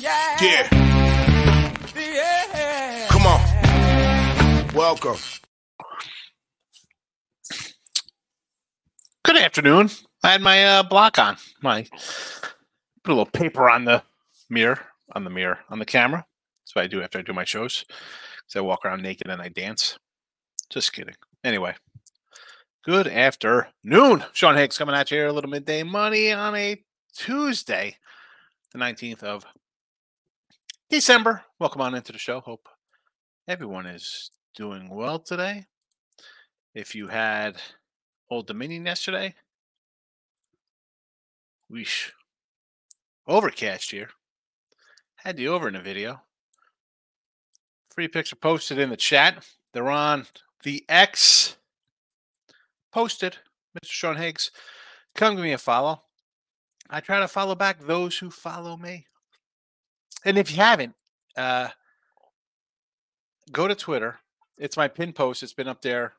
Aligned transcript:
Yeah. 0.00 0.68
yeah. 1.96 3.06
Come 3.08 3.26
on. 3.26 4.74
Welcome. 4.74 5.16
Good 9.24 9.36
afternoon. 9.36 9.90
I 10.22 10.32
had 10.32 10.42
my 10.42 10.64
uh, 10.64 10.82
block 10.82 11.18
on. 11.18 11.36
My 11.62 11.86
put 13.02 13.12
a 13.12 13.14
little 13.14 13.26
paper 13.26 13.68
on 13.68 13.84
the 13.84 14.02
mirror, 14.48 14.78
on 15.12 15.24
the 15.24 15.30
mirror, 15.30 15.58
on 15.70 15.78
the 15.78 15.84
camera. 15.84 16.24
That's 16.60 16.74
what 16.74 16.84
I 16.84 16.88
do 16.88 17.02
after 17.02 17.18
I 17.18 17.22
do 17.22 17.32
my 17.32 17.44
shows. 17.44 17.84
So 18.46 18.60
I 18.60 18.62
walk 18.62 18.84
around 18.84 19.02
naked 19.02 19.28
and 19.28 19.42
I 19.42 19.48
dance. 19.48 19.98
Just 20.70 20.92
kidding. 20.92 21.14
Anyway, 21.42 21.74
good 22.84 23.08
afternoon. 23.08 24.24
Sean 24.34 24.56
Higgs 24.56 24.76
coming 24.76 24.94
at 24.94 25.10
you 25.10 25.16
here, 25.16 25.28
a 25.28 25.32
little 25.32 25.48
midday 25.48 25.82
money 25.82 26.32
on 26.32 26.54
a 26.54 26.82
Tuesday, 27.16 27.96
the 28.72 28.78
19th 28.78 29.22
of 29.22 29.46
December. 30.90 31.42
Welcome 31.58 31.80
on 31.80 31.94
into 31.94 32.12
the 32.12 32.18
show. 32.18 32.40
Hope 32.40 32.68
everyone 33.48 33.86
is 33.86 34.30
doing 34.54 34.90
well 34.90 35.18
today. 35.18 35.64
If 36.74 36.94
you 36.94 37.08
had 37.08 37.56
Old 38.28 38.46
Dominion 38.46 38.84
yesterday, 38.84 39.34
weesh. 41.72 42.10
Overcast 43.26 43.92
here. 43.92 44.10
Had 45.16 45.38
the 45.38 45.48
over 45.48 45.68
in 45.68 45.74
the 45.74 45.80
video. 45.80 46.20
Free 47.94 48.08
picks 48.08 48.30
are 48.30 48.36
posted 48.36 48.78
in 48.78 48.90
the 48.90 48.96
chat. 48.98 49.42
They're 49.72 49.88
on 49.88 50.26
the 50.64 50.84
X. 50.86 51.56
Posted, 52.94 53.38
Mr. 53.76 53.90
Sean 53.90 54.16
Higgs. 54.16 54.52
Come 55.16 55.34
give 55.34 55.42
me 55.42 55.52
a 55.52 55.58
follow. 55.58 56.02
I 56.88 57.00
try 57.00 57.18
to 57.18 57.26
follow 57.26 57.56
back 57.56 57.80
those 57.80 58.16
who 58.18 58.30
follow 58.30 58.76
me. 58.76 59.06
And 60.24 60.38
if 60.38 60.52
you 60.52 60.58
haven't, 60.58 60.94
uh, 61.36 61.70
go 63.50 63.66
to 63.66 63.74
Twitter. 63.74 64.20
It's 64.58 64.76
my 64.76 64.86
pin 64.86 65.12
post. 65.12 65.42
It's 65.42 65.52
been 65.52 65.66
up 65.66 65.82
there 65.82 66.12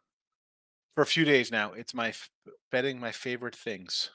for 0.96 1.02
a 1.02 1.06
few 1.06 1.24
days 1.24 1.50
now. 1.50 1.72
It's 1.72 1.94
my 1.94 2.10
f- 2.10 2.30
betting 2.74 3.00
my 3.00 3.14
favorite 3.14 3.56
things 3.56 4.10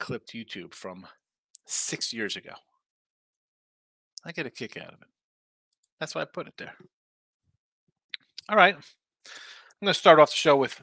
clipped 0.00 0.32
YouTube 0.32 0.74
from 0.74 1.06
six 1.64 2.12
years 2.12 2.34
ago. 2.34 2.54
I 4.24 4.32
get 4.32 4.46
a 4.46 4.50
kick 4.50 4.76
out 4.76 4.94
of 4.94 5.00
it. 5.00 5.08
That's 6.00 6.16
why 6.16 6.22
I 6.22 6.24
put 6.24 6.48
it 6.48 6.54
there. 6.58 6.74
All 8.48 8.56
right. 8.56 8.74
I'm 8.74 9.86
going 9.86 9.92
to 9.92 9.94
start 9.94 10.18
off 10.18 10.30
the 10.30 10.36
show 10.36 10.56
with 10.56 10.82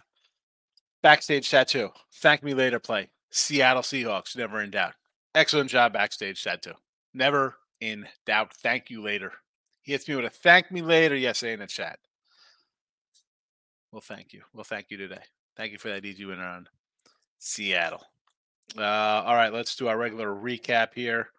backstage 1.02 1.50
tattoo. 1.50 1.90
Thank 2.16 2.44
me 2.44 2.54
later 2.54 2.80
play. 2.80 3.10
Seattle 3.32 3.84
Seahawks, 3.84 4.36
never 4.36 4.62
in 4.62 4.72
doubt. 4.72 4.94
Excellent 5.36 5.70
job, 5.70 5.94
backstage 5.94 6.44
tattoo. 6.44 6.74
Never 7.14 7.56
in 7.82 8.08
doubt. 8.26 8.54
Thank 8.56 8.90
you 8.90 9.02
later. 9.02 9.34
He 9.82 9.92
hits 9.92 10.08
me 10.08 10.16
with 10.16 10.26
a 10.26 10.30
thank 10.30 10.72
me 10.72 10.82
later 10.82 11.16
yesterday 11.16 11.54
in 11.54 11.60
the 11.60 11.68
chat. 11.68 12.00
Well, 13.92 14.02
thank 14.02 14.34
you. 14.34 14.42
Well, 14.54 14.64
thank 14.64 14.88
you 14.90 14.98
today. 14.98 15.24
Thank 15.58 15.72
you 15.72 15.78
for 15.78 15.90
that 15.90 16.06
easy 16.06 16.26
winner 16.26 16.46
on 16.46 16.68
Seattle. 17.40 18.04
Uh, 18.78 18.84
all 18.84 19.36
right, 19.36 19.52
let's 19.52 19.76
do 19.76 19.88
our 19.88 19.98
regular 19.98 20.28
recap 20.28 20.94
here. 20.94 21.30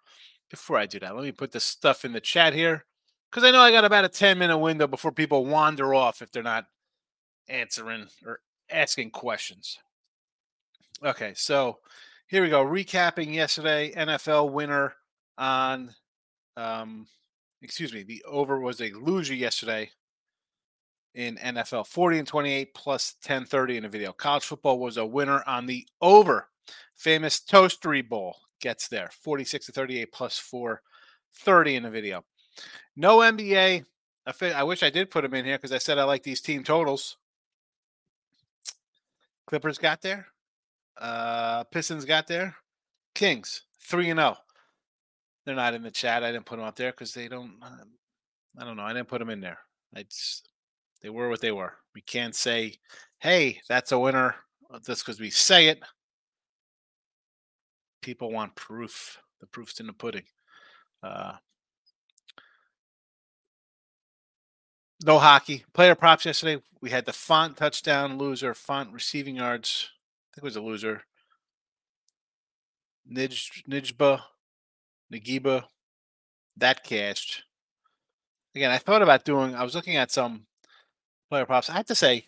Before 0.50 0.76
I 0.76 0.86
do 0.86 0.98
that, 0.98 1.14
let 1.14 1.24
me 1.24 1.30
put 1.30 1.52
this 1.52 1.62
stuff 1.62 2.04
in 2.04 2.12
the 2.12 2.20
chat 2.20 2.54
here 2.54 2.84
because 3.30 3.44
I 3.44 3.52
know 3.52 3.60
I 3.60 3.70
got 3.70 3.84
about 3.84 4.04
a 4.04 4.08
10 4.08 4.36
minute 4.36 4.58
window 4.58 4.88
before 4.88 5.12
people 5.12 5.46
wander 5.46 5.94
off 5.94 6.22
if 6.22 6.32
they're 6.32 6.42
not 6.42 6.66
answering 7.48 8.08
or 8.26 8.40
asking 8.70 9.10
questions. 9.10 9.78
Okay, 11.04 11.32
so 11.34 11.78
here 12.26 12.42
we 12.42 12.48
go. 12.50 12.64
Recapping 12.64 13.34
yesterday, 13.34 13.92
NFL 13.92 14.52
winner 14.52 14.94
on, 15.38 15.94
um, 16.56 17.06
excuse 17.62 17.92
me, 17.92 18.02
the 18.02 18.22
over 18.24 18.60
was 18.60 18.80
a 18.80 18.92
loser 18.92 19.34
yesterday 19.34 19.90
in 21.14 21.36
NFL 21.36 21.86
40 21.86 22.18
and 22.18 22.28
28 22.28 22.74
plus 22.74 23.16
1030 23.24 23.78
in 23.78 23.84
a 23.84 23.88
video. 23.88 24.12
College 24.12 24.44
football 24.44 24.78
was 24.78 24.96
a 24.96 25.06
winner 25.06 25.42
on 25.46 25.66
the 25.66 25.86
over. 26.00 26.48
Famous 26.96 27.40
Toastery 27.40 28.06
Bowl 28.06 28.36
gets 28.60 28.88
there 28.88 29.10
46 29.22 29.66
to 29.66 29.72
38 29.72 30.12
plus 30.12 30.38
430 30.38 31.76
in 31.76 31.84
a 31.86 31.90
video. 31.90 32.24
No 32.96 33.18
NBA. 33.18 33.84
I 34.26 34.62
wish 34.62 34.82
I 34.82 34.90
did 34.90 35.10
put 35.10 35.22
them 35.22 35.34
in 35.34 35.44
here 35.44 35.56
because 35.56 35.72
I 35.72 35.78
said 35.78 35.98
I 35.98 36.04
like 36.04 36.22
these 36.22 36.40
team 36.40 36.62
totals. 36.62 37.16
Clippers 39.50 39.78
got 39.78 40.00
there. 40.00 40.28
Uh, 40.96 41.64
Pistons 41.64 42.04
got 42.04 42.28
there. 42.28 42.54
Kings 43.16 43.62
three 43.80 44.08
and 44.08 44.20
zero. 44.20 44.36
They're 45.44 45.56
not 45.56 45.74
in 45.74 45.82
the 45.82 45.90
chat. 45.90 46.22
I 46.22 46.30
didn't 46.30 46.46
put 46.46 46.58
them 46.58 46.64
up 46.64 46.76
there 46.76 46.92
because 46.92 47.12
they 47.12 47.26
don't. 47.26 47.56
Um, 47.60 47.90
I 48.56 48.64
don't 48.64 48.76
know. 48.76 48.84
I 48.84 48.92
didn't 48.92 49.08
put 49.08 49.18
them 49.18 49.28
in 49.28 49.40
there. 49.40 49.58
I 49.92 50.04
just 50.04 50.50
they 51.02 51.10
were 51.10 51.28
what 51.28 51.40
they 51.40 51.50
were. 51.50 51.72
We 51.96 52.00
can't 52.00 52.36
say, 52.36 52.76
"Hey, 53.18 53.60
that's 53.68 53.90
a 53.90 53.98
winner," 53.98 54.36
uh, 54.72 54.78
just 54.86 55.04
because 55.04 55.18
we 55.18 55.30
say 55.30 55.66
it. 55.66 55.82
People 58.02 58.30
want 58.30 58.54
proof. 58.54 59.18
The 59.40 59.48
proof's 59.48 59.80
in 59.80 59.88
the 59.88 59.92
pudding. 59.92 60.26
Uh, 61.02 61.32
no 65.04 65.18
hockey. 65.18 65.64
Player 65.72 65.94
props 65.94 66.24
yesterday. 66.24 66.62
We 66.80 66.90
had 66.90 67.06
the 67.06 67.12
Fant 67.12 67.56
touchdown 67.56 68.18
loser, 68.18 68.54
Fant 68.54 68.92
receiving 68.92 69.36
yards. 69.36 69.90
I 69.90 70.36
think 70.36 70.44
it 70.44 70.44
was 70.44 70.56
a 70.56 70.62
loser. 70.62 71.02
Nij, 73.10 73.64
Nijba, 73.68 74.22
Nagiba, 75.12 75.64
that 76.56 76.84
cashed. 76.84 77.42
Again, 78.54 78.70
I 78.70 78.78
thought 78.78 79.02
about 79.02 79.24
doing, 79.24 79.54
I 79.54 79.62
was 79.62 79.74
looking 79.74 79.96
at 79.96 80.10
some 80.10 80.46
player 81.28 81.46
props. 81.46 81.70
I 81.70 81.74
have 81.74 81.86
to 81.86 81.94
say, 81.94 82.24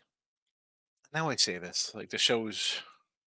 now 1.12 1.28
I 1.28 1.36
say 1.36 1.58
this, 1.58 1.92
like 1.94 2.10
the 2.10 2.18
show's 2.18 2.80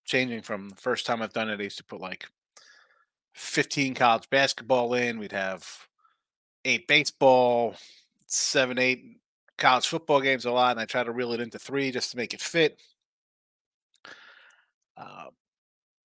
changing 0.06 0.42
from 0.42 0.70
the 0.70 0.76
first 0.76 1.06
time 1.06 1.22
I've 1.22 1.34
done 1.34 1.50
it. 1.50 1.60
I 1.60 1.64
used 1.64 1.78
to 1.78 1.84
put 1.84 2.02
like 2.02 2.28
15 3.34 3.96
college 3.96 4.30
basketball 4.30 4.94
in. 4.94 5.20
We'd 5.20 5.32
have 5.32 5.88
eight 6.64 6.88
baseball, 6.88 7.76
seven, 8.28 8.80
eight 8.80 9.20
college 9.58 9.88
football 9.88 10.22
games 10.22 10.46
a 10.46 10.52
lot, 10.52 10.72
and 10.72 10.80
I 10.80 10.86
try 10.86 11.04
to 11.04 11.12
reel 11.12 11.34
it 11.34 11.40
into 11.40 11.60
three 11.60 11.92
just 11.92 12.12
to 12.12 12.18
make 12.18 12.34
it 12.34 12.42
fit. 12.42 12.80
Uh, 14.98 15.30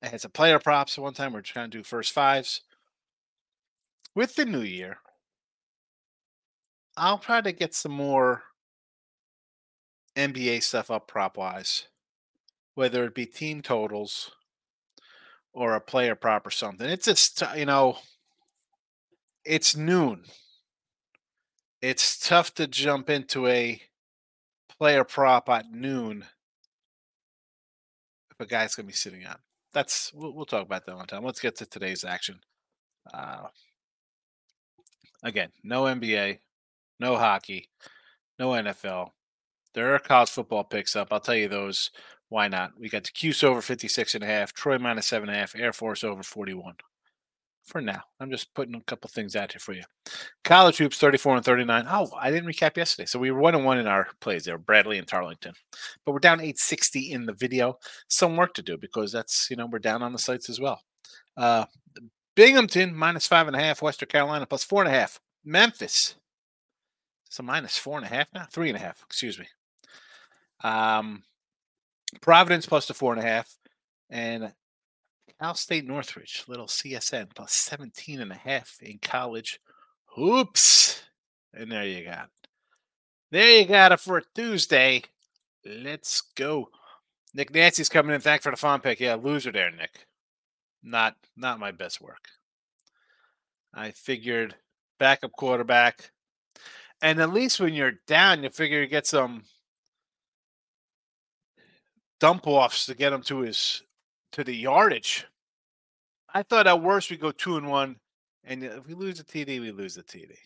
I 0.03 0.09
had 0.09 0.21
some 0.21 0.31
player 0.33 0.59
props 0.59 0.99
one 0.99 1.15
time. 1.15 1.33
We're 1.33 1.43
trying 1.43 1.71
to 1.71 1.78
do 1.78 1.84
first 1.84 2.12
fives. 2.12 2.62
With 4.15 4.34
the 4.34 4.44
new 4.44 4.62
year, 4.62 4.99
I'll 6.97 7.19
try 7.19 7.41
to 7.41 7.53
get 7.53 7.75
some 7.75 7.93
more 7.93 8.44
NBA 10.16 10.60
stuff 10.60 10.91
up 10.91 11.06
prop 11.09 11.37
wise, 11.37 11.87
whether 12.75 13.05
it 13.05 13.15
be 13.15 13.27
team 13.27 13.62
totals 13.62 14.33
or 15.53 15.75
a 15.75 15.81
player 15.81 16.15
prop 16.15 16.47
or 16.47 16.50
something. 16.50 16.89
It's 16.89 17.06
just, 17.06 17.43
you 17.56 17.66
know, 17.66 17.99
it's 19.44 19.77
noon. 19.77 20.25
It's 21.82 22.18
tough 22.18 22.54
to 22.54 22.66
jump 22.66 23.08
into 23.08 23.46
a 23.46 23.80
player 24.78 25.04
prop 25.04 25.48
at 25.48 25.70
noon 25.72 26.24
if 28.30 28.41
a 28.41 28.46
guy's 28.46 28.74
going 28.74 28.86
to 28.86 28.92
be 28.92 28.96
sitting 28.96 29.24
out. 29.24 29.41
That's 29.72 30.12
we'll, 30.12 30.34
we'll, 30.34 30.44
talk 30.44 30.66
about 30.66 30.84
that 30.86 30.96
one 30.96 31.06
time. 31.06 31.24
Let's 31.24 31.41
get 31.41 31.56
to 31.56 31.66
today's 31.66 32.04
action. 32.04 32.41
Uh, 33.14 33.46
again, 35.22 35.50
no 35.62 35.84
NBA, 35.84 36.41
no 36.98 37.16
hockey, 37.16 37.68
no 38.38 38.50
NFL. 38.50 39.10
There 39.72 39.94
are 39.94 39.98
college 39.98 40.30
football 40.30 40.64
picks 40.64 40.97
up. 40.97 41.08
I'll 41.12 41.20
tell 41.20 41.36
you 41.36 41.48
those. 41.48 41.91
Why 42.28 42.48
not? 42.48 42.72
We 42.78 42.88
got 42.88 43.04
the 43.04 43.10
Cuse 43.10 43.42
over 43.42 43.62
56 43.62 44.15
and 44.16 44.24
a 44.24 44.26
half, 44.26 44.53
Troy 44.53 44.78
minus 44.78 45.06
seven 45.06 45.28
and 45.28 45.36
a 45.36 45.41
half, 45.41 45.56
Air 45.56 45.72
Force 45.72 46.04
over 46.04 46.22
41. 46.22 46.74
For 47.65 47.80
now, 47.80 48.03
I'm 48.18 48.30
just 48.30 48.53
putting 48.54 48.74
a 48.74 48.80
couple 48.80 49.09
things 49.09 49.36
out 49.36 49.53
here 49.53 49.60
for 49.60 49.72
you. 49.72 49.83
College 50.45 50.78
hoops 50.78 50.98
34 50.98 51.36
and 51.36 51.45
39. 51.45 51.86
Oh, 51.89 52.10
I 52.18 52.30
didn't 52.30 52.48
recap 52.48 52.77
yesterday. 52.77 53.07
So 53.07 53.18
we 53.18 53.30
were 53.30 53.41
one 53.41 53.54
and 53.54 53.65
one 53.65 53.78
in 53.78 53.86
our 53.86 54.09
plays 54.21 54.45
there, 54.45 54.59
Bradley 54.59 54.98
and 54.98 55.07
Tarleton. 55.07 55.53
But 56.04 56.12
we're 56.12 56.18
down 56.18 56.41
860 56.41 57.12
in 57.12 57.27
the 57.27 57.33
video. 57.33 57.78
Some 58.09 58.36
work 58.36 58.54
to 58.54 58.62
do 58.62 58.77
because 58.77 59.12
that's, 59.12 59.48
you 59.51 59.57
know, 59.57 59.66
we're 59.66 59.78
down 59.78 60.03
on 60.03 60.12
the 60.12 60.18
sites 60.18 60.48
as 60.48 60.59
well. 60.59 60.80
Uh, 61.36 61.66
Binghamton 62.34 62.95
minus 62.95 63.27
five 63.27 63.47
and 63.47 63.57
a 63.57 63.60
half, 63.60 63.83
Western 63.83 64.09
Carolina 64.09 64.47
plus 64.47 64.65
four 64.65 64.83
and 64.83 64.92
a 64.92 64.98
half. 64.98 65.21
Memphis. 65.45 66.16
So 67.28 67.42
minus 67.42 67.78
four 67.78 67.97
and 67.97 68.07
a 68.07 68.09
half 68.09 68.27
now, 68.34 68.47
three 68.51 68.68
and 68.68 68.77
a 68.77 68.80
half, 68.80 69.03
excuse 69.07 69.39
me. 69.39 69.47
Um, 70.65 71.22
Providence 72.21 72.66
plus 72.66 72.86
the 72.86 72.95
four 72.95 73.12
and 73.12 73.22
a 73.22 73.27
half, 73.27 73.57
and 74.10 74.53
Cal 75.41 75.54
State 75.54 75.87
Northridge, 75.87 76.45
little 76.48 76.66
CSN 76.66 77.34
plus 77.34 77.54
17 77.54 78.21
and 78.21 78.31
a 78.31 78.34
half 78.34 78.77
in 78.83 78.98
college. 78.98 79.59
Oops. 80.21 81.03
And 81.54 81.72
there 81.72 81.87
you 81.87 82.04
got 82.04 82.25
it. 82.25 82.48
There 83.31 83.60
you 83.60 83.65
got 83.65 83.92
it 83.92 84.01
for 84.01 84.22
Tuesday. 84.34 85.03
Let's 85.65 86.21
go. 86.37 86.69
Nick 87.33 87.54
Nasty's 87.54 87.89
coming 87.89 88.15
in. 88.15 88.21
Thanks 88.21 88.42
for 88.42 88.51
the 88.51 88.57
fun 88.57 88.81
pick. 88.81 89.01
Yeah, 89.01 89.15
loser 89.15 89.51
there, 89.51 89.71
Nick. 89.71 90.07
not 90.83 91.16
not 91.37 91.59
my 91.59 91.71
best 91.71 92.01
work. 92.03 92.28
I 93.72 93.93
figured 93.93 94.57
backup 94.98 95.33
quarterback, 95.33 96.10
and 97.01 97.21
at 97.21 97.33
least 97.33 97.60
when 97.60 97.72
you're 97.72 98.01
down, 98.07 98.43
you 98.43 98.51
figure 98.51 98.81
you 98.81 98.89
get 98.89 99.07
some 99.07 99.45
dump 102.19 102.47
offs 102.47 102.86
to 102.86 102.95
get 102.95 103.13
him 103.13 103.22
to 103.22 103.41
his 103.41 103.83
to 104.33 104.45
the 104.45 104.54
yardage. 104.54 105.27
I 106.34 106.42
thought 106.42 106.66
at 106.66 106.82
worst 106.82 107.10
we 107.10 107.16
go 107.16 107.32
two 107.32 107.56
and 107.56 107.68
one, 107.68 107.97
and 108.44 108.62
if 108.62 108.86
we 108.86 108.94
lose 108.94 109.18
the 109.18 109.24
TD, 109.24 109.60
we 109.60 109.71
lose 109.71 109.94
the 109.94 110.03
TD. 110.03 110.36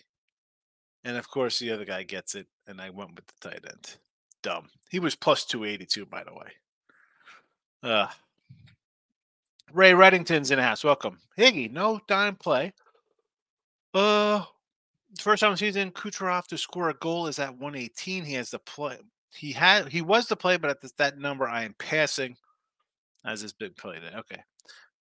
And 1.04 1.16
of 1.16 1.28
course, 1.28 1.58
the 1.58 1.70
other 1.70 1.84
guy 1.84 2.02
gets 2.02 2.34
it, 2.34 2.46
and 2.66 2.80
I 2.80 2.90
went 2.90 3.14
with 3.14 3.26
the 3.26 3.50
tight 3.50 3.64
end. 3.68 3.96
Dumb. 4.42 4.68
He 4.90 4.98
was 4.98 5.14
plus 5.14 5.44
two 5.44 5.64
eighty 5.64 5.86
two, 5.86 6.06
by 6.06 6.24
the 6.24 6.32
way. 6.32 6.52
Uh, 7.82 8.08
Ray 9.72 9.92
Reddington's 9.92 10.50
in 10.50 10.58
the 10.58 10.62
house. 10.62 10.84
Welcome, 10.84 11.18
Higgy. 11.38 11.70
No 11.70 12.00
dime 12.06 12.36
play. 12.36 12.72
Uh, 13.92 14.44
first 15.20 15.40
time 15.40 15.56
season, 15.56 15.90
Kucherov 15.90 16.46
to 16.48 16.58
score 16.58 16.90
a 16.90 16.94
goal 16.94 17.26
is 17.26 17.38
at 17.38 17.56
118. 17.58 18.24
He 18.24 18.34
has 18.34 18.50
the 18.50 18.58
play. 18.58 18.98
He 19.34 19.52
had 19.52 19.88
he 19.88 20.00
was 20.00 20.26
the 20.26 20.36
play, 20.36 20.56
but 20.56 20.70
at 20.70 20.80
this, 20.80 20.92
that 20.92 21.18
number, 21.18 21.48
I 21.48 21.64
am 21.64 21.74
passing 21.78 22.36
as 23.24 23.40
his 23.40 23.52
big 23.52 23.76
play. 23.76 23.98
There. 23.98 24.20
Okay. 24.20 24.42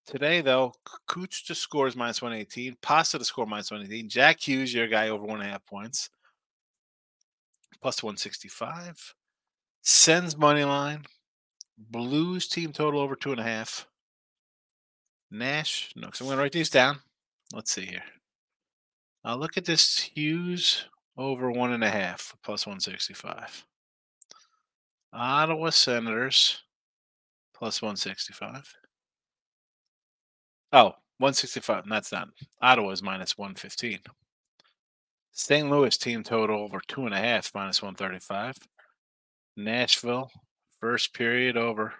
Today, 0.05 0.41
though, 0.41 0.73
Cooch 1.07 1.45
to 1.45 1.55
score 1.55 1.87
is 1.87 1.95
minus 1.95 2.21
118. 2.21 2.77
Pasta 2.81 3.17
to 3.17 3.25
score 3.25 3.45
minus 3.45 3.71
118. 3.71 4.09
Jack 4.09 4.39
Hughes, 4.39 4.73
your 4.73 4.87
guy, 4.87 5.09
over 5.09 5.23
one 5.23 5.39
and 5.39 5.47
a 5.49 5.51
half 5.51 5.65
points. 5.65 6.09
Plus 7.81 8.03
165. 8.03 9.15
Sens 9.81 10.37
money 10.37 10.63
line. 10.63 11.03
Blues 11.77 12.47
team 12.47 12.71
total 12.71 12.99
over 12.99 13.15
two 13.15 13.31
and 13.31 13.39
a 13.39 13.43
half. 13.43 13.87
Nash. 15.31 15.91
No, 15.95 16.09
so 16.13 16.25
I'm 16.25 16.27
going 16.27 16.37
to 16.37 16.43
write 16.43 16.51
these 16.51 16.69
down. 16.69 16.99
Let's 17.53 17.71
see 17.71 17.85
here. 17.85 18.03
I'll 19.23 19.37
look 19.37 19.57
at 19.57 19.65
this 19.65 20.11
Hughes 20.13 20.85
over 21.17 21.49
one 21.49 21.71
and 21.71 21.83
a 21.83 21.89
half 21.89 22.35
plus 22.43 22.65
165. 22.65 23.65
Ottawa 25.13 25.69
Senators 25.69 26.63
plus 27.53 27.81
165. 27.81 28.75
Oh, 30.73 30.95
165. 31.19 31.83
That's 31.87 32.11
not. 32.11 32.29
Ottawa 32.59 32.89
is 32.89 33.03
minus 33.03 33.37
115. 33.37 33.99
St. 35.31 35.69
Louis 35.69 35.95
team 35.97 36.23
total 36.23 36.61
over 36.61 36.81
two 36.87 37.05
and 37.05 37.13
a 37.13 37.19
half 37.19 37.51
minus 37.53 37.81
135. 37.81 38.57
Nashville 39.55 40.31
first 40.79 41.13
period 41.13 41.57
over 41.57 41.93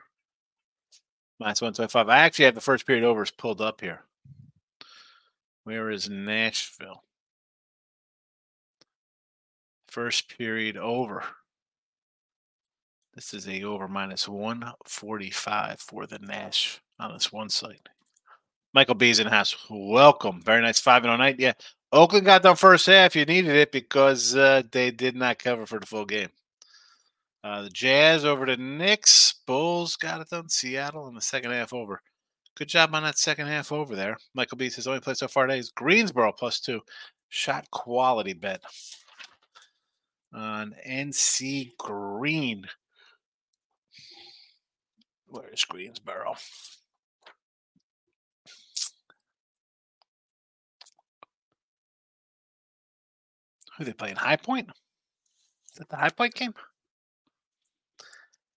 minus 1.39 1.61
125. 1.61 2.09
I 2.09 2.17
actually 2.17 2.45
have 2.45 2.55
the 2.55 2.61
first 2.61 2.87
period 2.87 3.03
overs 3.03 3.29
pulled 3.29 3.61
up 3.61 3.79
here. 3.79 4.01
Where 5.65 5.91
is 5.91 6.09
Nashville? 6.09 7.03
First 9.87 10.35
period 10.35 10.77
over. 10.77 11.23
This 13.13 13.35
is 13.35 13.47
a 13.47 13.63
over 13.63 13.87
minus 13.87 14.27
145 14.27 15.79
for 15.79 16.07
the 16.07 16.17
Nash 16.17 16.81
on 16.99 17.13
this 17.13 17.31
one 17.31 17.49
site. 17.49 17.87
Michael 18.73 18.95
Beason 18.95 19.27
has 19.27 19.55
welcome. 19.69 20.41
Very 20.41 20.61
nice 20.61 20.79
5 20.79 21.05
and 21.05 21.17
night. 21.19 21.39
Yeah. 21.39 21.53
Oakland 21.91 22.25
got 22.25 22.41
done 22.41 22.55
first 22.55 22.87
half. 22.87 23.15
You 23.15 23.25
needed 23.25 23.55
it 23.55 23.71
because 23.71 24.35
uh, 24.35 24.63
they 24.71 24.89
did 24.89 25.15
not 25.15 25.37
cover 25.37 25.67
for 25.67 25.79
the 25.79 25.85
full 25.85 26.05
game. 26.05 26.29
Uh, 27.43 27.63
the 27.63 27.69
Jazz 27.69 28.25
over 28.25 28.45
to 28.45 28.57
Knicks. 28.57 29.35
Bulls 29.45 29.95
got 29.95 30.21
it 30.21 30.29
done. 30.29 30.49
Seattle 30.49 31.07
in 31.07 31.13
the 31.13 31.21
second 31.21 31.51
half 31.51 31.71
over. 31.71 32.01
Good 32.55 32.69
job 32.69 32.95
on 32.95 33.03
that 33.03 33.17
second 33.17 33.47
half 33.47 33.71
over 33.71 33.95
there. 33.95 34.17
Michael 34.33 34.57
B 34.57 34.69
says 34.69 34.87
only 34.87 35.01
play 35.01 35.13
so 35.13 35.27
far 35.27 35.45
today 35.45 35.59
is 35.59 35.69
Greensboro 35.69 36.31
plus 36.31 36.59
two. 36.59 36.81
Shot 37.29 37.69
quality 37.71 38.33
bet 38.33 38.61
on 40.33 40.75
NC 40.87 41.75
Green. 41.77 42.65
Where's 45.27 45.65
Greensboro? 45.65 46.35
Who 53.77 53.83
they 53.83 53.93
playing? 53.93 54.15
High 54.15 54.35
Point? 54.35 54.69
Is 55.71 55.77
that 55.77 55.89
the 55.89 55.95
High 55.95 56.09
Point 56.09 56.33
game? 56.33 56.53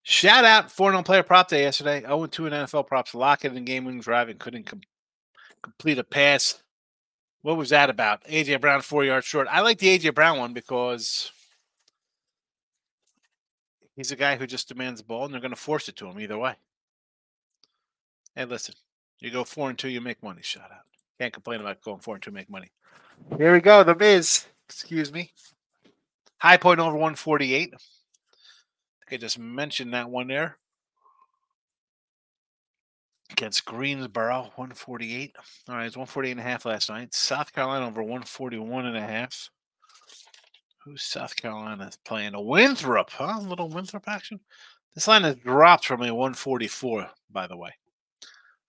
Shout 0.03 0.45
out 0.45 0.71
for 0.71 0.93
on 0.93 1.01
oh 1.01 1.03
player 1.03 1.25
prop 1.25 1.49
day 1.49 1.63
yesterday. 1.63 2.01
0 2.03 2.27
2 2.27 2.47
in 2.47 2.53
NFL 2.53 2.87
props. 2.87 3.15
Lockett 3.15 3.53
and 3.53 3.67
game 3.67 3.85
winning 3.85 4.01
drive 4.01 4.29
and 4.29 4.39
couldn't 4.39 4.65
com- 4.65 4.83
complete 5.63 5.99
a 5.99 6.05
pass. 6.05 6.63
What 7.43 7.57
was 7.57 7.71
that 7.71 7.91
about? 7.91 8.25
AJ 8.25 8.61
Brown 8.61 8.83
four 8.83 9.05
yards 9.05 9.27
short. 9.27 9.49
I 9.51 9.63
like 9.63 9.79
the 9.79 9.99
AJ 9.99 10.15
Brown 10.15 10.39
one 10.39 10.53
because 10.53 11.33
he's 13.97 14.13
a 14.13 14.17
guy 14.17 14.37
who 14.37 14.47
just 14.47 14.69
demands 14.69 15.01
the 15.01 15.07
ball 15.07 15.25
and 15.25 15.35
they're 15.35 15.41
going 15.41 15.51
to 15.51 15.57
force 15.57 15.89
it 15.89 15.97
to 15.97 16.07
him 16.07 16.21
either 16.21 16.39
way. 16.39 16.55
Hey, 18.37 18.45
listen, 18.45 18.75
you 19.19 19.31
go 19.31 19.45
four 19.45 19.71
and 19.71 19.79
two, 19.79 19.89
you 19.89 20.01
make 20.01 20.23
money. 20.23 20.41
Shout 20.43 20.71
out. 20.71 20.83
Can't 21.19 21.33
complain 21.33 21.61
about 21.61 21.83
going 21.83 22.01
four 22.01 22.15
and 22.15 22.23
two, 22.23 22.31
make 22.31 22.51
money. 22.51 22.71
Here 23.39 23.53
we 23.53 23.61
go. 23.61 23.83
The 23.83 23.95
Miz. 23.95 24.45
Excuse 24.69 25.13
me. 25.13 25.33
High 26.39 26.57
point 26.57 26.81
over 26.81 26.93
148. 26.93 27.75
I 29.11 29.17
just 29.17 29.39
mentioned 29.39 29.95
that 29.95 30.11
one 30.11 30.27
there. 30.27 30.59
Against 33.31 33.65
Greensboro, 33.65 34.43
148. 34.55 35.37
All 35.69 35.77
right, 35.77 35.87
it's 35.87 35.97
148 35.97 36.31
and 36.33 36.41
a 36.41 36.43
half 36.43 36.65
last 36.65 36.91
night. 36.91 37.15
South 37.15 37.53
Carolina 37.53 37.87
over 37.87 38.03
141 38.03 38.87
and 38.87 38.97
a 38.97 39.01
half. 39.01 39.51
Who's 40.85 41.03
South 41.03 41.35
Carolina 41.35 41.91
playing? 42.05 42.35
A 42.35 42.41
Winthrop, 42.41 43.11
huh? 43.11 43.39
A 43.39 43.41
little 43.41 43.69
Winthrop 43.69 44.05
action. 44.07 44.41
This 44.95 45.09
line 45.09 45.25
has 45.25 45.37
dropped 45.37 45.87
from 45.87 46.03
a 46.03 46.15
144, 46.15 47.11
by 47.31 47.47
the 47.47 47.57
way. 47.57 47.71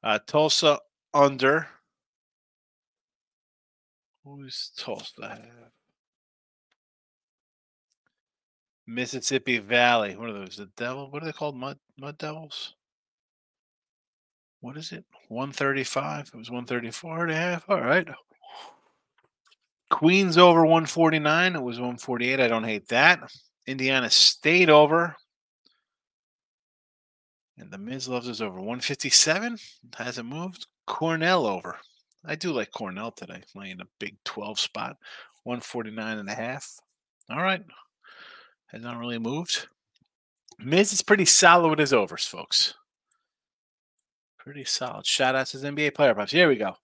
Uh, 0.04 0.20
Tulsa 0.26 0.80
under. 1.14 1.68
Who's 4.24 4.72
Tulsa 4.78 5.40
Mississippi 8.88 9.57
Valley. 9.57 10.16
What 10.16 10.30
are 10.30 10.34
those? 10.34 10.56
The 10.56 10.69
devil? 10.78 11.12
What 11.12 11.22
are 11.22 11.25
they 11.25 11.34
called? 11.34 11.57
Mud 11.57 11.78
Mud 12.00 12.18
Devils? 12.18 12.74
What 14.62 14.78
is 14.78 14.91
it? 14.91 15.03
135. 15.27 16.32
It 16.34 16.38
was 16.38 16.50
134 16.50 17.24
and 17.24 17.32
a 17.32 17.36
half. 17.36 17.70
All 17.70 17.82
right. 17.82 18.08
Queens 19.89 20.38
over 20.38 20.62
149. 20.62 21.56
It 21.56 21.62
was 21.62 21.77
148. 21.77 22.39
I 22.39 22.48
don't 22.48 22.63
hate 22.63 22.88
that. 22.88 23.20
Indiana 23.67 24.10
State 24.10 24.70
over. 24.70 25.15
And 27.58 27.72
the 27.72 27.77
Miz 27.77 28.08
loves 28.08 28.29
us 28.29 28.41
over 28.41 28.58
157. 28.58 29.58
Hasn't 29.96 30.27
moved. 30.27 30.67
Cornell 30.86 31.46
over. 31.46 31.77
I 32.25 32.36
do 32.36 32.51
like 32.51 32.72
Cornell 32.72 33.12
today, 33.12 33.41
laying 33.56 33.82
a 33.82 33.88
big 34.00 34.15
12 34.25 34.60
spot. 34.60 34.98
149 35.44 36.17
and 36.17 36.29
a 36.29 36.34
half. 36.34 36.67
All 37.29 37.41
right 37.41 37.63
has 38.67 38.81
not 38.81 38.97
really 38.97 39.19
moved. 39.19 39.67
Miz 40.59 40.91
is 40.91 41.01
pretty 41.01 41.25
solid 41.25 41.69
with 41.69 41.79
his 41.79 41.93
overs, 41.93 42.25
folks. 42.25 42.74
Pretty 44.38 44.65
solid. 44.65 45.05
Shout 45.05 45.36
out 45.36 45.47
to 45.47 45.57
his 45.57 45.63
NBA 45.63 45.93
player 45.93 46.13
props. 46.13 46.31
Here 46.31 46.47
we 46.47 46.55
go. 46.55 46.75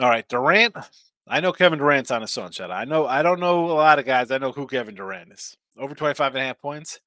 All 0.00 0.08
right, 0.08 0.28
Durant. 0.28 0.76
I 1.26 1.40
know 1.40 1.52
Kevin 1.52 1.78
Durant's 1.78 2.10
on 2.10 2.22
a 2.22 2.26
sunshot. 2.26 2.70
I 2.70 2.84
know 2.84 3.06
I 3.06 3.22
don't 3.22 3.40
know 3.40 3.70
a 3.70 3.72
lot 3.72 3.98
of 3.98 4.04
guys. 4.04 4.30
I 4.30 4.38
know 4.38 4.52
who 4.52 4.66
Kevin 4.66 4.94
Durant 4.94 5.32
is. 5.32 5.56
Over 5.78 5.94
25 5.94 6.34
and 6.34 6.42
a 6.42 6.46
half 6.46 6.60
points. 6.60 7.00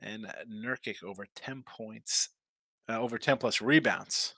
And 0.00 0.26
Nurkic 0.48 1.02
over 1.02 1.26
10 1.34 1.64
points, 1.66 2.28
uh, 2.88 3.00
over 3.00 3.18
10 3.18 3.38
plus 3.38 3.62
rebounds. 3.62 4.34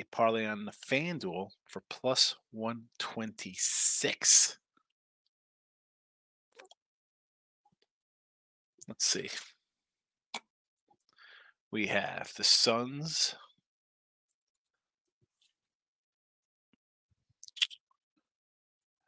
A 0.00 0.04
parlay 0.04 0.46
on 0.46 0.64
the 0.64 0.72
FanDuel 0.72 1.50
for 1.68 1.82
plus 1.88 2.34
126. 2.50 4.58
Let's 8.92 9.06
see. 9.06 9.30
We 11.70 11.86
have 11.86 12.30
the 12.36 12.44
Suns. 12.44 13.34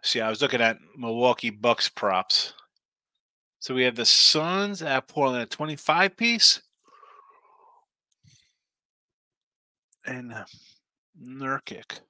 See, 0.03 0.23
I 0.23 0.31
was 0.31 0.41
looking 0.41 0.63
at 0.63 0.79
Milwaukee 0.97 1.51
Bucks 1.51 1.91
props. 1.91 2.55
So 3.59 3.75
we 3.75 3.83
have 3.83 3.95
the 3.95 4.07
Suns 4.07 4.81
at 4.81 5.07
Portland 5.07 5.43
at 5.43 5.51
25 5.51 6.17
piece. 6.17 6.63
And 10.07 10.33
uh, 10.33 10.47
Nurkic. 11.23 12.01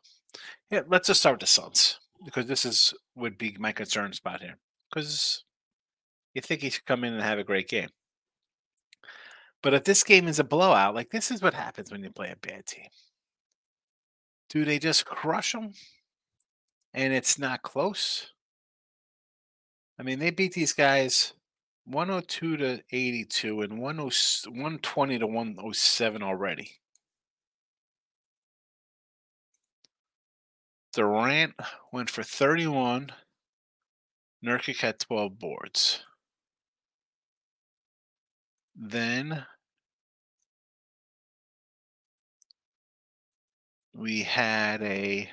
Yeah, 0.71 0.83
let's 0.87 1.09
just 1.09 1.19
start 1.19 1.35
with 1.35 1.41
the 1.41 1.47
Suns 1.49 1.99
because 2.25 2.47
this 2.47 2.65
is 2.65 2.95
would 3.17 3.37
be 3.37 3.57
my 3.59 3.73
concern 3.73 4.13
spot 4.13 4.43
here. 4.43 4.59
Because 4.89 5.43
you 6.35 6.43
think 6.43 6.61
he 6.61 6.71
should 6.71 6.85
come 6.85 7.05
in 7.05 7.15
and 7.15 7.23
have 7.23 7.39
a 7.39 7.45
great 7.45 7.69
game. 7.69 7.89
But 9.63 9.73
if 9.73 9.85
this 9.85 10.05
game 10.05 10.29
is 10.29 10.39
a 10.39 10.45
blowout, 10.45 10.95
like 10.95 11.11
this 11.11 11.31
is 11.31 11.41
what 11.41 11.55
happens 11.55 11.91
when 11.91 12.03
you 12.03 12.11
play 12.11 12.31
a 12.31 12.47
bad 12.47 12.67
team. 12.67 12.89
Do 14.51 14.65
they 14.65 14.79
just 14.79 15.07
crush 15.07 15.53
them 15.53 15.73
and 16.93 17.15
it's 17.15 17.39
not 17.39 17.63
close? 17.63 18.33
I 19.99 20.03
mean, 20.03 20.19
they 20.19 20.31
beat 20.31 20.53
these 20.53 20.73
guys 20.73 21.33
102 21.87 22.57
to 22.59 22.83
82 22.91 23.61
and 23.63 23.79
120 23.79 25.19
to 25.19 25.27
107 25.27 26.23
already. 26.23 26.71
Durant 30.93 31.55
went 31.93 32.11
for 32.11 32.23
31. 32.23 33.11
Nurkic 34.45 34.81
had 34.81 35.01
12 35.01 35.39
boards. 35.39 36.05
Then 38.77 39.47
we 43.95 44.23
had 44.25 44.83
a 44.83 45.31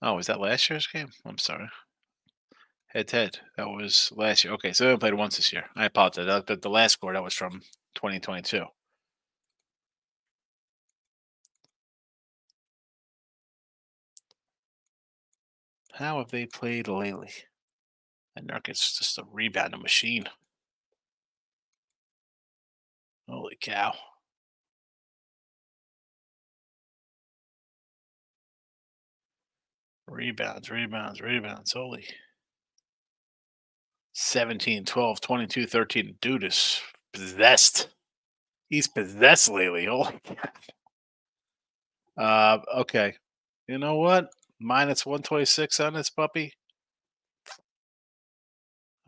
Oh, 0.00 0.14
was 0.14 0.26
that 0.28 0.40
last 0.40 0.70
year's 0.70 0.86
game? 0.86 1.12
I'm 1.24 1.36
sorry. 1.38 1.68
Head 2.88 3.06
to 3.08 3.16
head. 3.16 3.40
That 3.56 3.68
was 3.68 4.10
last 4.16 4.42
year. 4.42 4.52
Okay, 4.54 4.72
so 4.72 4.88
they 4.88 4.96
played 4.96 5.14
once 5.14 5.36
this 5.36 5.52
year. 5.52 5.70
I 5.76 5.84
apologize. 5.84 6.44
The, 6.46 6.56
the 6.56 6.68
last 6.68 6.94
score 6.94 7.12
that 7.12 7.22
was 7.22 7.34
from 7.34 7.62
2022. 7.94 8.64
How 15.94 16.18
have 16.18 16.30
they 16.30 16.46
played 16.46 16.86
lately? 16.86 17.32
And 18.36 18.48
Nurkic's 18.48 18.96
just 18.98 19.18
a 19.18 19.24
rebounding 19.32 19.80
machine. 19.80 20.26
Holy 23.28 23.56
cow. 23.60 23.94
Rebounds, 30.08 30.70
rebounds, 30.70 31.20
rebounds. 31.20 31.72
Holy. 31.72 32.04
17, 34.12 34.84
12, 34.84 35.20
22, 35.20 35.66
13. 35.66 36.16
Dude 36.20 36.44
is 36.44 36.80
possessed. 37.12 37.88
He's 38.68 38.86
possessed 38.88 39.50
lately. 39.50 39.86
Holy 39.90 40.20
Uh, 42.16 42.58
okay. 42.78 43.14
You 43.68 43.78
know 43.78 43.96
what? 43.96 44.30
Minus 44.58 45.04
126 45.04 45.80
on 45.80 45.94
this 45.94 46.08
puppy. 46.08 46.54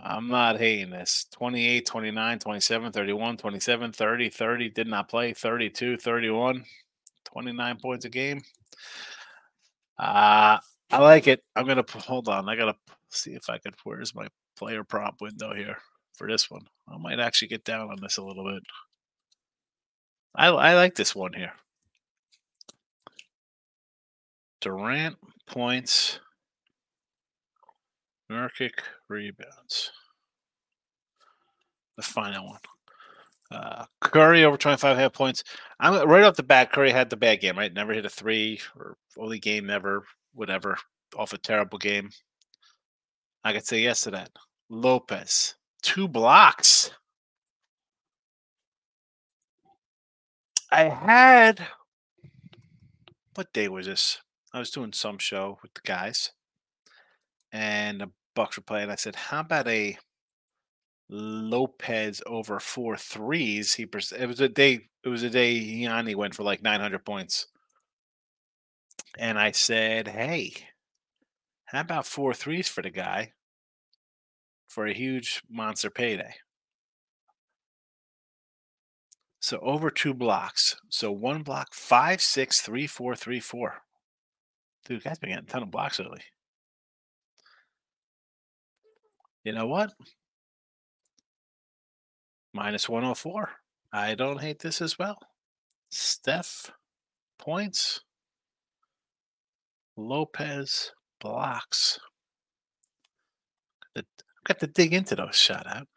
I'm 0.00 0.28
not 0.28 0.58
hating 0.58 0.90
this. 0.90 1.26
28, 1.32 1.84
29, 1.84 2.38
27, 2.38 2.92
31, 2.92 3.36
27, 3.36 3.92
30, 3.92 4.28
30. 4.30 4.70
Did 4.70 4.86
not 4.86 5.08
play. 5.08 5.32
32, 5.32 5.96
31. 5.96 6.64
29 7.24 7.76
points 7.78 8.04
a 8.04 8.08
game. 8.08 8.40
Uh, 9.98 10.58
I 10.90 10.98
like 10.98 11.26
it. 11.26 11.42
I'm 11.56 11.66
going 11.66 11.82
to 11.82 11.98
hold 11.98 12.28
on. 12.28 12.48
I 12.48 12.56
got 12.56 12.66
to 12.66 12.94
see 13.10 13.32
if 13.32 13.50
I 13.50 13.58
could. 13.58 13.74
Where's 13.84 14.14
my 14.14 14.28
player 14.56 14.84
prop 14.84 15.20
window 15.20 15.52
here 15.54 15.78
for 16.14 16.28
this 16.28 16.50
one? 16.50 16.62
I 16.88 16.96
might 16.96 17.20
actually 17.20 17.48
get 17.48 17.64
down 17.64 17.90
on 17.90 17.98
this 18.00 18.18
a 18.18 18.24
little 18.24 18.44
bit. 18.44 18.62
I, 20.34 20.46
I 20.46 20.74
like 20.74 20.94
this 20.94 21.14
one 21.14 21.32
here. 21.32 21.52
Durant 24.60 25.16
points. 25.46 26.20
Nurkic 28.30 28.80
rebounds. 29.08 29.90
The 31.96 32.02
final 32.02 32.46
one. 32.46 32.60
Uh, 33.50 33.86
Curry 34.00 34.44
over 34.44 34.58
25 34.58 34.96
half 34.96 35.12
points. 35.12 35.42
I'm 35.80 36.06
right 36.08 36.24
off 36.24 36.36
the 36.36 36.42
bat. 36.42 36.70
Curry 36.70 36.90
had 36.90 37.08
the 37.08 37.16
bad 37.16 37.40
game, 37.40 37.56
right? 37.56 37.72
Never 37.72 37.94
hit 37.94 38.04
a 38.04 38.10
three 38.10 38.60
or 38.76 38.96
only 39.16 39.38
game 39.38 39.70
ever, 39.70 40.04
whatever, 40.34 40.76
off 41.16 41.32
a 41.32 41.38
terrible 41.38 41.78
game. 41.78 42.10
I 43.42 43.52
could 43.52 43.66
say 43.66 43.80
yes 43.80 44.02
to 44.02 44.10
that. 44.10 44.30
Lopez, 44.68 45.54
two 45.82 46.06
blocks. 46.06 46.90
I 50.70 50.82
had 50.84 51.66
what 53.34 53.52
day 53.52 53.68
was 53.68 53.86
this? 53.86 54.20
I 54.52 54.58
was 54.58 54.70
doing 54.70 54.92
some 54.92 55.18
show 55.18 55.58
with 55.62 55.72
the 55.72 55.80
guys, 55.84 56.32
and 57.52 58.00
the 58.00 58.10
Bucks 58.38 58.56
were 58.56 58.62
playing. 58.62 58.88
I 58.88 58.94
said, 58.94 59.16
"How 59.16 59.40
about 59.40 59.66
a 59.66 59.98
Lopez 61.08 62.22
over 62.24 62.60
four 62.60 62.96
threes?" 62.96 63.74
He 63.74 63.82
it 63.82 64.26
was 64.28 64.40
a 64.40 64.48
day. 64.48 64.88
It 65.02 65.08
was 65.08 65.24
a 65.24 65.30
day 65.30 65.54
Yanni 65.54 66.14
went 66.14 66.36
for 66.36 66.44
like 66.44 66.62
nine 66.62 66.78
hundred 66.78 67.04
points, 67.04 67.48
and 69.18 69.40
I 69.40 69.50
said, 69.50 70.06
"Hey, 70.06 70.52
how 71.64 71.80
about 71.80 72.06
four 72.06 72.32
threes 72.32 72.68
for 72.68 72.80
the 72.80 72.90
guy 72.90 73.32
for 74.68 74.86
a 74.86 74.94
huge 74.94 75.42
monster 75.50 75.90
payday?" 75.90 76.36
So 79.40 79.58
over 79.58 79.90
two 79.90 80.14
blocks. 80.14 80.76
So 80.90 81.10
one 81.10 81.42
block, 81.42 81.74
five, 81.74 82.22
six, 82.22 82.60
three, 82.60 82.86
four, 82.86 83.16
three, 83.16 83.40
four. 83.40 83.82
Dude, 84.84 85.02
guys 85.02 85.18
been 85.18 85.30
getting 85.30 85.44
a 85.44 85.48
ton 85.48 85.64
of 85.64 85.72
blocks 85.72 85.98
lately. 85.98 86.22
You 89.48 89.54
know 89.54 89.66
what? 89.66 89.94
Minus 92.52 92.86
104. 92.86 93.50
I 93.94 94.14
don't 94.14 94.42
hate 94.42 94.58
this 94.58 94.82
as 94.82 94.98
well. 94.98 95.18
Steph, 95.88 96.70
points. 97.38 98.02
Lopez, 99.96 100.92
blocks. 101.18 101.98
I've 103.96 104.04
got 104.44 104.58
to 104.58 104.66
dig 104.66 104.92
into 104.92 105.16
those 105.16 105.34
shout 105.34 105.66
out. 105.66 105.88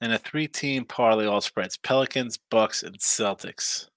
And 0.00 0.14
a 0.14 0.18
three 0.18 0.48
team 0.48 0.86
parlay 0.86 1.26
all 1.26 1.42
spreads 1.42 1.76
Pelicans, 1.76 2.38
Bucks, 2.50 2.82
and 2.82 2.98
Celtics. 2.98 3.88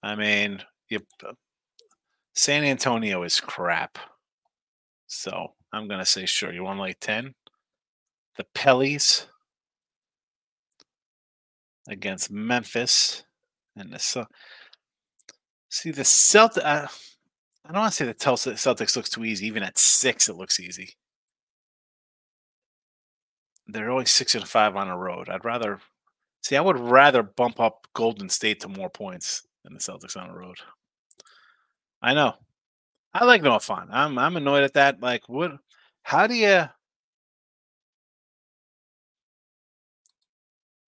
I 0.00 0.14
mean, 0.14 0.62
you, 0.90 1.00
San 2.34 2.64
Antonio 2.64 3.22
is 3.22 3.40
crap. 3.40 3.98
So 5.06 5.52
I'm 5.72 5.88
to 5.88 6.06
say, 6.06 6.26
sure. 6.26 6.52
You 6.52 6.64
want 6.64 6.80
like 6.80 6.98
10? 7.00 7.34
The 8.36 8.44
Pellies 8.54 9.26
against 11.88 12.30
Memphis. 12.30 13.24
And 13.76 13.92
the 13.92 13.98
so 13.98 14.26
see 15.68 15.90
the 15.90 16.02
Celtics. 16.02 16.64
Uh, 16.64 16.88
I 17.66 17.72
don't 17.72 17.80
want 17.80 17.92
to 17.92 17.96
say 17.96 18.04
the 18.04 18.14
Celtics 18.14 18.96
looks 18.96 19.10
too 19.10 19.24
easy. 19.24 19.46
Even 19.46 19.62
at 19.62 19.78
six, 19.78 20.28
it 20.28 20.36
looks 20.36 20.60
easy. 20.60 20.94
They're 23.66 23.90
only 23.90 24.04
six 24.04 24.34
and 24.34 24.46
five 24.46 24.76
on 24.76 24.88
the 24.88 24.94
road. 24.94 25.28
I'd 25.28 25.44
rather 25.44 25.80
see. 26.42 26.56
I 26.56 26.60
would 26.60 26.78
rather 26.78 27.22
bump 27.22 27.58
up 27.60 27.86
Golden 27.94 28.28
State 28.28 28.60
to 28.60 28.68
more 28.68 28.90
points 28.90 29.46
than 29.64 29.72
the 29.72 29.80
Celtics 29.80 30.16
on 30.16 30.28
the 30.28 30.34
road. 30.34 30.58
I 32.04 32.12
know. 32.12 32.34
I 33.14 33.24
like 33.24 33.42
Noah 33.42 33.60
Fant. 33.60 33.88
I'm 33.90 34.18
I'm 34.18 34.36
annoyed 34.36 34.62
at 34.62 34.74
that. 34.74 35.00
Like, 35.00 35.26
what? 35.26 35.52
How 36.02 36.26
do 36.26 36.34
you? 36.34 36.48
It, 36.48 36.70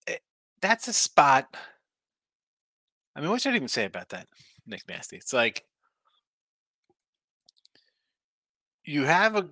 eh, 0.07 0.17
that's 0.59 0.89
a 0.89 0.93
spot. 0.93 1.55
I 3.15 3.21
mean, 3.21 3.29
what 3.29 3.41
should 3.41 3.53
I 3.53 3.55
even 3.55 3.69
say 3.69 3.85
about 3.85 4.09
that, 4.09 4.27
Nick 4.67 4.81
Nasty? 4.89 5.15
It's 5.15 5.31
like 5.31 5.63
you 8.83 9.05
have 9.05 9.37
a. 9.37 9.47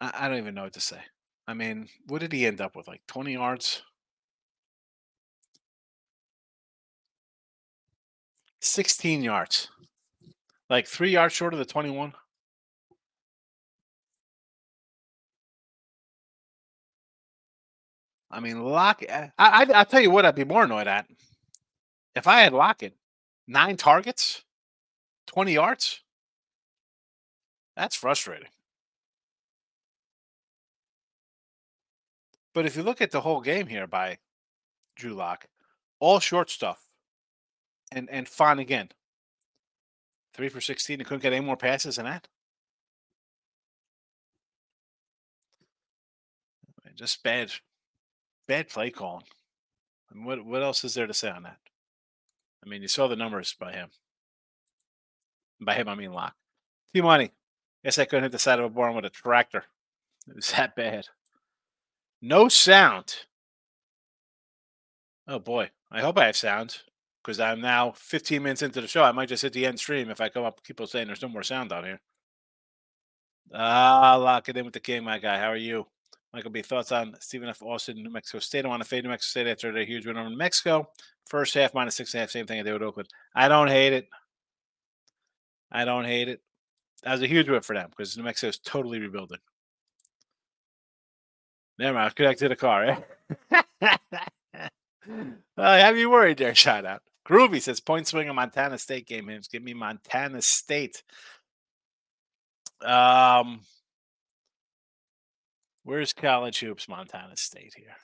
I, 0.00 0.12
I 0.14 0.28
don't 0.28 0.38
even 0.38 0.54
know 0.54 0.62
what 0.62 0.74
to 0.74 0.80
say. 0.80 1.00
I 1.48 1.54
mean, 1.54 1.88
what 2.06 2.20
did 2.20 2.32
he 2.32 2.46
end 2.46 2.60
up 2.60 2.76
with? 2.76 2.86
Like 2.86 3.02
20 3.08 3.32
yards? 3.32 3.82
16 8.62 9.22
yards. 9.22 9.68
Like 10.70 10.86
three 10.86 11.10
yards 11.10 11.34
short 11.34 11.52
of 11.52 11.58
the 11.58 11.64
21. 11.64 12.14
I 18.30 18.40
mean, 18.40 18.62
Lock. 18.62 19.02
Eh, 19.06 19.28
I, 19.38 19.62
I, 19.62 19.64
will 19.64 19.84
tell 19.84 20.00
you 20.00 20.10
what, 20.10 20.24
I'd 20.24 20.34
be 20.34 20.44
more 20.44 20.64
annoyed 20.64 20.86
at. 20.86 21.06
If 22.14 22.26
I 22.26 22.40
had 22.40 22.54
Lockett, 22.54 22.94
nine 23.46 23.76
targets, 23.76 24.42
20 25.26 25.52
yards, 25.52 26.00
that's 27.76 27.96
frustrating. 27.96 28.48
But 32.54 32.66
if 32.66 32.76
you 32.76 32.82
look 32.82 33.00
at 33.00 33.10
the 33.10 33.20
whole 33.20 33.40
game 33.40 33.66
here 33.66 33.86
by 33.86 34.18
Drew 34.96 35.14
Lock, 35.14 35.46
all 36.00 36.20
short 36.20 36.50
stuff 36.50 36.82
and 37.94 38.10
and 38.10 38.26
Fant 38.26 38.60
again. 38.60 38.90
Three 40.34 40.48
for 40.48 40.60
sixteen. 40.60 40.98
He 40.98 41.04
couldn't 41.04 41.22
get 41.22 41.32
any 41.32 41.44
more 41.44 41.56
passes 41.56 41.96
than 41.96 42.06
that. 42.06 42.28
Just 46.94 47.22
bad, 47.22 47.50
bad 48.46 48.68
play 48.68 48.90
calling. 48.90 49.24
I 50.10 50.14
mean, 50.14 50.24
what 50.24 50.44
what 50.44 50.62
else 50.62 50.84
is 50.84 50.94
there 50.94 51.06
to 51.06 51.14
say 51.14 51.30
on 51.30 51.44
that? 51.44 51.58
I 52.64 52.68
mean, 52.68 52.82
you 52.82 52.88
saw 52.88 53.08
the 53.08 53.16
numbers 53.16 53.54
by 53.58 53.72
him. 53.72 53.88
By 55.60 55.74
him, 55.74 55.88
I 55.88 55.94
mean 55.94 56.12
Lock. 56.12 56.34
T 56.94 57.00
Money. 57.00 57.32
Guess 57.84 57.98
I 57.98 58.04
couldn't 58.04 58.24
hit 58.24 58.32
the 58.32 58.38
side 58.38 58.58
of 58.58 58.64
a 58.64 58.68
barn 58.68 58.94
with 58.94 59.04
a 59.04 59.10
tractor. 59.10 59.64
It 60.28 60.36
was 60.36 60.52
that 60.56 60.76
bad. 60.76 61.08
No 62.20 62.48
sound. 62.48 63.14
Oh 65.26 65.38
boy. 65.38 65.70
I 65.90 66.00
hope 66.00 66.18
I 66.18 66.26
have 66.26 66.36
sound 66.36 66.82
because 67.22 67.38
I'm 67.38 67.60
now 67.60 67.92
15 67.92 68.42
minutes 68.42 68.62
into 68.62 68.80
the 68.80 68.88
show. 68.88 69.04
I 69.04 69.12
might 69.12 69.28
just 69.28 69.42
hit 69.42 69.52
the 69.52 69.66
end 69.66 69.78
stream 69.78 70.10
if 70.10 70.20
I 70.20 70.28
come 70.28 70.44
up 70.44 70.62
people 70.62 70.86
saying 70.86 71.06
there's 71.06 71.22
no 71.22 71.28
more 71.28 71.42
sound 71.42 71.72
on 71.72 71.84
here. 71.84 72.00
Ah, 73.54 74.16
lock 74.16 74.48
it 74.48 74.56
in 74.56 74.64
with 74.64 74.74
the 74.74 74.80
king, 74.80 75.04
my 75.04 75.18
guy. 75.18 75.38
How 75.38 75.48
are 75.48 75.56
you? 75.56 75.86
Michael 76.32 76.50
B. 76.50 76.62
Thoughts 76.62 76.92
on 76.92 77.14
Stephen 77.20 77.48
F. 77.48 77.62
Austin, 77.62 78.02
New 78.02 78.10
Mexico 78.10 78.38
State? 78.38 78.64
I 78.64 78.68
want 78.68 78.82
to 78.82 78.88
fade 78.88 79.04
New 79.04 79.10
Mexico 79.10 79.40
State 79.40 79.50
after 79.50 79.72
their 79.72 79.84
huge 79.84 80.06
win 80.06 80.16
over 80.16 80.30
New 80.30 80.36
Mexico. 80.36 80.88
First 81.26 81.54
half 81.54 81.74
minus 81.74 81.96
six 81.96 82.14
and 82.14 82.20
a 82.20 82.22
half, 82.22 82.30
same 82.30 82.46
thing 82.46 82.58
I 82.58 82.62
did 82.62 82.72
with 82.72 82.82
Oakland. 82.82 83.08
I 83.34 83.48
don't 83.48 83.68
hate 83.68 83.92
it. 83.92 84.08
I 85.70 85.84
don't 85.84 86.04
hate 86.04 86.28
it. 86.28 86.40
That 87.02 87.12
was 87.12 87.22
a 87.22 87.26
huge 87.26 87.48
win 87.48 87.60
for 87.60 87.74
them 87.74 87.90
because 87.90 88.16
New 88.16 88.24
Mexico 88.24 88.48
is 88.48 88.58
totally 88.58 89.00
rebuilding. 89.00 89.38
Never 91.78 91.98
mind. 91.98 92.14
Connect 92.14 92.38
to 92.40 92.48
the 92.48 92.56
car. 92.56 92.84
Eh? 92.84 92.96
uh, 93.82 93.96
have 95.56 95.98
you 95.98 96.10
worried 96.10 96.38
there? 96.38 96.54
Shout 96.54 96.86
out. 96.86 97.02
Groovy 97.26 97.62
says 97.62 97.80
point 97.80 98.08
swing 98.08 98.28
on 98.28 98.36
Montana 98.36 98.78
State 98.78 99.06
game. 99.06 99.28
Hims. 99.28 99.48
Give 99.48 99.62
me 99.62 99.74
Montana 99.74 100.42
State. 100.42 101.02
Um, 102.84 103.60
where's 105.84 106.12
college 106.12 106.58
hoops? 106.60 106.88
Montana 106.88 107.36
State 107.36 107.74
here 107.76 107.96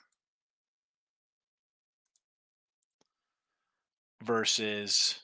versus 4.23 5.19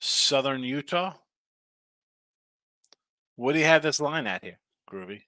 Southern 0.00 0.62
Utah. 0.62 1.14
What 3.36 3.52
do 3.52 3.58
you 3.58 3.64
have 3.64 3.82
this 3.82 4.00
line 4.00 4.26
at 4.26 4.44
here, 4.44 4.58
Groovy? 4.90 5.22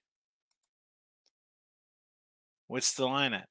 What's 2.67 2.93
the 2.93 3.05
line 3.05 3.33
at? 3.33 3.49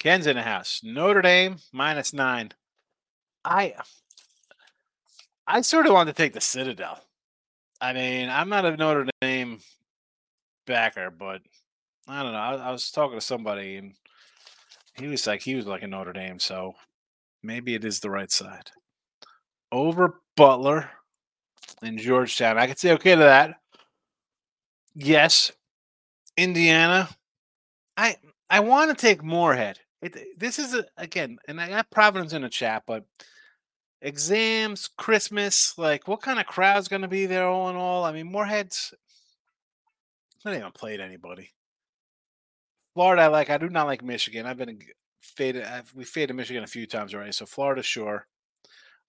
Ken's 0.00 0.26
in 0.26 0.36
the 0.36 0.42
house. 0.42 0.80
Notre 0.82 1.20
Dame 1.20 1.56
minus 1.72 2.12
nine. 2.14 2.50
I 3.44 3.74
I 5.46 5.60
sort 5.60 5.86
of 5.86 5.92
want 5.92 6.08
to 6.08 6.14
take 6.14 6.32
the 6.32 6.40
Citadel. 6.40 6.98
I 7.80 7.92
mean, 7.92 8.30
I'm 8.30 8.48
not 8.48 8.64
a 8.64 8.76
Notre 8.76 9.06
Dame 9.20 9.60
backer, 10.66 11.10
but 11.10 11.42
I 12.08 12.22
don't 12.22 12.32
know. 12.32 12.38
I, 12.38 12.54
I 12.54 12.70
was 12.72 12.90
talking 12.90 13.18
to 13.18 13.24
somebody 13.24 13.76
and 13.76 13.92
he 14.94 15.06
was 15.06 15.26
like 15.26 15.42
he 15.42 15.54
was 15.54 15.66
like 15.66 15.82
a 15.82 15.86
Notre 15.86 16.14
Dame, 16.14 16.38
so 16.38 16.74
maybe 17.42 17.74
it 17.74 17.84
is 17.84 18.00
the 18.00 18.10
right 18.10 18.32
side. 18.32 18.70
Over 19.70 20.22
Butler 20.34 20.90
in 21.82 21.98
Georgetown. 21.98 22.56
I 22.56 22.66
could 22.66 22.78
say 22.78 22.92
okay 22.92 23.12
to 23.12 23.18
that. 23.18 23.60
Yes. 24.94 25.52
Indiana. 26.38 27.10
I 27.98 28.16
I 28.48 28.60
want 28.60 28.90
to 28.90 28.96
take 28.96 29.22
Morehead. 29.22 29.78
It, 30.02 30.16
eh, 30.16 30.24
this 30.36 30.58
is 30.58 30.74
a, 30.74 30.84
again, 30.96 31.38
and 31.48 31.60
I 31.60 31.68
got 31.68 31.90
Providence 31.90 32.32
in 32.32 32.42
the 32.42 32.48
chat, 32.48 32.84
but 32.86 33.04
exams, 34.02 34.88
Christmas, 34.96 35.74
like 35.76 36.08
what 36.08 36.22
kind 36.22 36.40
of 36.40 36.46
crowd's 36.46 36.88
going 36.88 37.02
to 37.02 37.08
be 37.08 37.26
there 37.26 37.46
all 37.46 37.68
in 37.68 37.76
all? 37.76 38.04
I 38.04 38.12
mean, 38.12 38.30
Morehead's 38.30 38.94
not 40.44 40.54
even 40.54 40.72
played 40.72 41.00
anybody. 41.00 41.50
Florida, 42.94 43.22
I 43.22 43.26
like. 43.28 43.50
I 43.50 43.58
do 43.58 43.68
not 43.68 43.86
like 43.86 44.02
Michigan. 44.02 44.46
I've 44.46 44.56
been 44.56 44.78
faded. 45.22 45.64
I've, 45.64 45.92
we 45.94 46.04
faded 46.04 46.34
Michigan 46.34 46.64
a 46.64 46.68
few 46.68 46.86
times 46.86 47.14
already. 47.14 47.32
So 47.32 47.46
Florida, 47.46 47.82
sure. 47.82 48.26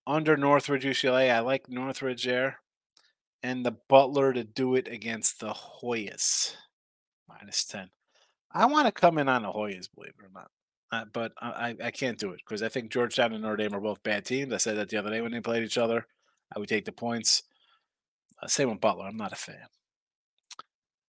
Under 0.05 0.35
Northridge, 0.35 0.83
UCLA, 0.83 1.31
I 1.31 1.39
like 1.39 1.69
Northridge 1.69 2.25
there, 2.25 2.57
and 3.43 3.65
the 3.65 3.77
Butler 3.87 4.33
to 4.33 4.43
do 4.43 4.75
it 4.75 4.87
against 4.87 5.39
the 5.39 5.53
Hoyas, 5.53 6.55
minus 7.27 7.65
ten. 7.65 7.89
I 8.51 8.65
want 8.65 8.87
to 8.87 8.91
come 8.91 9.17
in 9.17 9.29
on 9.29 9.43
the 9.43 9.51
Hoyas, 9.51 9.87
believe 9.93 10.13
it 10.19 10.25
or 10.25 10.31
not. 10.33 10.49
Uh, 10.91 11.05
but 11.13 11.31
I, 11.41 11.75
I 11.81 11.91
can't 11.91 12.17
do 12.17 12.31
it 12.31 12.41
because 12.45 12.61
I 12.61 12.69
think 12.69 12.91
Georgetown 12.91 13.31
and 13.31 13.43
Notre 13.43 13.55
Dame 13.55 13.73
are 13.73 13.79
both 13.79 14.03
bad 14.03 14.25
teams. 14.25 14.51
I 14.51 14.57
said 14.57 14.77
that 14.77 14.89
the 14.89 14.97
other 14.97 15.09
day 15.09 15.21
when 15.21 15.31
they 15.31 15.39
played 15.39 15.63
each 15.63 15.77
other. 15.77 16.05
I 16.53 16.59
would 16.59 16.67
take 16.67 16.83
the 16.83 16.91
points. 16.91 17.43
Uh, 18.41 18.47
same 18.47 18.69
with 18.69 18.81
Butler. 18.81 19.05
I'm 19.05 19.15
not 19.15 19.31
a 19.31 19.37
fan. 19.37 19.67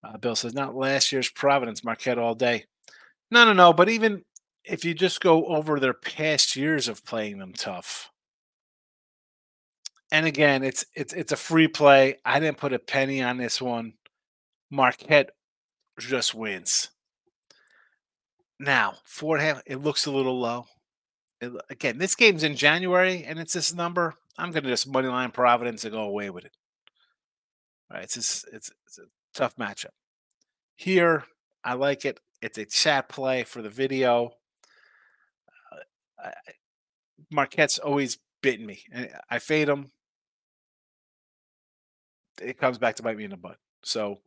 Uh, 0.05 0.19
Bill 0.19 0.37
says, 0.37 0.55
not 0.55 0.77
last 0.77 1.11
year's 1.11 1.31
Providence 1.31 1.83
Marquette 1.83 2.19
all 2.19 2.35
day. 2.35 2.65
No, 3.31 3.45
no, 3.45 3.53
no. 3.53 3.73
But 3.73 3.89
even 3.89 4.25
if 4.65 4.85
you 4.85 4.95
just 4.95 5.21
go 5.21 5.47
over 5.47 5.81
their 5.81 5.95
past 5.95 6.55
years 6.55 6.87
of 6.87 7.05
playing 7.05 7.39
them 7.39 7.53
tough, 7.53 8.11
and 10.13 10.27
again, 10.27 10.63
it's 10.63 10.85
it's 10.95 11.15
it's 11.15 11.33
a 11.33 11.37
free 11.37 11.69
play. 11.69 12.19
I 12.25 12.39
didn't 12.39 12.59
put 12.59 12.75
a 12.75 12.79
penny 12.79 13.23
on 13.23 13.39
this 13.39 13.63
one. 13.63 13.95
Marquette 14.71 15.31
just 15.99 16.35
wins. 16.35 16.91
Now, 18.63 18.95
four 19.05 19.37
and 19.37 19.45
a 19.45 19.55
half, 19.55 19.63
it 19.67 19.83
looks 19.83 20.07
a 20.07 20.13
little 20.13 20.39
low. 20.39 20.67
It, 21.41 21.51
again, 21.69 21.99
this 21.99 22.15
game's 22.15 22.45
in 22.45 22.55
January 22.55 23.25
and 23.25 23.41
it's 23.41 23.55
this 23.55 23.75
number. 23.75 24.15
I'm 24.39 24.53
going 24.53 24.63
to 24.63 24.71
just 24.71 24.91
moneyline 24.91 25.33
Providence 25.33 25.85
and 25.85 25.93
go 25.93 26.03
away 26.03 26.31
with 26.31 26.45
it. 26.45 26.53
All 27.91 27.97
right, 27.97 28.05
it's, 28.05 28.15
just, 28.15 28.47
it's, 28.53 28.71
it's 28.87 28.99
a 28.99 29.03
tough 29.35 29.57
matchup. 29.57 29.91
Here, 30.77 31.25
I 31.65 31.75
like 31.75 32.05
it. 32.05 32.21
It's 32.41 32.57
a 32.57 32.65
chat 32.65 33.09
play 33.09 33.43
for 33.43 33.63
the 33.63 33.69
video. 33.69 34.35
Uh, 36.25 36.31
Marquette's 37.33 37.79
always 37.79 38.19
bitten 38.43 38.65
me. 38.65 38.85
And 38.93 39.11
I 39.29 39.41
fade 39.41 39.69
him. 39.69 39.91
It 42.41 42.59
comes 42.59 42.79
back 42.79 42.95
to 42.97 43.03
bite 43.03 43.17
me 43.17 43.25
in 43.25 43.31
the 43.31 43.37
butt. 43.37 43.57
So 43.83 44.21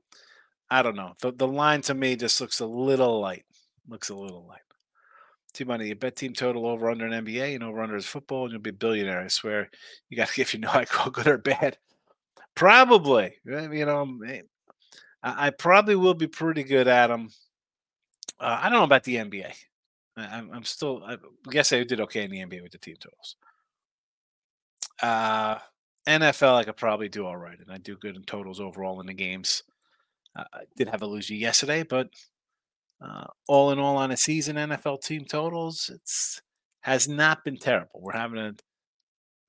I 0.70 0.82
don't 0.82 0.98
know. 0.98 1.14
The, 1.22 1.32
the 1.32 1.48
line 1.48 1.82
to 1.84 1.94
me 1.94 2.18
just 2.18 2.42
looks 2.42 2.60
a 2.60 2.66
little 2.66 3.22
light. 3.22 3.46
Looks 3.88 4.10
a 4.10 4.16
little 4.16 4.46
light. 4.48 4.62
Too 5.54 5.66
money. 5.66 5.88
You 5.88 5.96
bet 5.96 6.16
team 6.16 6.34
total 6.34 6.68
over 6.68 6.90
under 6.90 7.06
an 7.06 7.26
NBA 7.26 7.56
and 7.56 7.64
over 7.64 7.82
under 7.82 7.96
is 7.96 8.06
football, 8.06 8.44
and 8.44 8.52
you'll 8.52 8.62
be 8.62 8.72
a 8.72 8.74
billionaire. 8.74 9.22
I 9.22 9.28
swear. 9.28 9.70
You 10.10 10.18
got 10.18 10.30
to 10.30 10.42
if 10.42 10.54
you 10.54 10.60
know 10.60 10.72
I 10.72 10.86
call 10.86 11.12
good 11.12 11.28
or 11.28 11.38
bad. 11.38 11.78
Probably. 12.56 13.36
You 13.46 13.86
know, 13.86 14.20
I, 15.24 15.48
I 15.48 15.50
probably 15.52 15.96
will 15.96 16.14
be 16.14 16.28
pretty 16.28 16.64
good 16.64 16.88
at 16.88 17.08
them. 17.08 17.30
Uh, 18.40 18.60
I 18.62 18.70
don't 18.70 18.80
know 18.80 18.84
about 18.84 19.04
the 19.04 19.16
NBA. 19.16 19.52
I, 20.18 20.38
am 20.38 20.64
still. 20.64 21.04
I 21.06 21.18
guess 21.50 21.74
I 21.74 21.84
did 21.84 22.02
okay 22.02 22.24
in 22.24 22.32
the 22.32 22.40
NBA 22.40 22.64
with 22.64 22.72
the 22.72 22.78
team 22.78 22.96
totals. 23.00 23.36
Uh, 25.02 25.60
NFL, 26.08 26.56
I 26.56 26.64
could 26.64 26.78
probably 26.78 27.10
do 27.10 27.26
all 27.26 27.36
right, 27.36 27.60
and 27.60 27.72
I 27.72 27.78
do 27.78 27.98
good 27.98 28.16
in 28.16 28.24
totals 28.24 28.60
overall 28.60 29.02
in 29.02 29.08
the 29.08 29.14
games. 29.14 29.64
Uh, 30.36 30.44
I 30.54 30.62
did 30.78 30.88
have 30.88 31.02
a 31.02 31.08
loser 31.08 31.34
yesterday, 31.34 31.84
but 31.84 32.10
uh, 33.06 33.26
all 33.48 33.72
in 33.72 33.80
all, 33.80 33.98
on 33.98 34.12
a 34.12 34.18
season 34.18 34.56
NFL 34.56 35.02
team 35.04 35.26
totals, 35.26 35.92
it's 35.94 36.42
has 36.82 37.08
not 37.08 37.44
been 37.44 37.58
terrible. 37.58 38.02
We're 38.02 38.14
having 38.14 38.40
a, 38.40 38.54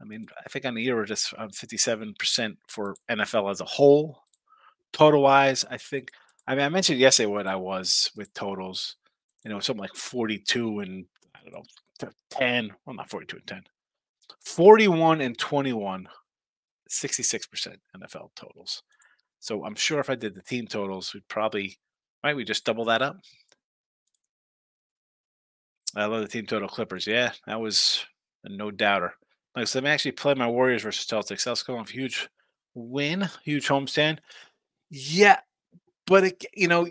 I 0.00 0.04
mean, 0.04 0.26
I 0.44 0.48
think 0.48 0.64
on 0.64 0.74
the 0.74 0.82
year 0.82 0.96
we're 0.96 1.04
just 1.04 1.32
on 1.34 1.50
fifty-seven 1.50 2.14
percent 2.18 2.58
for 2.68 2.94
NFL 3.10 3.50
as 3.50 3.60
a 3.60 3.64
whole. 3.64 4.22
Total 4.92 5.22
wise, 5.22 5.64
I 5.70 5.78
think. 5.78 6.10
I 6.46 6.54
mean, 6.54 6.64
I 6.64 6.68
mentioned 6.68 7.00
yesterday 7.00 7.26
what 7.26 7.46
I 7.46 7.56
was 7.56 8.10
with 8.16 8.32
totals. 8.34 8.96
You 9.44 9.50
know, 9.50 9.60
something 9.60 9.80
like 9.80 9.94
forty-two 9.94 10.80
and 10.80 11.06
I 11.34 11.38
don't 11.42 11.54
know, 11.54 12.10
ten. 12.30 12.72
Well, 12.84 12.96
not 12.96 13.10
forty-two 13.10 13.36
and 13.36 13.46
ten. 13.46 13.62
41 14.44 15.20
and 15.20 15.36
21, 15.36 16.06
66% 16.88 17.76
NFL 17.96 18.28
totals. 18.36 18.82
So 19.40 19.64
I'm 19.64 19.74
sure 19.74 19.98
if 19.98 20.08
I 20.08 20.14
did 20.14 20.34
the 20.34 20.42
team 20.42 20.66
totals, 20.66 21.12
we'd 21.12 21.26
probably 21.28 21.78
might 22.22 22.34
we 22.34 22.44
just 22.44 22.64
double 22.64 22.84
that 22.86 23.02
up? 23.02 23.18
I 25.96 26.04
love 26.04 26.20
the 26.20 26.28
team 26.28 26.46
total 26.46 26.68
Clippers. 26.68 27.06
Yeah, 27.06 27.32
that 27.46 27.60
was 27.60 28.04
a 28.44 28.50
no 28.50 28.70
doubter. 28.70 29.14
Like 29.56 29.66
so, 29.66 29.80
me 29.80 29.88
actually 29.88 30.12
play 30.12 30.34
my 30.34 30.46
Warriors 30.46 30.82
versus 30.82 31.06
Celtics. 31.06 31.44
That's 31.44 31.62
going 31.62 31.80
off 31.80 31.88
a 31.88 31.92
huge 31.92 32.28
win, 32.74 33.28
huge 33.42 33.66
homestand. 33.66 34.18
Yeah, 34.90 35.40
but 36.06 36.24
it, 36.24 36.44
you 36.54 36.68
know, 36.68 36.86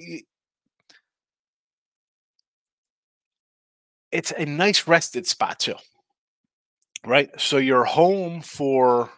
it's 4.12 4.34
a 4.36 4.46
nice 4.46 4.88
rested 4.88 5.28
spot 5.28 5.60
too, 5.60 5.76
right? 7.06 7.30
So 7.40 7.58
you're 7.58 7.86
home 7.86 8.42
for 8.42 9.12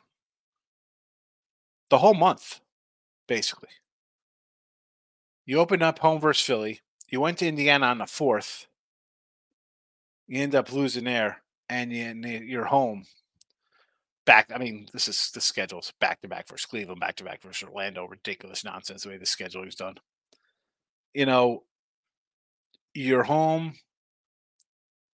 the 1.90 2.00
whole 2.00 2.14
month, 2.14 2.60
basically. 3.28 3.70
You 5.46 5.60
opened 5.60 5.84
up 5.84 6.00
home 6.00 6.20
versus 6.20 6.46
Philly. 6.46 6.82
You 7.10 7.22
went 7.22 7.38
to 7.38 7.48
Indiana 7.48 7.86
on 7.86 8.00
the 8.00 8.06
fourth. 8.06 8.68
You 10.28 10.42
end 10.42 10.56
up 10.56 10.72
losing 10.74 11.06
there, 11.06 11.42
and 11.70 11.92
you, 11.94 12.60
are 12.62 12.66
home. 12.66 13.06
Back. 14.26 14.52
I 14.54 14.58
mean, 14.58 14.88
this 14.94 15.08
is 15.08 15.32
the 15.34 15.40
schedule's 15.42 15.94
back 16.02 16.22
to 16.22 16.28
back 16.28 16.48
versus 16.50 16.66
Cleveland, 16.66 17.00
back 17.00 17.16
to 17.18 17.24
back 17.24 17.42
versus 17.42 17.68
Orlando. 17.68 18.06
Ridiculous 18.08 18.64
nonsense 18.66 19.04
the 19.04 19.10
way 19.10 19.18
the 19.18 19.26
schedule 19.26 19.64
is 19.64 19.76
done. 19.76 19.96
you 21.14 21.26
know, 21.26 21.64
you're 22.94 23.24
home, 23.24 23.74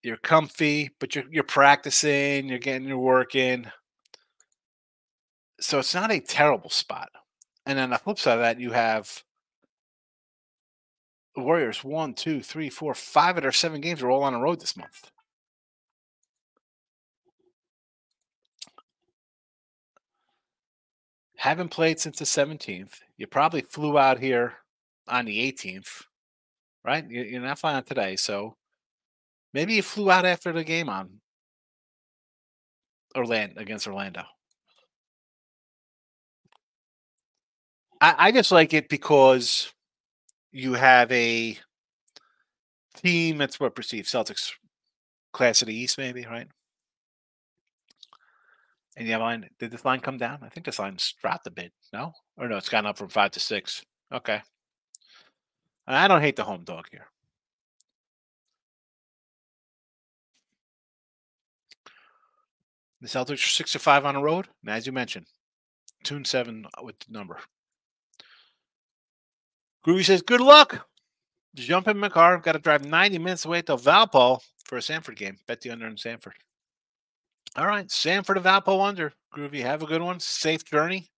you're 0.03 0.17
comfy, 0.17 0.91
but 0.99 1.15
you're 1.15 1.25
you're 1.31 1.43
practicing, 1.43 2.47
you're 2.47 2.59
getting 2.59 2.87
your 2.87 2.97
work 2.99 3.35
in. 3.35 3.71
So 5.59 5.79
it's 5.79 5.93
not 5.93 6.11
a 6.11 6.19
terrible 6.19 6.69
spot. 6.69 7.09
And 7.65 7.77
then 7.77 7.85
on 7.85 7.89
the 7.91 7.97
flip 7.97 8.19
side 8.19 8.33
of 8.33 8.41
that, 8.41 8.59
you 8.59 8.71
have 8.71 9.23
Warriors 11.35 11.83
one, 11.83 12.13
two, 12.13 12.41
three, 12.41 12.69
four, 12.69 12.93
five 12.93 13.37
of 13.37 13.43
their 13.43 13.51
seven 13.51 13.81
games 13.81 14.01
are 14.01 14.09
all 14.09 14.23
on 14.23 14.33
the 14.33 14.39
road 14.39 14.61
this 14.61 14.77
month. 14.77 15.09
Haven't 21.37 21.69
played 21.69 21.99
since 21.99 22.19
the 22.19 22.25
17th. 22.25 22.99
You 23.17 23.27
probably 23.27 23.61
flew 23.61 23.97
out 23.97 24.19
here 24.19 24.53
on 25.07 25.25
the 25.25 25.51
18th, 25.51 26.03
right? 26.85 27.05
You're 27.09 27.41
not 27.41 27.59
flying 27.59 27.83
today. 27.83 28.15
So 28.15 28.55
maybe 29.53 29.73
you 29.73 29.81
flew 29.81 30.09
out 30.09 30.25
after 30.25 30.53
the 30.53 30.63
game 30.63 30.87
on 30.87 31.19
Orlando 33.15 33.59
against 33.59 33.87
Orlando. 33.87 34.23
I, 37.99 38.15
I 38.17 38.31
just 38.31 38.51
like 38.51 38.73
it 38.73 38.87
because 38.87 39.73
you 40.53 40.73
have 40.73 41.11
a 41.11 41.57
team 42.95 43.37
that's 43.39 43.59
what 43.59 43.75
perceived 43.75 44.07
Celtics 44.07 44.51
class 45.33 45.61
of 45.61 45.67
the 45.67 45.75
East, 45.75 45.97
maybe, 45.97 46.25
right? 46.25 46.47
And 48.95 49.07
you 49.07 49.13
have 49.13 49.21
line. 49.21 49.49
Did 49.59 49.71
this 49.71 49.83
line 49.83 49.99
come 49.99 50.19
down? 50.19 50.39
I 50.43 50.49
think 50.49 50.65
this 50.65 50.77
line's 50.77 51.15
dropped 51.19 51.47
a 51.47 51.51
bit. 51.51 51.73
No, 51.91 52.13
or 52.37 52.47
no, 52.47 52.57
it's 52.57 52.69
gone 52.69 52.85
up 52.85 52.97
from 52.97 53.09
five 53.09 53.31
to 53.31 53.39
six. 53.39 53.83
Okay. 54.13 54.41
I 55.87 56.07
don't 56.07 56.21
hate 56.21 56.35
the 56.37 56.43
home 56.43 56.63
dog 56.63 56.85
here. 56.91 57.07
The 63.01 63.09
Celtics 63.09 63.33
are 63.33 63.37
six 63.37 63.73
to 63.73 63.79
five 63.79 64.05
on 64.05 64.13
the 64.13 64.21
road, 64.21 64.47
and 64.61 64.73
as 64.73 64.85
you 64.85 64.93
mentioned, 64.93 65.25
tune 66.03 66.23
seven 66.23 66.65
with 66.81 66.97
the 66.99 67.11
number. 67.11 67.39
Groovy 69.85 70.05
says, 70.05 70.21
"Good 70.21 70.41
luck." 70.41 70.87
Jump 71.55 71.87
in 71.87 71.99
my 71.99 72.09
car. 72.09 72.37
Got 72.39 72.53
to 72.53 72.59
drive 72.59 72.83
90 72.83 73.19
minutes 73.19 73.45
away 73.45 73.61
to 73.63 73.75
Valpo 73.75 74.41
for 74.65 74.77
a 74.77 74.81
Sanford 74.81 75.15
game. 75.15 75.37
Bet 75.47 75.61
the 75.61 75.69
under 75.69 75.87
in 75.87 75.97
Sanford. 75.97 76.33
All 77.55 77.67
right, 77.67 77.89
Sanford 77.91 78.37
of 78.37 78.43
Valpo 78.43 78.83
under. 78.83 79.13
Groovy, 79.35 79.61
have 79.61 79.83
a 79.83 79.85
good 79.85 80.01
one. 80.01 80.19
Safe 80.19 80.65
journey. 80.65 81.11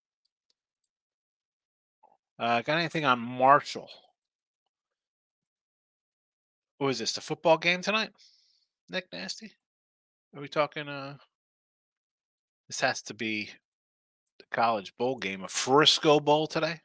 Uh, 2.37 2.61
got 2.61 2.77
anything 2.77 3.05
on 3.05 3.19
Marshall? 3.19 3.89
What 6.77 6.89
is 6.89 6.99
this? 6.99 7.13
The 7.13 7.21
football 7.21 7.57
game 7.57 7.81
tonight? 7.81 8.11
Nick 8.89 9.07
Nasty? 9.13 9.53
Are 10.35 10.41
we 10.41 10.49
talking? 10.49 10.89
Uh, 10.89 11.15
this 12.67 12.81
has 12.81 13.01
to 13.03 13.13
be 13.13 13.49
the 14.39 14.45
college 14.51 14.93
bowl 14.97 15.15
game, 15.15 15.43
a 15.45 15.47
Frisco 15.47 16.19
Bowl 16.19 16.47
today. 16.47 16.81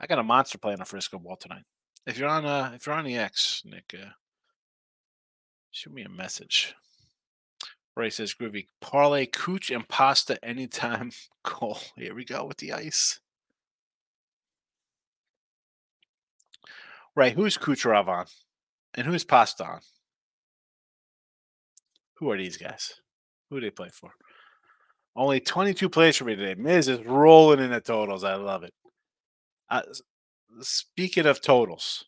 I 0.00 0.06
got 0.06 0.18
a 0.18 0.22
monster 0.22 0.58
playing 0.58 0.80
a 0.80 0.84
Frisco 0.84 1.18
Bowl 1.18 1.36
tonight. 1.36 1.64
If 2.06 2.18
you're 2.18 2.28
on, 2.28 2.44
uh, 2.44 2.72
if 2.74 2.86
you're 2.86 2.94
on 2.94 3.04
the 3.04 3.16
X, 3.16 3.62
Nick, 3.64 3.94
uh, 3.94 4.10
shoot 5.70 5.92
me 5.92 6.02
a 6.02 6.08
message. 6.08 6.74
Ray 7.96 8.10
says, 8.10 8.34
Groovy, 8.34 8.66
parlay, 8.80 9.26
cooch, 9.26 9.70
and 9.70 9.88
pasta 9.88 10.42
anytime. 10.44 11.10
Cool. 11.44 11.78
Here 11.94 12.12
we 12.12 12.24
go 12.24 12.44
with 12.44 12.56
the 12.56 12.72
ice. 12.72 13.20
Ray, 17.14 17.30
who's 17.30 17.56
Kucherov 17.56 18.08
on? 18.08 18.26
And 18.94 19.06
who's 19.06 19.24
Pasta 19.24 19.64
on? 19.64 19.80
Who 22.14 22.30
are 22.30 22.36
these 22.36 22.56
guys? 22.56 22.94
Who 23.48 23.60
do 23.60 23.66
they 23.66 23.70
play 23.70 23.90
for? 23.92 24.10
Only 25.14 25.38
22 25.40 25.88
plays 25.88 26.16
for 26.16 26.24
me 26.24 26.34
today. 26.34 26.60
Miz 26.60 26.88
is 26.88 27.00
rolling 27.04 27.60
in 27.60 27.70
the 27.70 27.80
totals. 27.80 28.24
I 28.24 28.34
love 28.34 28.64
it. 28.64 28.74
Uh, 29.68 29.82
speaking 30.60 31.26
of 31.26 31.40
totals, 31.40 32.04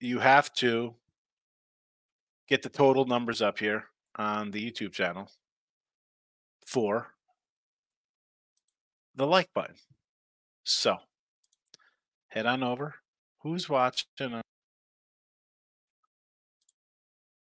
you 0.00 0.18
have 0.18 0.52
to 0.54 0.94
get 2.48 2.62
the 2.62 2.68
total 2.68 3.04
numbers 3.06 3.42
up 3.42 3.58
here 3.58 3.84
on 4.16 4.50
the 4.50 4.70
YouTube 4.70 4.92
channel 4.92 5.30
for 6.66 7.14
the 9.14 9.26
like 9.26 9.48
button. 9.54 9.76
So 10.64 10.96
head 12.28 12.46
on 12.46 12.62
over. 12.62 12.96
Who's 13.42 13.68
watching? 13.68 14.42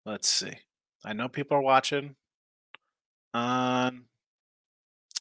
Let's 0.05 0.29
see. 0.29 0.53
I 1.03 1.13
know 1.13 1.27
people 1.27 1.57
are 1.57 1.61
watching 1.61 2.15
on 3.33 4.05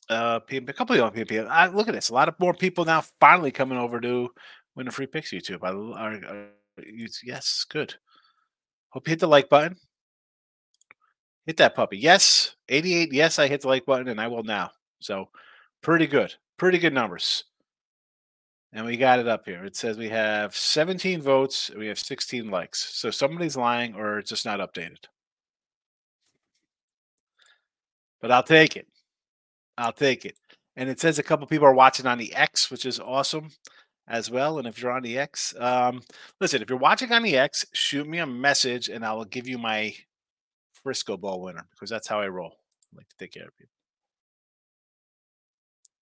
uh 0.08 0.40
a 0.50 0.60
couple 0.72 1.00
of 1.00 1.14
people. 1.14 1.48
I 1.50 1.66
look 1.66 1.88
at 1.88 1.94
this. 1.94 2.08
A 2.08 2.14
lot 2.14 2.28
of 2.28 2.38
more 2.40 2.54
people 2.54 2.84
now 2.84 3.02
finally 3.20 3.50
coming 3.50 3.78
over 3.78 4.00
to 4.00 4.30
win 4.74 4.88
a 4.88 4.90
free 4.90 5.06
picks 5.06 5.32
YouTube. 5.32 5.60
I 5.62 5.70
are, 6.00 6.14
are, 6.24 6.48
yes, 7.24 7.66
good. 7.68 7.94
Hope 8.90 9.06
you 9.06 9.12
hit 9.12 9.20
the 9.20 9.28
like 9.28 9.48
button. 9.48 9.76
Hit 11.46 11.56
that 11.58 11.74
puppy. 11.74 11.98
Yes, 11.98 12.56
88. 12.68 13.12
Yes, 13.12 13.38
I 13.38 13.48
hit 13.48 13.62
the 13.62 13.68
like 13.68 13.86
button 13.86 14.08
and 14.08 14.20
I 14.20 14.28
will 14.28 14.44
now. 14.44 14.70
So 15.00 15.28
pretty 15.82 16.06
good. 16.06 16.34
Pretty 16.58 16.78
good 16.78 16.92
numbers. 16.92 17.44
And 18.72 18.84
we 18.84 18.96
got 18.96 19.18
it 19.18 19.28
up 19.28 19.46
here. 19.46 19.64
It 19.64 19.76
says 19.76 19.96
we 19.96 20.10
have 20.10 20.54
17 20.54 21.22
votes. 21.22 21.70
We 21.76 21.86
have 21.86 21.98
16 21.98 22.50
likes. 22.50 22.94
So 22.94 23.10
somebody's 23.10 23.56
lying 23.56 23.94
or 23.94 24.18
it's 24.18 24.28
just 24.28 24.44
not 24.44 24.60
updated. 24.60 25.04
But 28.20 28.30
I'll 28.30 28.42
take 28.42 28.76
it. 28.76 28.86
I'll 29.78 29.92
take 29.92 30.24
it. 30.24 30.36
And 30.76 30.90
it 30.90 31.00
says 31.00 31.18
a 31.18 31.22
couple 31.22 31.46
people 31.46 31.66
are 31.66 31.74
watching 31.74 32.06
on 32.06 32.18
the 32.18 32.34
X, 32.34 32.70
which 32.70 32.84
is 32.84 33.00
awesome 33.00 33.50
as 34.06 34.30
well. 34.30 34.58
And 34.58 34.66
if 34.66 34.80
you're 34.82 34.92
on 34.92 35.02
the 35.02 35.18
X, 35.18 35.54
um, 35.58 36.02
listen, 36.40 36.60
if 36.60 36.68
you're 36.68 36.78
watching 36.78 37.12
on 37.12 37.22
the 37.22 37.36
X, 37.36 37.64
shoot 37.72 38.06
me 38.06 38.18
a 38.18 38.26
message 38.26 38.88
and 38.88 39.04
I 39.04 39.12
will 39.14 39.24
give 39.24 39.48
you 39.48 39.56
my 39.56 39.94
Frisco 40.82 41.16
Bowl 41.16 41.40
winner 41.40 41.66
because 41.70 41.90
that's 41.90 42.08
how 42.08 42.20
I 42.20 42.28
roll. 42.28 42.52
I 42.92 42.98
like 42.98 43.08
to 43.08 43.16
take 43.18 43.32
care 43.32 43.46
of 43.46 43.56
people. 43.56 43.72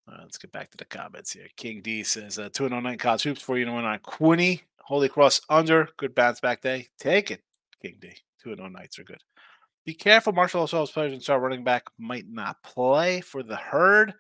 Uh, 0.09 0.21
let's 0.23 0.39
get 0.39 0.53
back 0.53 0.71
to 0.71 0.77
the 0.77 0.85
comments 0.85 1.33
here. 1.33 1.49
King 1.57 1.81
D 1.83 2.03
says 2.03 2.39
uh, 2.39 2.49
209 2.53 2.97
college 2.99 3.25
hoops 3.25 3.43
for 3.43 3.59
you 3.59 3.65
to 3.65 3.73
win 3.73 3.85
on 3.85 3.99
Quinny. 4.01 4.63
Holy 4.81 5.09
Cross 5.09 5.41
under. 5.51 5.89
Good 5.97 6.15
bounce 6.15 6.39
back 6.41 6.63
day. 6.63 6.87
Take 6.99 7.33
it, 7.33 7.43
King 7.83 7.97
D. 8.01 8.13
209 8.43 8.73
nights 8.73 8.99
are 9.01 9.05
good. 9.05 9.21
Be 9.87 9.95
careful. 9.95 10.33
Marshall 10.33 10.65
Assault's 10.65 10.91
players 10.91 11.13
and 11.13 11.23
star 11.23 11.39
running 11.39 11.63
back 11.63 11.85
might 11.97 12.27
not 12.29 12.61
play 12.65 13.21
for 13.21 13.45
the 13.45 13.55
herd. 13.55 14.13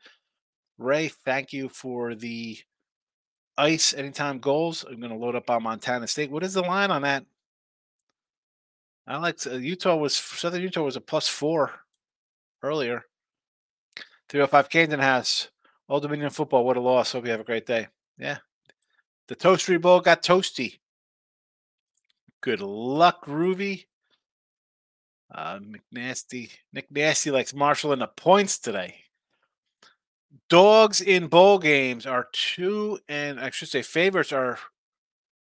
Ray, 0.79 1.09
thank 1.09 1.53
you 1.53 1.69
for 1.69 2.15
the 2.15 2.57
ice 3.59 3.93
anytime 3.93 4.39
goals. 4.39 4.85
I'm 4.89 5.01
going 5.01 5.11
to 5.11 5.19
load 5.19 5.35
up 5.35 5.51
on 5.51 5.65
Montana 5.65 6.07
State. 6.07 6.31
What 6.31 6.45
is 6.45 6.55
the 6.55 6.63
line 6.63 6.93
on 6.93 7.03
that? 7.03 7.25
I 9.09 9.19
like 9.19 9.45
uh, 9.45 9.55
Utah 9.55 9.97
was 9.97 10.17
Southern 10.17 10.63
Utah 10.63 10.83
was 10.83 10.97
a 10.97 11.01
plus 11.01 11.27
four 11.27 11.73
earlier. 12.63 13.05
305 14.29 14.69
Camden 14.69 15.01
has 15.01 15.49
Old 15.89 16.03
Dominion 16.03 16.31
football. 16.31 16.65
What 16.65 16.77
a 16.77 16.81
loss. 16.81 17.13
Hope 17.13 17.25
you 17.25 17.31
have 17.33 17.41
a 17.41 17.45
great 17.45 17.67
day. 17.67 17.89
Yeah. 18.19 18.39
The 19.29 19.37
Toastery 19.37 19.81
Bowl 19.81 20.01
got 20.01 20.23
toasty. 20.23 20.79
Good 22.41 22.61
luck, 22.61 23.25
Groovy. 23.25 23.87
Uh, 25.33 25.59
McNasty. 25.59 26.51
Nick 26.73 26.91
Nasty 26.91 27.31
likes 27.31 27.55
Marshall 27.55 27.93
in 27.93 27.99
the 27.99 28.07
points 28.07 28.59
today. 28.59 28.97
Dogs 30.49 31.01
in 31.01 31.27
bowl 31.29 31.59
games 31.59 32.07
are 32.07 32.29
two, 32.33 32.99
and 33.09 33.41
I 33.41 33.51
should 33.51 33.69
say 33.69 33.83
favorites 33.83 34.33
are 34.33 34.59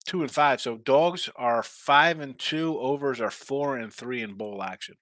two 0.06 0.22
and 0.22 0.30
five. 0.30 0.60
So 0.60 0.78
dogs 0.78 1.28
are 1.36 1.62
five 1.62 2.20
and 2.20 2.36
two. 2.38 2.78
Overs 2.78 3.20
are 3.20 3.30
four 3.30 3.76
and 3.76 3.92
three 3.92 4.22
in 4.22 4.34
bowl 4.34 4.62
action. 4.62 4.96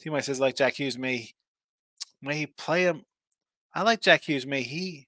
Team 0.00 0.20
says 0.20 0.40
like 0.40 0.56
Jack 0.56 0.74
Hughes 0.74 0.98
may 0.98 1.30
may 2.20 2.38
he 2.38 2.46
play 2.46 2.82
him. 2.82 3.04
I 3.72 3.82
like 3.82 4.00
Jack 4.00 4.24
Hughes. 4.24 4.46
May 4.46 4.62
he 4.62 5.06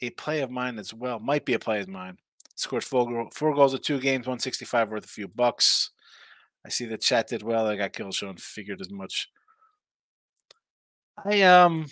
a 0.00 0.10
play 0.10 0.40
of 0.40 0.50
mine 0.50 0.78
as 0.78 0.94
well? 0.94 1.18
Might 1.18 1.44
be 1.44 1.54
a 1.54 1.58
play 1.58 1.80
of 1.80 1.88
mine. 1.88 2.16
Scored 2.54 2.84
four, 2.84 3.28
four 3.34 3.54
goals 3.54 3.74
of 3.74 3.82
two 3.82 4.00
games, 4.00 4.26
165 4.26 4.90
worth 4.90 5.04
a 5.04 5.08
few 5.08 5.28
bucks. 5.28 5.90
I 6.66 6.68
see 6.68 6.84
the 6.84 6.98
chat 6.98 7.28
did 7.28 7.44
well. 7.44 7.68
I 7.68 7.76
got 7.76 7.92
kill 7.92 8.10
shown, 8.10 8.36
figured 8.38 8.80
as 8.80 8.90
much. 8.90 9.30
I 11.24 11.42
um 11.42 11.86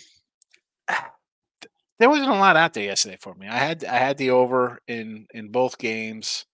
there 1.99 2.09
wasn't 2.09 2.29
a 2.29 2.33
lot 2.33 2.57
out 2.57 2.73
there 2.73 2.83
yesterday 2.83 3.17
for 3.21 3.33
me. 3.35 3.47
I 3.47 3.57
had 3.57 3.85
I 3.85 3.97
had 3.97 4.17
the 4.17 4.31
over 4.31 4.79
in 4.87 5.27
in 5.33 5.49
both 5.49 5.77
games. 5.77 6.45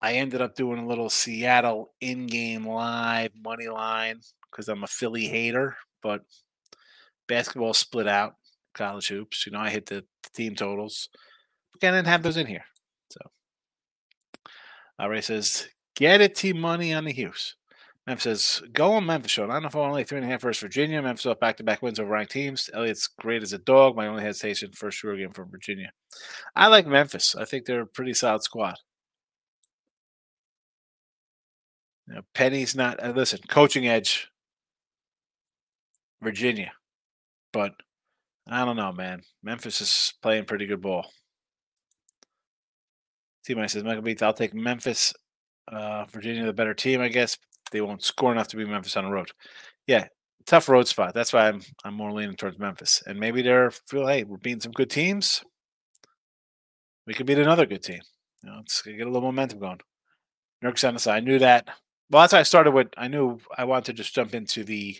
I 0.00 0.12
ended 0.12 0.40
up 0.40 0.54
doing 0.54 0.78
a 0.78 0.86
little 0.86 1.10
Seattle 1.10 1.94
in-game 2.00 2.66
live 2.66 3.32
money 3.42 3.66
line 3.66 4.20
because 4.50 4.68
I'm 4.68 4.84
a 4.84 4.86
Philly 4.86 5.26
hater, 5.26 5.76
but 6.02 6.22
basketball 7.26 7.74
split 7.74 8.06
out 8.06 8.34
college 8.74 9.08
hoops. 9.08 9.46
You 9.46 9.52
know, 9.52 9.58
I 9.58 9.70
hit 9.70 9.86
the, 9.86 10.04
the 10.22 10.30
team 10.34 10.54
totals. 10.54 11.08
But 11.72 11.88
I 11.88 11.90
didn't 11.92 12.06
have 12.06 12.22
those 12.22 12.36
in 12.36 12.46
here. 12.46 12.66
So 13.10 13.20
Ray 15.08 15.22
says, 15.22 15.66
get 15.96 16.20
it 16.20 16.34
T 16.34 16.52
money 16.52 16.94
on 16.94 17.04
the 17.04 17.12
Hughes. 17.12 17.56
Memphis 18.06 18.22
says, 18.22 18.62
go 18.72 18.92
on 18.92 19.04
Memphis 19.04 19.32
show. 19.32 19.44
I 19.44 19.54
don't 19.54 19.62
know 19.62 19.68
if 19.68 19.74
I 19.74 19.80
only 19.80 20.04
three 20.04 20.18
and 20.18 20.26
a 20.26 20.30
half 20.30 20.42
versus 20.42 20.60
Virginia. 20.60 21.02
Memphis 21.02 21.26
off 21.26 21.40
back 21.40 21.56
to 21.56 21.64
back 21.64 21.82
wins 21.82 21.98
over 21.98 22.08
ranked 22.08 22.30
teams. 22.30 22.70
Elliott's 22.72 23.08
great 23.08 23.42
as 23.42 23.52
a 23.52 23.58
dog. 23.58 23.96
My 23.96 24.06
only 24.06 24.22
hesitation 24.22 24.70
first 24.72 24.98
sure 24.98 25.16
game 25.16 25.32
from 25.32 25.50
Virginia. 25.50 25.90
I 26.54 26.68
like 26.68 26.86
Memphis. 26.86 27.34
I 27.34 27.44
think 27.44 27.66
they're 27.66 27.80
a 27.80 27.86
pretty 27.86 28.14
solid 28.14 28.44
squad. 28.44 28.76
You 32.06 32.20
Penny's 32.32 32.76
not, 32.76 33.02
uh, 33.02 33.10
listen, 33.10 33.40
coaching 33.48 33.88
edge, 33.88 34.28
Virginia. 36.22 36.70
But 37.52 37.72
I 38.48 38.64
don't 38.64 38.76
know, 38.76 38.92
man. 38.92 39.22
Memphis 39.42 39.80
is 39.80 40.14
playing 40.22 40.44
pretty 40.44 40.66
good 40.66 40.80
ball. 40.80 41.10
Team 43.44 43.58
I 43.58 43.66
says 43.66 43.82
Michael 43.82 44.02
Beats. 44.02 44.22
I'll 44.22 44.32
take 44.32 44.54
Memphis. 44.54 45.12
Uh, 45.70 46.04
Virginia, 46.06 46.44
the 46.44 46.52
better 46.52 46.74
team, 46.74 47.00
I 47.00 47.08
guess. 47.08 47.36
They 47.72 47.80
won't 47.80 48.02
score 48.02 48.32
enough 48.32 48.48
to 48.48 48.56
be 48.56 48.64
Memphis 48.64 48.96
on 48.96 49.04
the 49.04 49.10
road. 49.10 49.30
Yeah, 49.86 50.06
tough 50.46 50.68
road 50.68 50.86
spot. 50.88 51.14
That's 51.14 51.32
why 51.32 51.48
I'm 51.48 51.60
I'm 51.84 51.94
more 51.94 52.12
leaning 52.12 52.36
towards 52.36 52.58
Memphis. 52.58 53.02
And 53.06 53.18
maybe 53.18 53.42
they're 53.42 53.70
feel 53.70 54.06
hey, 54.06 54.24
we're 54.24 54.36
beating 54.38 54.60
some 54.60 54.72
good 54.72 54.90
teams. 54.90 55.42
We 57.06 57.14
could 57.14 57.26
beat 57.26 57.38
another 57.38 57.66
good 57.66 57.82
team. 57.82 58.00
You 58.42 58.50
know, 58.50 58.56
let's 58.56 58.82
get 58.82 59.00
a 59.00 59.04
little 59.04 59.22
momentum 59.22 59.58
going. 59.58 59.80
Nurks 60.64 60.86
on 60.86 60.94
the 60.94 61.00
side. 61.00 61.16
I 61.16 61.20
knew 61.20 61.38
that. 61.38 61.68
Well, 62.10 62.22
that's 62.22 62.32
why 62.32 62.40
I 62.40 62.44
started 62.44 62.72
with. 62.72 62.88
I 62.96 63.08
knew 63.08 63.38
I 63.56 63.64
wanted 63.64 63.86
to 63.86 63.92
just 63.92 64.14
jump 64.14 64.34
into 64.34 64.64
the 64.64 64.98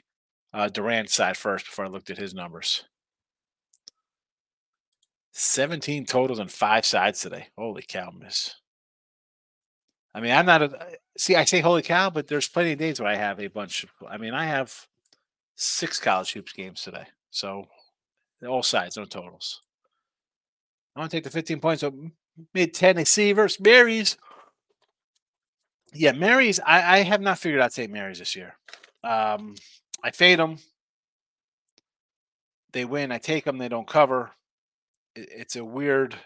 uh, 0.52 0.68
Durant 0.68 1.10
side 1.10 1.36
first 1.36 1.66
before 1.66 1.84
I 1.84 1.88
looked 1.88 2.10
at 2.10 2.18
his 2.18 2.34
numbers. 2.34 2.84
17 5.32 6.06
totals 6.06 6.40
on 6.40 6.48
five 6.48 6.86
sides 6.86 7.20
today. 7.20 7.48
Holy 7.58 7.84
cow, 7.86 8.10
miss. 8.10 8.54
I 10.16 10.20
mean, 10.20 10.32
I'm 10.32 10.46
not 10.46 10.62
a 10.62 10.98
see. 11.18 11.36
I 11.36 11.44
say 11.44 11.60
holy 11.60 11.82
cow, 11.82 12.08
but 12.08 12.26
there's 12.26 12.48
plenty 12.48 12.72
of 12.72 12.78
days 12.78 12.98
where 12.98 13.10
I 13.10 13.16
have 13.16 13.38
a 13.38 13.48
bunch. 13.48 13.84
Of, 13.84 13.90
I 14.08 14.16
mean, 14.16 14.32
I 14.32 14.46
have 14.46 14.86
six 15.56 16.00
college 16.00 16.32
hoops 16.32 16.54
games 16.54 16.80
today, 16.80 17.08
so 17.30 17.66
all 18.48 18.62
sides, 18.62 18.96
no 18.96 19.04
totals. 19.04 19.60
I 20.94 21.00
want 21.00 21.10
to 21.10 21.16
take 21.18 21.24
the 21.24 21.30
15 21.30 21.60
points 21.60 21.82
of 21.82 21.94
mid 22.54 22.72
Tennessee 22.72 23.32
versus 23.32 23.60
Marys. 23.60 24.16
Yeah, 25.92 26.12
Marys. 26.12 26.60
I, 26.60 26.98
I 26.98 27.02
have 27.02 27.20
not 27.20 27.38
figured 27.38 27.60
out 27.60 27.74
St. 27.74 27.92
Mary's 27.92 28.18
this 28.18 28.34
year. 28.34 28.54
Um, 29.04 29.56
I 30.02 30.12
fade 30.12 30.38
them. 30.38 30.58
They 32.72 32.86
win. 32.86 33.12
I 33.12 33.18
take 33.18 33.44
them. 33.44 33.58
They 33.58 33.68
don't 33.68 33.86
cover 33.86 34.32
it's 35.16 35.56
a 35.56 35.64
weird. 35.64 36.16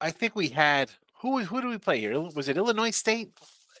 I 0.00 0.10
think 0.10 0.34
we 0.34 0.48
had 0.48 0.90
who 1.20 1.38
who 1.44 1.60
do 1.60 1.68
we 1.68 1.78
play 1.78 2.00
here? 2.00 2.18
Was 2.20 2.48
it 2.48 2.56
Illinois 2.56 2.90
State 2.90 3.32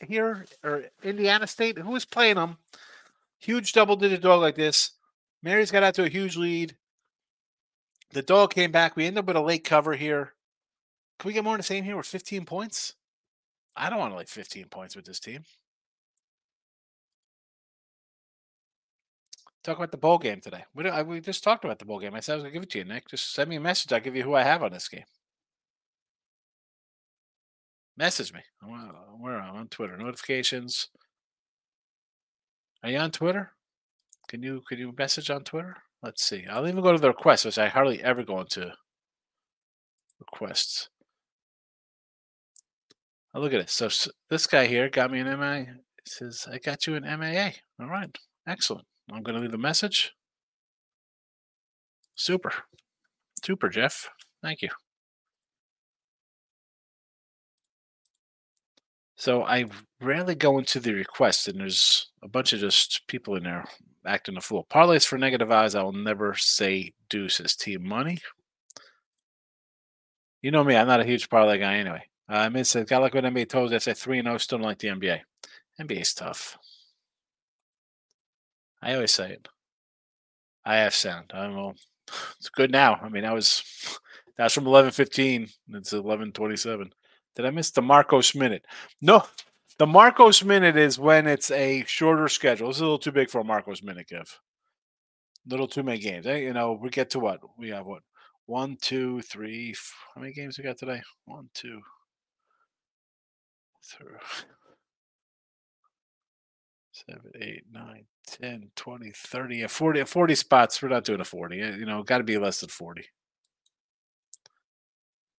here 0.06 0.46
or 0.64 0.84
Indiana 1.02 1.46
State? 1.46 1.78
Who 1.78 1.90
was 1.90 2.04
playing 2.04 2.36
them? 2.36 2.58
Huge 3.38 3.72
double 3.72 3.96
digit 3.96 4.22
dog 4.22 4.40
like 4.40 4.56
this. 4.56 4.92
Mary's 5.42 5.70
got 5.70 5.84
out 5.84 5.94
to 5.94 6.04
a 6.04 6.08
huge 6.08 6.36
lead. 6.36 6.76
The 8.12 8.22
dog 8.22 8.54
came 8.54 8.72
back. 8.72 8.96
We 8.96 9.06
end 9.06 9.18
up 9.18 9.26
with 9.26 9.36
a 9.36 9.40
late 9.40 9.64
cover 9.64 9.94
here. 9.94 10.34
Can 11.18 11.28
we 11.28 11.34
get 11.34 11.44
more 11.44 11.54
in 11.54 11.58
the 11.58 11.64
same 11.64 11.84
here 11.84 11.96
with 11.96 12.06
15 12.06 12.44
points? 12.44 12.94
I 13.76 13.90
don't 13.90 13.98
want 13.98 14.12
to 14.12 14.16
like 14.16 14.28
15 14.28 14.66
points 14.66 14.96
with 14.96 15.04
this 15.04 15.20
team. 15.20 15.44
Talk 19.62 19.76
about 19.76 19.90
the 19.90 19.98
bowl 19.98 20.18
game 20.18 20.40
today. 20.40 20.64
We, 20.74 20.88
I, 20.88 21.02
we 21.02 21.20
just 21.20 21.44
talked 21.44 21.64
about 21.64 21.78
the 21.78 21.84
bowl 21.84 22.00
game. 22.00 22.14
I 22.14 22.20
said 22.20 22.32
I 22.32 22.36
was 22.36 22.42
going 22.44 22.52
to 22.52 22.54
give 22.54 22.62
it 22.62 22.70
to 22.70 22.78
you, 22.78 22.84
Nick. 22.84 23.08
Just 23.08 23.32
send 23.34 23.50
me 23.50 23.56
a 23.56 23.60
message. 23.60 23.92
I'll 23.92 24.00
give 24.00 24.16
you 24.16 24.22
who 24.22 24.34
I 24.34 24.42
have 24.42 24.62
on 24.62 24.72
this 24.72 24.88
game. 24.88 25.04
Message 27.98 28.32
me. 28.32 28.40
Uh, 28.62 28.92
where 29.18 29.40
am 29.40 29.56
I 29.56 29.58
on 29.58 29.66
Twitter? 29.68 29.96
Notifications. 29.96 30.88
Are 32.84 32.90
you 32.90 32.98
on 32.98 33.10
Twitter? 33.10 33.50
Can 34.28 34.40
you 34.40 34.62
can 34.68 34.78
you 34.78 34.94
message 34.96 35.30
on 35.30 35.42
Twitter? 35.42 35.76
Let's 36.00 36.22
see. 36.22 36.46
I'll 36.48 36.68
even 36.68 36.80
go 36.80 36.92
to 36.92 36.98
the 36.98 37.08
requests, 37.08 37.44
which 37.44 37.58
I 37.58 37.66
hardly 37.66 38.00
ever 38.02 38.22
go 38.22 38.40
into 38.40 38.72
requests. 40.20 40.88
Oh, 43.34 43.40
look 43.40 43.52
at 43.52 43.60
it. 43.60 43.70
So, 43.70 43.88
so 43.88 44.12
this 44.30 44.46
guy 44.46 44.66
here 44.66 44.88
got 44.88 45.10
me 45.10 45.18
an 45.18 45.38
MA. 45.38 45.72
Says, 46.06 46.46
I 46.50 46.58
got 46.58 46.86
you 46.86 46.94
an 46.94 47.02
MAA. 47.02 47.50
All 47.80 47.90
right. 47.90 48.16
Excellent. 48.46 48.86
I'm 49.12 49.22
going 49.22 49.34
to 49.34 49.42
leave 49.42 49.52
a 49.52 49.58
message. 49.58 50.12
Super. 52.14 52.52
Super, 53.44 53.68
Jeff. 53.68 54.08
Thank 54.42 54.62
you. 54.62 54.70
So 59.18 59.42
I 59.42 59.64
rarely 60.00 60.36
go 60.36 60.58
into 60.58 60.78
the 60.78 60.94
request, 60.94 61.48
and 61.48 61.58
there's 61.58 62.12
a 62.22 62.28
bunch 62.28 62.52
of 62.52 62.60
just 62.60 63.04
people 63.08 63.34
in 63.34 63.42
there 63.42 63.64
acting 64.06 64.36
a 64.36 64.40
fool. 64.40 64.64
Parlays 64.70 65.04
for 65.04 65.18
negative 65.18 65.50
eyes. 65.50 65.74
I 65.74 65.82
will 65.82 65.92
never 65.92 66.36
say 66.36 66.92
deuces. 67.10 67.56
Team 67.56 67.86
money. 67.86 68.18
You 70.40 70.52
know 70.52 70.62
me. 70.62 70.76
I'm 70.76 70.86
not 70.86 71.00
a 71.00 71.04
huge 71.04 71.28
parlay 71.28 71.58
guy 71.58 71.78
anyway. 71.78 72.04
Uh, 72.30 72.36
I 72.36 72.48
mean, 72.48 72.62
said, 72.62 72.86
got 72.86 73.02
like 73.02 73.12
what 73.12 73.24
NBA 73.24 73.48
told 73.48 73.72
us. 73.72 73.88
I 73.88 73.92
3 73.92 74.22
0, 74.22 74.38
still 74.38 74.58
don't 74.58 74.66
like 74.66 74.78
the 74.78 74.88
NBA. 74.88 75.20
NBA's 75.80 76.14
tough. 76.14 76.56
I 78.80 78.94
always 78.94 79.10
say 79.12 79.32
it. 79.32 79.48
I 80.64 80.76
have 80.76 80.94
sound. 80.94 81.32
I 81.34 81.42
don't 81.42 81.56
know. 81.56 81.74
It's 82.38 82.50
good 82.50 82.70
now. 82.70 82.94
I 83.02 83.08
mean, 83.08 83.22
that 83.24 83.34
was 83.34 83.98
that's 84.36 84.54
from 84.54 84.68
eleven 84.68 84.92
fifteen. 84.92 85.48
It's 85.70 85.92
eleven 85.92 86.30
twenty 86.30 86.56
seven. 86.56 86.92
Did 87.38 87.46
I 87.46 87.50
miss 87.50 87.70
the 87.70 87.82
Marcos 87.82 88.34
minute? 88.34 88.64
No, 89.00 89.22
the 89.78 89.86
Marcos 89.86 90.42
minute 90.42 90.76
is 90.76 90.98
when 90.98 91.28
it's 91.28 91.52
a 91.52 91.84
shorter 91.86 92.26
schedule. 92.26 92.68
It's 92.68 92.80
a 92.80 92.82
little 92.82 92.98
too 92.98 93.12
big 93.12 93.30
for 93.30 93.40
a 93.40 93.44
Marcos 93.44 93.80
minute, 93.80 94.08
Give. 94.08 94.40
Little 95.46 95.68
too 95.68 95.84
many 95.84 95.98
games. 95.98 96.26
You 96.26 96.52
know, 96.52 96.72
we 96.72 96.90
get 96.90 97.10
to 97.10 97.20
what 97.20 97.38
we 97.56 97.68
have. 97.68 97.86
What 97.86 98.02
one, 98.46 98.76
two, 98.80 99.22
three. 99.22 99.72
How 100.16 100.20
many 100.20 100.32
games 100.32 100.58
we 100.58 100.64
got 100.64 100.78
today? 100.78 101.00
One, 101.26 101.48
two, 101.54 101.80
three. 103.84 104.16
7, 107.08 107.22
8, 107.40 107.62
9, 107.70 108.04
10, 108.26 108.70
20, 108.74 109.12
30, 109.14 109.66
40, 109.68 110.04
40 110.04 110.34
spots. 110.34 110.82
We're 110.82 110.88
not 110.88 111.04
doing 111.04 111.20
a 111.20 111.24
40. 111.24 111.60
Eh, 111.60 111.76
you 111.76 111.86
know, 111.86 112.02
got 112.02 112.18
to 112.18 112.24
be 112.24 112.36
less 112.36 112.60
than 112.60 112.68
40. 112.68 113.04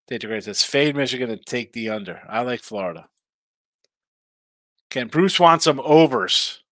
Data 0.10 0.26
Great 0.26 0.44
says 0.44 0.64
fade 0.64 0.96
Michigan 0.96 1.30
and 1.30 1.46
take 1.46 1.72
the 1.72 1.90
under. 1.90 2.22
I 2.28 2.42
like 2.42 2.62
Florida. 2.62 3.08
Can 4.90 5.08
Bruce 5.08 5.40
want 5.40 5.62
some 5.62 5.80
overs? 5.80 6.64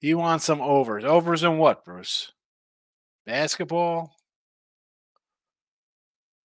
He 0.00 0.12
wants 0.12 0.44
some 0.44 0.60
overs. 0.60 1.02
Overs 1.02 1.42
in 1.42 1.56
what, 1.56 1.82
Bruce? 1.82 2.30
Basketball? 3.24 4.14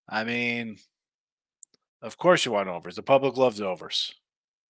I 0.07 0.23
mean, 0.23 0.77
of 2.01 2.17
course 2.17 2.45
you 2.45 2.53
want 2.53 2.69
overs. 2.69 2.95
The 2.95 3.03
public 3.03 3.35
loves 3.35 3.59
overs. 3.59 4.15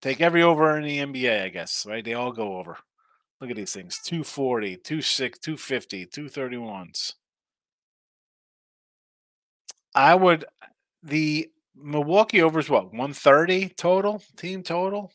Take 0.01 0.21
every 0.21 0.41
over 0.41 0.75
in 0.75 0.83
the 0.83 0.97
NBA, 0.97 1.43
I 1.43 1.49
guess, 1.49 1.85
right? 1.87 2.03
They 2.03 2.15
all 2.15 2.31
go 2.31 2.57
over. 2.57 2.79
Look 3.39 3.51
at 3.51 3.55
these 3.55 3.73
things 3.73 3.99
240, 4.03 4.77
26, 4.77 5.37
250, 5.37 6.07
231s. 6.07 7.13
I 9.93 10.15
would, 10.15 10.45
the 11.03 11.49
Milwaukee 11.75 12.41
over 12.41 12.59
is 12.59 12.69
what, 12.69 12.85
130 12.85 13.69
total, 13.69 14.23
team 14.37 14.63
total? 14.63 15.11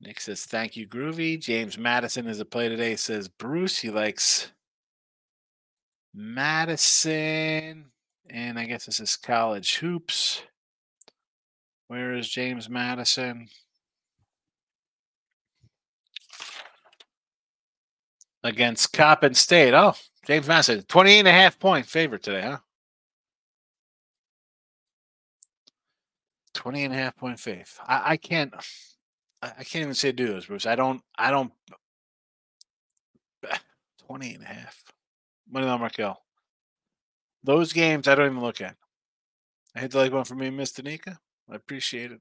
Nick 0.00 0.20
says, 0.20 0.44
thank 0.44 0.76
you, 0.76 0.86
Groovy. 0.86 1.40
James 1.40 1.78
Madison 1.78 2.26
is 2.26 2.38
a 2.38 2.44
play 2.44 2.68
today. 2.68 2.94
Says 2.94 3.28
Bruce, 3.28 3.78
he 3.78 3.90
likes 3.90 4.52
Madison. 6.12 7.86
And 8.28 8.58
I 8.58 8.66
guess 8.66 8.84
this 8.84 9.00
is 9.00 9.16
college 9.16 9.76
hoops. 9.76 10.42
Where 11.88 12.14
is 12.14 12.28
James 12.28 12.68
Madison? 12.68 13.48
Against 18.44 18.92
Coppin 18.92 19.34
State. 19.34 19.74
Oh, 19.74 19.94
James 20.26 20.46
Madison, 20.46 20.82
28 20.82 21.18
and 21.20 21.28
a 21.28 21.32
half 21.32 21.58
point 21.58 21.86
favorite 21.86 22.22
today, 22.22 22.42
huh? 22.42 22.58
20 26.54 26.84
and 26.84 26.94
a 26.94 26.96
half 26.96 27.16
point 27.16 27.40
faith. 27.40 27.78
I, 27.86 28.12
I 28.12 28.16
can't 28.16 28.54
I 29.42 29.64
can't 29.64 29.82
even 29.82 29.94
say 29.94 30.12
do 30.12 30.32
this, 30.32 30.46
Bruce. 30.46 30.66
I 30.66 30.76
don't 30.76 31.02
I 31.18 31.30
don't 31.30 31.52
20 34.06 34.34
and 34.34 34.44
a 34.44 34.46
half. 34.46 34.82
Money 35.50 35.66
on 35.66 35.80
Markel. 35.80 36.22
Those 37.42 37.72
games 37.72 38.08
I 38.08 38.14
don't 38.14 38.26
even 38.26 38.40
look 38.40 38.60
at. 38.60 38.76
I 39.76 39.80
hit 39.80 39.90
the 39.90 39.98
like 39.98 40.12
one 40.12 40.24
for 40.24 40.34
me, 40.34 40.50
Miss 40.50 40.72
Danica. 40.72 41.18
I 41.50 41.56
appreciate 41.56 42.12
it. 42.12 42.20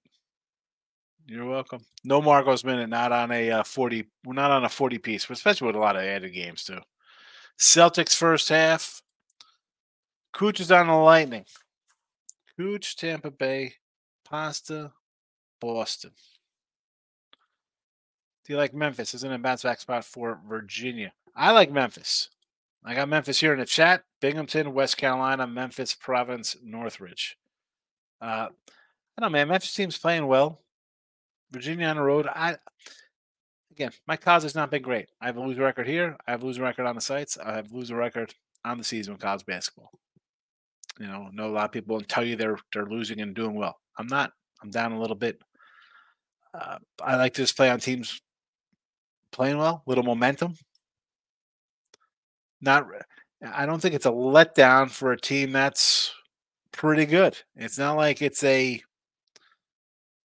You're 1.25 1.45
welcome. 1.45 1.85
No 2.03 2.21
Marcos 2.21 2.63
minute, 2.63 2.89
not 2.89 3.11
on 3.11 3.31
a 3.31 3.51
uh, 3.51 3.63
40. 3.63 4.05
We're 4.25 4.33
not 4.33 4.51
on 4.51 4.65
a 4.65 4.69
40 4.69 4.97
piece, 4.97 5.25
but 5.25 5.37
especially 5.37 5.67
with 5.67 5.75
a 5.75 5.79
lot 5.79 5.95
of 5.95 6.03
added 6.03 6.33
games 6.33 6.63
too. 6.63 6.79
Celtics 7.57 8.15
first 8.15 8.49
half. 8.49 9.01
Cooch 10.33 10.59
is 10.59 10.71
on 10.71 10.87
the 10.87 10.93
Lightning. 10.93 11.45
Cooch, 12.57 12.95
Tampa 12.95 13.31
Bay, 13.31 13.75
Pasta, 14.25 14.91
Boston. 15.61 16.11
Do 18.45 18.51
you 18.51 18.57
like 18.57 18.73
Memphis? 18.73 19.13
Isn't 19.13 19.31
a 19.31 19.37
bounce 19.37 19.63
back 19.63 19.79
spot 19.79 20.03
for 20.03 20.39
Virginia? 20.47 21.13
I 21.35 21.51
like 21.51 21.71
Memphis. 21.71 22.29
I 22.83 22.95
got 22.95 23.07
Memphis 23.07 23.39
here 23.39 23.53
in 23.53 23.59
the 23.59 23.65
chat. 23.65 24.03
Binghamton, 24.19 24.73
West 24.73 24.97
Carolina, 24.97 25.47
Memphis, 25.47 25.93
Providence, 25.93 26.57
Northridge. 26.61 27.37
Uh, 28.21 28.49
I 29.17 29.21
don't 29.21 29.31
know, 29.31 29.37
man. 29.37 29.47
Memphis 29.47 29.73
team's 29.73 29.97
playing 29.97 30.27
well. 30.27 30.62
Virginia 31.53 31.87
on 31.87 31.95
the 31.95 32.01
road. 32.01 32.27
I 32.27 32.57
again, 33.71 33.91
my 34.07 34.17
cause 34.17 34.43
has 34.43 34.55
not 34.55 34.71
been 34.71 34.81
great. 34.81 35.09
I 35.21 35.27
have 35.27 35.37
a 35.37 35.41
losing 35.41 35.63
record 35.63 35.87
here. 35.87 36.17
I 36.27 36.31
have 36.31 36.43
a 36.43 36.45
losing 36.45 36.63
record 36.63 36.85
on 36.85 36.95
the 36.95 37.01
sites. 37.01 37.37
I 37.37 37.55
have 37.55 37.71
a 37.71 37.75
losing 37.75 37.95
record 37.95 38.33
on 38.65 38.77
the 38.77 38.83
season 38.83 39.13
with 39.13 39.21
college 39.21 39.45
basketball. 39.45 39.91
You 40.99 41.07
know, 41.07 41.29
know 41.31 41.47
a 41.47 41.53
lot 41.53 41.65
of 41.65 41.71
people 41.71 41.97
and 41.97 42.09
tell 42.09 42.23
you 42.23 42.35
they're 42.35 42.57
they're 42.73 42.85
losing 42.85 43.21
and 43.21 43.35
doing 43.35 43.53
well. 43.53 43.77
I'm 43.97 44.07
not. 44.07 44.33
I'm 44.61 44.71
down 44.71 44.91
a 44.91 44.99
little 44.99 45.15
bit. 45.15 45.41
Uh, 46.53 46.77
I 47.01 47.15
like 47.15 47.33
to 47.35 47.41
just 47.41 47.55
play 47.55 47.69
on 47.69 47.79
teams 47.79 48.21
playing 49.31 49.57
well, 49.57 49.83
little 49.85 50.03
momentum. 50.03 50.55
Not, 52.61 52.87
I 53.45 53.65
don't 53.65 53.81
think 53.81 53.95
it's 53.95 54.05
a 54.05 54.11
letdown 54.11 54.89
for 54.89 55.11
a 55.11 55.19
team 55.19 55.51
that's 55.51 56.13
pretty 56.71 57.05
good. 57.05 57.37
It's 57.55 57.77
not 57.77 57.97
like 57.97 58.21
it's 58.21 58.43
a 58.43 58.81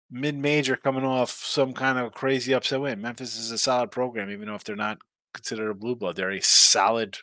mid-major 0.10 0.76
coming 0.76 1.04
off 1.04 1.32
some 1.32 1.74
kind 1.74 1.98
of 1.98 2.13
crazy 2.13 2.54
upset 2.54 2.82
win. 2.82 3.02
Memphis 3.02 3.38
is 3.38 3.52
a 3.52 3.58
solid 3.58 3.91
program, 3.91 4.30
even 4.30 4.48
though 4.48 4.56
if 4.56 4.63
they're 4.63 4.76
not 4.76 5.00
considered 5.34 5.70
a 5.70 5.76
blue 5.76 5.96
blood, 5.96 6.15
they're 6.15 6.32
a 6.32 6.41
solid 6.41 7.17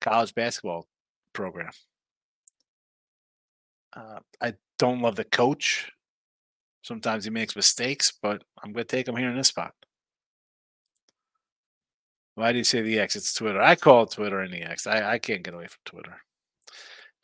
college 0.00 0.34
basketball 0.34 0.86
program. 1.32 1.70
Uh, 3.94 4.20
I 4.40 4.54
don't 4.78 5.02
love 5.02 5.16
the 5.16 5.24
coach. 5.24 5.90
Sometimes 6.82 7.24
he 7.24 7.30
makes 7.30 7.54
mistakes, 7.54 8.12
but 8.22 8.42
I'm 8.62 8.72
going 8.72 8.86
to 8.86 8.96
take 8.96 9.06
him 9.06 9.16
here 9.16 9.30
in 9.30 9.36
this 9.36 9.48
spot. 9.48 9.74
Why 12.34 12.52
do 12.52 12.58
you 12.58 12.64
say 12.64 12.80
the 12.80 12.98
X? 12.98 13.14
It's 13.14 13.34
Twitter. 13.34 13.60
I 13.60 13.76
call 13.76 14.04
it 14.04 14.12
Twitter 14.12 14.40
and 14.40 14.52
the 14.52 14.62
X. 14.62 14.86
I, 14.86 15.12
I 15.12 15.18
can't 15.18 15.42
get 15.42 15.54
away 15.54 15.66
from 15.66 15.80
Twitter. 15.84 16.16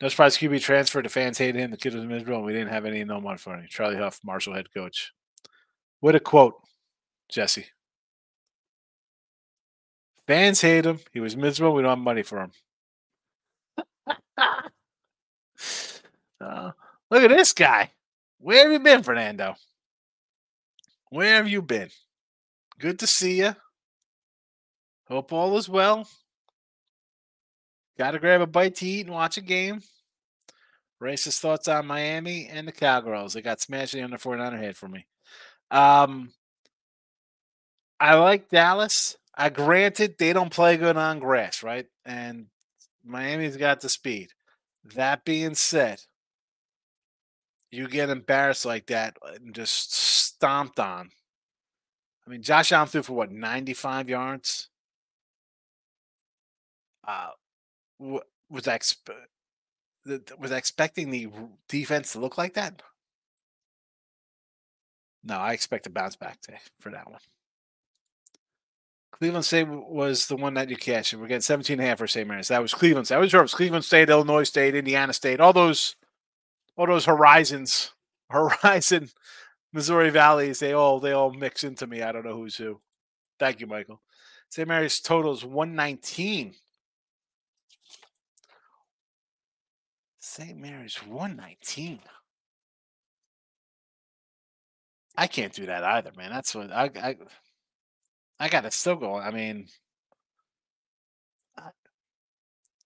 No 0.01 0.07
surprise 0.07 0.37
QB 0.37 0.61
transferred. 0.61 1.05
The 1.05 1.09
fans 1.09 1.37
hated 1.37 1.59
him. 1.59 1.71
The 1.71 1.77
kid 1.77 1.93
was 1.93 2.05
miserable, 2.05 2.37
and 2.37 2.45
we 2.45 2.53
didn't 2.53 2.69
have 2.69 2.85
any 2.85 3.03
no 3.03 3.19
money 3.19 3.37
for 3.37 3.55
him. 3.55 3.65
Charlie 3.69 3.97
Huff, 3.97 4.19
Marshall 4.23 4.53
head 4.53 4.73
coach. 4.73 5.11
What 5.99 6.15
a 6.15 6.19
quote, 6.19 6.55
Jesse. 7.27 7.65
Fans 10.25 10.61
hate 10.61 10.85
him. 10.85 10.99
He 11.11 11.19
was 11.19 11.35
miserable. 11.35 11.75
We 11.75 11.81
don't 11.81 11.89
have 11.89 11.99
money 11.99 12.23
for 12.23 12.39
him. 12.39 12.51
uh, 16.39 16.71
look 17.09 17.23
at 17.23 17.29
this 17.29 17.51
guy. 17.51 17.91
Where 18.39 18.63
have 18.63 18.71
you 18.71 18.79
been, 18.79 19.03
Fernando? 19.03 19.55
Where 21.09 21.35
have 21.35 21.49
you 21.49 21.61
been? 21.61 21.89
Good 22.79 22.99
to 22.99 23.07
see 23.07 23.39
you. 23.39 23.55
Hope 25.09 25.33
all 25.33 25.57
is 25.57 25.67
well. 25.67 26.07
Got 27.99 28.11
to 28.11 28.19
grab 28.19 28.39
a 28.39 28.47
bite 28.47 28.75
to 28.75 28.87
eat 28.87 29.07
and 29.07 29.13
watch 29.13 29.35
a 29.35 29.41
game. 29.41 29.81
Racist 31.03 31.41
thoughts 31.41 31.67
on 31.67 31.85
Miami 31.85 32.47
and 32.47 32.65
the 32.65 32.71
Cowgirls. 32.71 33.33
They 33.33 33.41
got 33.41 33.59
smashed 33.59 33.93
in 33.93 33.99
the 33.99 34.05
under 34.05 34.17
49er 34.17 34.57
head 34.57 34.77
for 34.77 34.87
me. 34.87 35.05
Um, 35.69 36.31
I 37.99 38.15
like 38.15 38.47
Dallas. 38.47 39.17
I 39.37 39.49
granted 39.49 40.15
they 40.17 40.31
don't 40.31 40.49
play 40.49 40.77
good 40.77 40.95
on 40.95 41.19
grass, 41.19 41.61
right? 41.61 41.87
And 42.05 42.45
Miami's 43.03 43.57
got 43.57 43.81
the 43.81 43.89
speed. 43.89 44.29
That 44.95 45.25
being 45.25 45.53
said, 45.53 45.99
you 47.69 47.89
get 47.89 48.09
embarrassed 48.09 48.65
like 48.65 48.85
that 48.87 49.17
and 49.43 49.53
just 49.53 49.93
stomped 49.93 50.79
on. 50.79 51.09
I 52.25 52.29
mean, 52.29 52.43
Josh 52.43 52.71
Allen 52.71 52.87
threw 52.87 53.03
for 53.03 53.11
what, 53.11 53.29
95 53.29 54.07
yards? 54.07 54.69
Uh, 57.05 57.31
was 57.99 58.63
exp- 58.65 59.09
was 60.05 60.51
expecting 60.51 61.11
the 61.11 61.29
defense 61.67 62.13
to 62.13 62.19
look 62.19 62.37
like 62.37 62.53
that? 62.55 62.81
No, 65.23 65.35
I 65.35 65.53
expect 65.53 65.87
a 65.87 65.89
bounce 65.89 66.15
back 66.15 66.41
day 66.41 66.57
for 66.79 66.91
that 66.91 67.09
one. 67.09 67.19
Cleveland 69.11 69.43
State 69.43 69.67
was 69.67 70.27
the 70.27 70.37
one 70.37 70.53
that 70.53 70.69
you 70.69 70.77
cashed. 70.77 71.13
We're 71.13 71.27
getting 71.27 71.41
17 71.41 71.73
and 71.73 71.85
a 71.85 71.89
half 71.89 71.97
for 71.97 72.07
St. 72.07 72.25
Mary's. 72.25 72.47
That 72.47 72.61
was 72.61 72.73
Cleveland 72.73 73.07
State. 73.07 73.15
I 73.15 73.19
was 73.19 73.31
sure 73.31 73.41
it 73.41 73.43
was 73.43 73.53
Cleveland 73.53 73.83
State, 73.83 74.09
Illinois 74.09 74.43
State, 74.43 74.75
Indiana 74.75 75.11
State, 75.11 75.41
all 75.41 75.51
those 75.51 75.95
all 76.77 76.87
those 76.87 77.05
horizons, 77.05 77.91
horizon, 78.29 79.09
Missouri 79.73 80.09
Valleys, 80.09 80.59
they 80.59 80.71
all 80.71 81.01
they 81.01 81.11
all 81.11 81.33
mix 81.33 81.65
into 81.65 81.85
me. 81.85 82.01
I 82.01 82.13
don't 82.13 82.25
know 82.25 82.37
who's 82.37 82.55
who. 82.55 82.79
Thank 83.39 83.59
you, 83.59 83.67
Michael. 83.67 84.01
St. 84.49 84.67
Mary's 84.67 84.99
totals 84.99 85.43
119. 85.43 86.55
St. 90.39 90.57
Mary's 90.57 90.95
119. 91.05 91.99
I 95.17 95.27
can't 95.27 95.51
do 95.51 95.65
that 95.65 95.83
either, 95.83 96.13
man. 96.15 96.31
That's 96.31 96.55
what 96.55 96.71
I 96.71 96.89
I, 96.95 97.15
I 98.39 98.47
got 98.47 98.61
to 98.61 98.71
still 98.71 98.95
go. 98.95 99.17
I 99.17 99.31
mean, 99.31 99.67
I, 101.57 101.71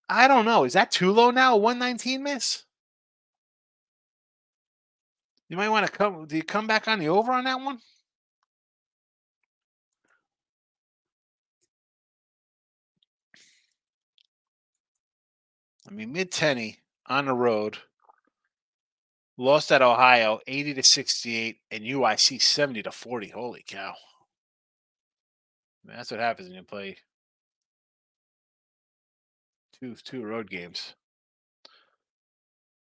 I 0.10 0.28
don't 0.28 0.46
know. 0.46 0.64
Is 0.64 0.74
that 0.74 0.90
too 0.90 1.12
low 1.12 1.30
now? 1.30 1.56
119 1.56 2.24
miss? 2.24 2.64
You 5.48 5.56
might 5.56 5.70
want 5.70 5.86
to 5.86 5.92
come. 5.92 6.26
Do 6.26 6.36
you 6.36 6.42
come 6.42 6.66
back 6.66 6.88
on 6.88 6.98
the 6.98 7.10
over 7.10 7.32
on 7.32 7.44
that 7.44 7.60
one? 7.62 7.78
I 15.88 15.92
mean, 15.92 16.12
mid 16.12 16.32
tenny 16.32 16.80
on 17.14 17.26
the 17.26 17.34
road, 17.34 17.78
lost 19.38 19.72
at 19.72 19.84
Ohio 19.84 20.40
80 20.48 20.74
to 20.76 20.84
68 20.84 21.58
and 21.70 21.84
UIC 21.84 22.42
70 22.42 22.84
to 22.84 22.92
40. 22.92 23.30
Holy 23.30 23.64
cow. 23.68 23.94
that's 25.86 26.10
what 26.10 26.20
happens 26.20 26.48
when 26.50 26.58
you 26.58 26.64
play 26.64 26.98
two 29.80 29.96
two 30.04 30.24
road 30.24 30.50
games. 30.50 30.96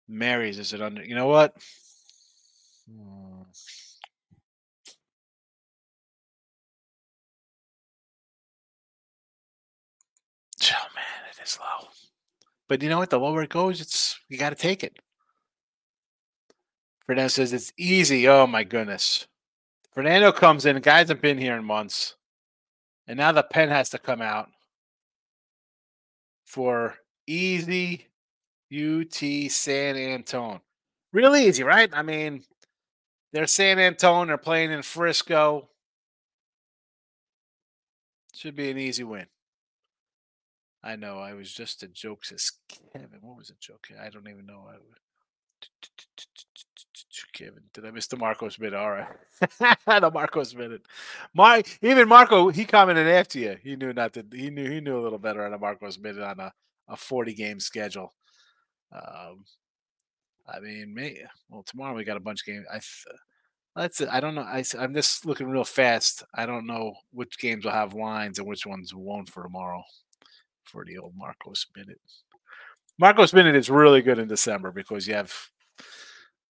Mary's 0.08 0.60
is 0.60 0.74
it 0.74 0.82
under 0.82 1.04
you 1.04 1.15
know 1.15 1.28
what? 1.28 1.56
Oh 2.92 3.46
man, 10.96 11.30
it 11.32 11.42
is 11.44 11.58
low. 11.60 11.89
But 12.70 12.84
you 12.84 12.89
know 12.89 13.00
what? 13.00 13.10
The 13.10 13.20
lower 13.20 13.42
it 13.42 13.50
goes, 13.50 13.82
it's 13.82 14.09
you 14.30 14.38
got 14.38 14.52
to 14.52 14.56
take 14.56 14.84
it. 14.84 14.98
Fernando 17.06 17.28
says 17.28 17.52
it's 17.52 17.74
easy. 17.78 18.28
Oh 18.28 18.46
my 18.46 18.63
goodness. 18.63 19.28
Fernando 19.94 20.32
comes 20.32 20.65
in. 20.65 20.80
Guys 20.80 21.10
have 21.10 21.22
been 21.22 21.39
here 21.39 21.58
in 21.58 21.65
months, 21.65 22.15
and 23.08 23.18
now 23.18 23.32
the 23.32 23.44
pen 23.44 23.70
has 23.70 23.89
to 23.89 23.98
come 23.98 24.22
out 24.22 24.50
for 26.46 26.96
easy 27.26 28.08
UT 28.72 29.15
San 29.50 29.97
Antone. 29.97 30.62
Really 31.12 31.47
easy, 31.47 31.64
right? 31.64 31.89
I 31.91 32.03
mean, 32.03 32.43
they're 33.34 33.47
San 33.47 33.80
Antone. 33.80 34.28
They're 34.28 34.38
playing 34.38 34.72
in 34.72 34.84
Frisco. 34.84 35.70
Should 38.34 38.56
be 38.56 38.70
an 38.70 38.78
easy 38.78 39.03
win. 39.03 39.26
I 40.84 40.95
know. 40.95 41.19
I 41.19 41.34
was 41.34 41.51
just 41.51 41.84
a 41.84 41.88
joke. 41.88 42.25
Says 42.25 42.51
Kevin. 42.93 43.19
What 43.21 43.38
was 43.38 43.49
the 43.49 43.55
joke? 43.59 43.88
I 44.01 44.09
don't 44.09 44.27
even 44.27 44.45
know. 44.45 44.65
Kevin, 47.34 47.63
did 47.73 47.86
I 47.86 47.91
miss 47.91 48.07
the 48.07 48.17
Marcos 48.17 48.59
minute? 48.59 48.75
All 48.75 48.91
right, 48.91 49.07
the 49.39 50.11
Marcos 50.13 50.55
minute. 50.55 50.82
My 51.34 51.63
even 51.82 52.07
Marco, 52.07 52.49
he 52.49 52.65
commented 52.65 53.07
after 53.07 53.39
you. 53.39 53.57
He 53.61 53.75
knew 53.75 53.93
not 53.93 54.13
to. 54.13 54.23
He 54.32 54.49
knew 54.49 54.69
he 54.69 54.80
knew 54.80 54.99
a 54.99 55.03
little 55.03 55.19
better 55.19 55.45
on 55.45 55.53
a 55.53 55.57
Marcos 55.57 55.97
minute 55.97 56.23
on 56.23 56.39
a, 56.39 56.53
a 56.88 56.95
forty 56.95 57.34
game 57.34 57.59
schedule. 57.59 58.13
Um, 58.93 59.43
I 60.47 60.59
mean, 60.61 60.93
may 60.93 61.23
well 61.49 61.63
tomorrow 61.63 61.95
we 61.95 62.05
got 62.05 62.17
a 62.17 62.21
bunch 62.21 62.41
of 62.41 62.45
games. 62.45 62.65
I 62.71 62.80
that's 63.75 64.01
it. 64.01 64.09
I 64.11 64.19
don't 64.19 64.36
know. 64.36 64.41
I, 64.41 64.63
I'm 64.77 64.93
just 64.93 65.25
looking 65.25 65.49
real 65.49 65.63
fast. 65.63 66.23
I 66.34 66.45
don't 66.45 66.67
know 66.67 66.93
which 67.11 67.38
games 67.38 67.65
will 67.65 67.71
have 67.71 67.93
lines 67.93 68.39
and 68.39 68.47
which 68.47 68.65
ones 68.65 68.93
won't 68.93 69.30
for 69.30 69.43
tomorrow 69.43 69.84
for 70.70 70.86
the 70.86 70.97
old 70.97 71.13
Marcos 71.15 71.65
Minute. 71.76 71.99
Marcos 72.97 73.34
Minute 73.34 73.55
is 73.55 73.70
really 73.70 74.01
good 74.01 74.20
in 74.20 74.28
December 74.28 74.72
because 74.72 75.07
you 75.07 75.15
have 75.15 75.34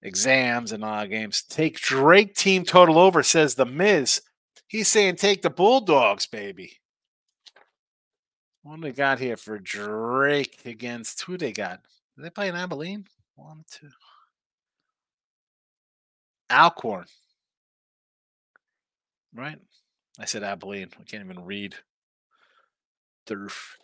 exams 0.01 0.71
and 0.71 0.83
all 0.83 1.05
games. 1.07 1.43
Take 1.43 1.79
Drake 1.79 2.35
team 2.35 2.63
total 2.63 2.97
over, 2.97 3.23
says 3.23 3.55
the 3.55 3.65
Miz. 3.65 4.21
He's 4.67 4.87
saying 4.87 5.15
take 5.15 5.41
the 5.41 5.49
Bulldogs, 5.49 6.27
baby. 6.27 6.73
What 8.61 8.75
do 8.75 8.81
they 8.81 8.91
got 8.91 9.19
here 9.19 9.37
for 9.37 9.57
Drake 9.57 10.59
against 10.65 11.23
who 11.23 11.37
they 11.37 11.51
got? 11.51 11.81
Did 12.15 12.25
they 12.25 12.29
play 12.29 12.49
in 12.49 12.55
Abilene? 12.55 13.05
One, 13.35 13.63
two. 13.71 13.89
Alcorn. 16.51 17.05
Right? 19.33 19.59
I 20.19 20.25
said 20.25 20.43
Abilene. 20.43 20.89
I 20.99 21.03
can't 21.03 21.23
even 21.23 21.45
read. 21.45 21.75
Durf. 23.27 23.75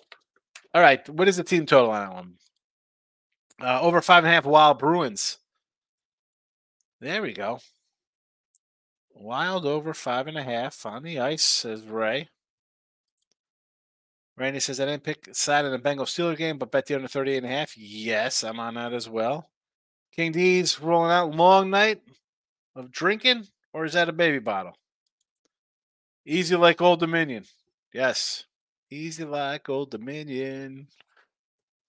All 0.75 0.81
right. 0.81 1.07
What 1.07 1.29
is 1.29 1.37
the 1.37 1.43
team 1.43 1.65
total 1.65 1.91
on 1.91 2.01
that 2.01 2.13
one? 2.13 2.33
Uh, 3.61 3.79
over 3.79 4.01
five 4.01 4.25
and 4.25 4.31
a 4.31 4.35
half 4.35 4.45
wild 4.45 4.77
Bruins. 4.77 5.37
There 6.99 7.21
we 7.21 7.31
go. 7.31 7.59
Wild 9.13 9.65
over 9.65 9.93
five 9.93 10.27
and 10.27 10.37
a 10.37 10.43
half 10.43 10.85
on 10.85 11.03
the 11.03 11.17
ice, 11.17 11.45
says 11.45 11.83
Ray. 11.83 12.27
Randy 14.35 14.59
says, 14.59 14.81
I 14.81 14.85
didn't 14.85 15.03
pick 15.03 15.33
side 15.33 15.63
in 15.63 15.71
the 15.71 15.77
Bengal 15.77 16.05
Steeler 16.05 16.35
game, 16.35 16.57
but 16.57 16.71
bet 16.71 16.87
the 16.87 16.95
under 16.95 17.07
38 17.07 17.37
and 17.37 17.45
a 17.45 17.49
half. 17.49 17.77
Yes, 17.77 18.43
I'm 18.43 18.59
on 18.59 18.73
that 18.73 18.91
as 18.91 19.07
well. 19.07 19.49
King 20.13 20.33
D's 20.33 20.81
rolling 20.81 21.11
out 21.11 21.33
long 21.33 21.69
night 21.69 22.01
of 22.75 22.91
drinking, 22.91 23.47
or 23.71 23.85
is 23.85 23.93
that 23.93 24.09
a 24.09 24.13
baby 24.13 24.39
bottle? 24.39 24.75
Easy 26.25 26.57
like 26.57 26.81
Old 26.81 26.99
Dominion. 26.99 27.45
Yes. 27.93 28.43
Easy 28.95 29.25
like 29.25 29.67
Old 29.67 29.91
Dominion. 29.91 30.87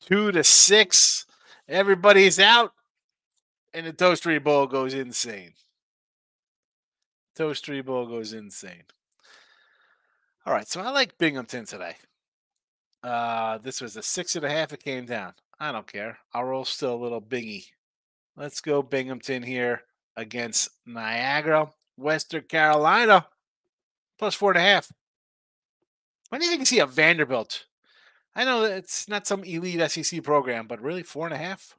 Two 0.00 0.32
to 0.32 0.42
six. 0.42 1.24
Everybody's 1.68 2.40
out. 2.40 2.72
And 3.72 3.86
the 3.86 3.92
Toastery 3.92 4.42
Bowl 4.42 4.66
goes 4.66 4.92
insane. 4.92 5.52
Toastery 7.38 7.84
Bowl 7.84 8.06
goes 8.06 8.32
insane. 8.32 8.82
All 10.44 10.52
right, 10.52 10.66
so 10.66 10.80
I 10.80 10.90
like 10.90 11.16
Binghamton 11.18 11.64
today. 11.64 11.94
Uh, 13.02 13.58
this 13.58 13.80
was 13.80 13.96
a 13.96 14.02
six 14.02 14.34
and 14.34 14.44
a 14.44 14.50
half. 14.50 14.72
It 14.72 14.82
came 14.82 15.06
down. 15.06 15.34
I 15.60 15.70
don't 15.70 15.86
care. 15.86 16.18
I'll 16.34 16.44
roll 16.44 16.64
still 16.64 16.94
a 16.94 17.02
little 17.02 17.22
bingy. 17.22 17.66
Let's 18.36 18.60
go 18.60 18.82
Binghamton 18.82 19.44
here 19.44 19.82
against 20.16 20.70
Niagara, 20.86 21.70
Western 21.96 22.42
Carolina, 22.42 23.26
plus 24.18 24.34
four 24.34 24.50
and 24.50 24.58
a 24.58 24.62
half. 24.62 24.90
When 26.28 26.40
do 26.40 26.44
you 26.44 26.50
think 26.50 26.60
you 26.60 26.66
see 26.66 26.80
a 26.80 26.86
Vanderbilt? 26.86 27.66
I 28.34 28.44
know 28.44 28.64
it's 28.64 29.08
not 29.08 29.26
some 29.26 29.44
elite 29.44 29.90
SEC 29.90 30.22
program, 30.22 30.66
but 30.66 30.82
really 30.82 31.02
four 31.02 31.26
and 31.26 31.34
a 31.34 31.38
half. 31.38 31.76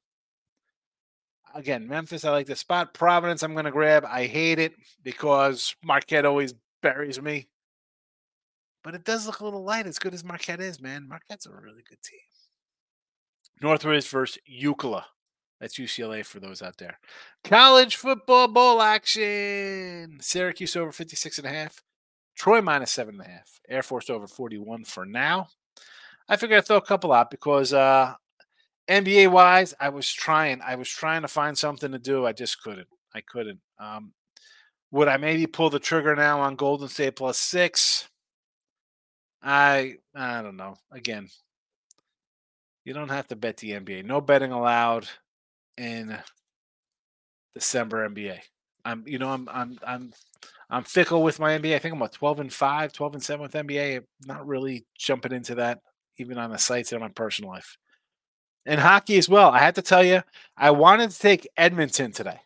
Again, 1.54 1.88
Memphis, 1.88 2.26
I 2.26 2.32
like 2.32 2.48
the 2.48 2.56
spot. 2.56 2.94
Providence, 2.94 3.44
I'm 3.44 3.54
going 3.54 3.66
to 3.66 3.72
grab. 3.72 4.06
I 4.06 4.26
hate 4.26 4.60
it 4.60 4.74
because 5.04 5.76
Marquette 5.84 6.26
always 6.26 6.54
buries 6.82 7.22
me. 7.22 7.48
But 8.84 8.96
it 8.96 9.04
does 9.04 9.26
look 9.26 9.40
a 9.40 9.44
little 9.44 9.64
light, 9.64 9.88
as 9.88 10.00
good 10.00 10.14
as 10.14 10.24
Marquette 10.24 10.62
is, 10.62 10.82
man. 10.82 11.08
Marquette's 11.08 11.46
a 11.46 11.52
really 11.52 11.84
good 11.88 12.02
team. 12.02 12.20
Northridge 13.62 14.08
versus 14.08 14.38
UCLA. 14.50 15.04
That's 15.60 15.80
UCLA 15.80 16.26
for 16.26 16.40
those 16.40 16.62
out 16.62 16.78
there. 16.78 17.00
College 17.44 17.96
football 17.96 18.48
bowl 18.48 18.82
action. 18.82 20.20
Syracuse 20.22 20.76
over 20.76 20.92
56 20.92 21.40
and 21.40 21.48
a 21.48 21.50
half. 21.50 21.82
Troy 22.38 22.62
minus 22.62 22.92
seven 22.92 23.16
and 23.16 23.26
a 23.26 23.30
half. 23.30 23.60
Air 23.68 23.84
Force 23.84 24.10
over 24.10 24.28
41 24.28 24.86
for 24.86 25.06
now. 25.06 25.48
I 26.30 26.38
figured 26.38 26.60
I'd 26.60 26.68
throw 26.68 26.78
a 26.78 26.82
couple 26.82 27.12
out 27.12 27.32
because 27.32 27.74
uh 27.74 28.14
NBA 28.88 29.30
wise, 29.32 29.74
I 29.80 29.90
was 29.90 30.12
trying. 30.12 30.62
I 30.62 30.76
was 30.76 30.90
trying 30.90 31.24
to 31.24 31.28
find 31.28 31.58
something 31.58 31.92
to 31.92 32.00
do. 32.00 32.26
I 32.26 32.32
just 32.32 32.62
couldn't. 32.62 32.88
I 33.14 33.22
couldn't. 33.22 33.60
Um, 33.80 34.14
would 34.92 35.10
I 35.10 35.18
maybe 35.18 35.46
pull 35.46 35.70
the 35.70 35.80
trigger 35.80 36.16
now 36.16 36.40
on 36.40 36.56
Golden 36.56 36.88
State 36.88 37.18
plus 37.18 37.38
six? 37.38 38.08
I 39.42 39.96
I 40.16 40.42
don't 40.42 40.56
know. 40.56 40.76
Again, 40.92 41.28
you 42.86 42.94
don't 42.94 43.10
have 43.10 43.28
to 43.28 43.36
bet 43.36 43.58
the 43.58 43.72
NBA. 43.72 44.06
No 44.06 44.22
betting 44.22 44.54
allowed 44.54 45.08
in 45.78 46.18
December 47.54 48.08
NBA. 48.08 48.40
I'm 48.88 49.04
you 49.06 49.20
know 49.20 49.30
I'm 49.30 49.50
I'm 49.52 49.78
I'm 49.86 50.14
I'm 50.70 50.84
fickle 50.84 51.24
with 51.24 51.40
my 51.40 51.58
NBA. 51.58 51.76
I 51.76 51.80
think 51.80 51.94
I'm 51.94 52.02
a 52.02 52.10
12 52.10 52.40
and 52.40 52.54
5, 52.54 52.94
12 52.94 53.14
and 53.14 53.24
7 53.24 53.42
with 53.42 53.54
NBA. 53.54 53.98
I'm 53.98 54.06
not 54.26 54.48
really 54.48 54.86
jumping 54.98 55.32
into 55.32 55.56
that 55.56 55.80
even 56.18 56.38
on 56.38 56.52
the 56.52 56.58
sites 56.58 56.92
in 56.92 57.00
my 57.00 57.10
personal 57.10 57.52
life. 57.52 57.78
And 58.66 58.82
hockey 58.82 59.18
as 59.18 59.30
well. 59.30 59.50
I 59.50 59.60
had 59.60 59.76
to 59.76 59.82
tell 59.82 60.04
you, 60.04 60.24
I 60.58 60.72
wanted 60.72 61.12
to 61.12 61.20
take 61.20 61.48
Edmonton 61.56 62.12
today. 62.12 62.40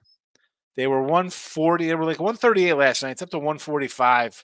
They 0.76 0.88
were 0.88 1.02
140. 1.02 1.88
They 1.88 1.96
were 1.96 2.06
like 2.06 2.20
138 2.20 2.74
last 2.74 3.02
night. 3.02 3.12
It's 3.12 3.22
up 3.22 3.32
to 3.32 3.40
145. 3.40 4.44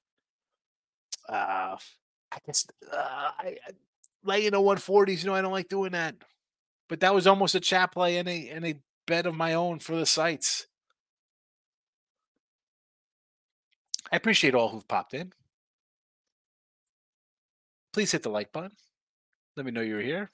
Uh, 1.29 1.33
I 1.33 2.37
guess 2.45 2.65
uh, 2.91 2.95
I, 2.95 3.57
I 3.67 3.71
laying 4.23 4.51
the 4.51 4.57
140s. 4.57 5.23
You 5.23 5.29
know, 5.29 5.35
I 5.35 5.41
don't 5.41 5.51
like 5.51 5.69
doing 5.69 5.91
that. 5.91 6.15
But 6.89 7.01
that 7.01 7.13
was 7.13 7.27
almost 7.27 7.55
a 7.55 7.59
chat 7.59 7.91
play 7.91 8.17
and 8.17 8.27
a 8.29 8.49
and 8.49 8.65
a 8.65 8.75
bet 9.05 9.25
of 9.25 9.35
my 9.35 9.53
own 9.53 9.79
for 9.79 9.95
the 9.95 10.05
sites. 10.05 10.67
I 14.11 14.15
appreciate 14.15 14.55
all 14.55 14.69
who've 14.69 14.87
popped 14.87 15.13
in. 15.13 15.33
Please 17.93 18.11
hit 18.11 18.23
the 18.23 18.29
like 18.29 18.51
button. 18.51 18.71
Let 19.55 19.65
me 19.65 19.71
know 19.71 19.81
you're 19.81 20.01
here. 20.01 20.31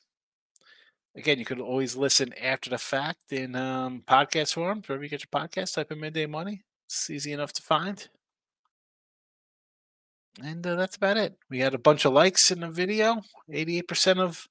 Again, 1.16 1.40
you 1.40 1.46
can 1.46 1.62
always 1.62 1.96
listen 1.96 2.34
after 2.42 2.70
the 2.70 2.78
fact 2.78 3.32
in 3.32 3.56
um, 3.56 4.04
podcast 4.08 4.54
form. 4.54 4.82
Wherever 4.86 5.04
you 5.04 5.10
get 5.10 5.24
your 5.24 5.42
podcast, 5.42 5.76
type 5.76 5.92
in 5.92 6.00
Midday 6.00 6.26
Money. 6.26 6.64
It's 6.88 7.10
easy 7.10 7.32
enough 7.32 7.54
to 7.54 7.62
find. 7.62 8.08
And 10.44 10.66
uh, 10.66 10.76
that's 10.76 10.96
about 10.96 11.18
it. 11.18 11.38
We 11.50 11.60
had 11.60 11.76
a 11.76 11.80
bunch 11.80 12.06
of 12.06 12.14
likes 12.14 12.50
in 12.52 12.62
the 12.62 12.70
video. 12.70 13.22
88% 13.52 14.20
of 14.20 14.48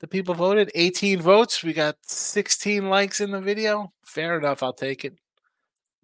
the 0.00 0.06
people 0.06 0.34
voted. 0.34 0.70
18 0.74 1.20
votes. 1.22 1.64
We 1.64 1.72
got 1.72 1.96
16 2.02 2.90
likes 2.90 3.20
in 3.20 3.30
the 3.30 3.40
video. 3.40 3.92
Fair 4.04 4.38
enough. 4.38 4.62
I'll 4.62 4.74
take 4.74 5.04
it. 5.04 5.18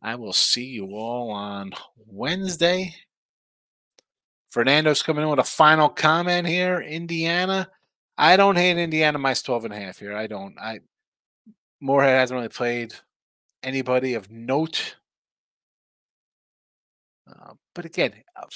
I 0.02 0.14
will 0.14 0.32
see 0.32 0.64
you 0.64 0.94
all 0.94 1.30
on 1.30 1.72
Wednesday. 2.06 2.94
Fernando's 4.50 5.02
coming 5.02 5.22
in 5.22 5.30
with 5.30 5.38
a 5.38 5.44
final 5.44 5.88
comment 5.88 6.46
here. 6.46 6.80
Indiana. 6.80 7.68
I 8.18 8.36
don't 8.36 8.56
hate 8.56 8.78
Indiana 8.78 9.18
minus 9.18 9.42
12 9.42 9.66
and 9.66 9.74
a 9.74 9.78
half 9.78 9.98
here. 9.98 10.16
I 10.16 10.26
don't. 10.26 10.58
I 10.58 10.80
Morehead 11.80 12.18
hasn't 12.18 12.36
really 12.36 12.48
played 12.48 12.94
anybody 13.62 14.14
of 14.14 14.30
note. 14.30 14.96
Uh, 17.28 17.54
but 17.74 17.84
again, 17.84 18.12
uh, 18.36 18.46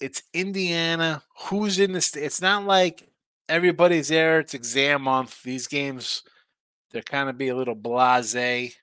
it's 0.00 0.22
Indiana. 0.32 1.22
Who's 1.48 1.78
in 1.78 1.92
this? 1.92 2.14
It's 2.14 2.42
not 2.42 2.64
like 2.64 3.08
everybody's 3.48 4.08
there. 4.08 4.40
It's 4.40 4.54
exam 4.54 5.02
month. 5.02 5.42
These 5.42 5.66
games, 5.66 6.22
they're 6.90 7.02
kind 7.02 7.28
of 7.28 7.38
be 7.38 7.48
a 7.48 7.56
little 7.56 7.74
blase. 7.74 8.76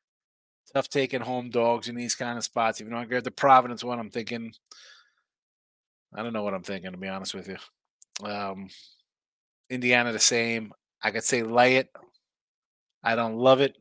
Tough 0.74 0.90
taking 0.90 1.22
home 1.22 1.50
dogs 1.50 1.88
in 1.88 1.96
these 1.96 2.16
kind 2.16 2.38
of 2.38 2.44
spots. 2.44 2.82
Even 2.82 2.94
though 2.94 3.00
I 3.00 3.06
get 3.06 3.24
the 3.24 3.32
Providence 3.32 3.84
one, 3.84 4.00
I'm 4.00 4.10
thinking, 4.10 4.54
I 6.16 6.24
don't 6.24 6.34
know 6.34 6.44
what 6.44 6.54
I'm 6.54 6.64
thinking, 6.64 6.92
to 6.92 6.98
be 6.98 7.08
honest 7.08 7.36
with 7.36 7.48
you. 7.48 7.58
Um, 8.28 8.70
Indiana 9.70 10.12
the 10.12 10.20
same. 10.20 10.74
I 11.02 11.12
could 11.12 11.24
say 11.24 11.44
lay 11.44 11.76
it. 11.76 11.90
I 13.04 13.16
don't 13.16 13.36
love 13.36 13.62
it. 13.62 13.76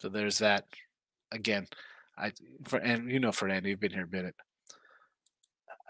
So 0.00 0.08
there's 0.08 0.38
that. 0.38 0.64
Again, 1.32 1.66
I 2.16 2.32
for 2.64 2.78
and 2.78 3.10
you 3.10 3.18
know 3.18 3.32
Fernando, 3.32 3.68
you've 3.68 3.80
been 3.80 3.92
here 3.92 4.04
a 4.04 4.16
minute. 4.16 4.34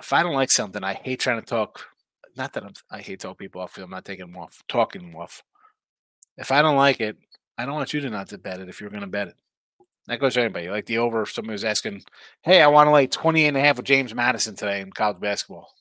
If 0.00 0.12
I 0.12 0.22
don't 0.22 0.34
like 0.34 0.50
something, 0.50 0.82
I 0.84 0.94
hate 0.94 1.20
trying 1.20 1.40
to 1.40 1.46
talk. 1.46 1.84
Not 2.36 2.52
that 2.52 2.64
I'm, 2.64 2.72
I 2.90 3.00
hate 3.00 3.20
talk 3.20 3.38
people 3.38 3.60
off. 3.60 3.78
I'm 3.78 3.90
not 3.90 4.04
taking 4.04 4.26
them 4.26 4.36
off, 4.36 4.62
talking 4.68 5.02
them 5.02 5.16
off. 5.16 5.42
If 6.36 6.52
I 6.52 6.62
don't 6.62 6.76
like 6.76 7.00
it, 7.00 7.16
I 7.58 7.64
don't 7.64 7.74
want 7.74 7.92
you 7.92 8.00
to 8.00 8.10
not 8.10 8.28
to 8.28 8.38
bet 8.38 8.60
it 8.60 8.68
if 8.68 8.80
you're 8.80 8.90
going 8.90 9.00
to 9.02 9.06
bet 9.06 9.28
it. 9.28 9.36
That 10.06 10.20
goes 10.20 10.34
for 10.34 10.40
anybody. 10.40 10.68
Like 10.68 10.86
the 10.86 10.98
over, 10.98 11.26
somebody 11.26 11.52
was 11.52 11.64
asking, 11.64 12.02
hey, 12.42 12.62
I 12.62 12.68
want 12.68 12.86
to 12.86 12.92
lay 12.92 13.06
28 13.06 13.48
and 13.48 13.56
a 13.56 13.60
half 13.60 13.76
with 13.76 13.86
James 13.86 14.14
Madison 14.14 14.54
today 14.54 14.80
in 14.80 14.92
college 14.92 15.20
basketball. 15.20 15.72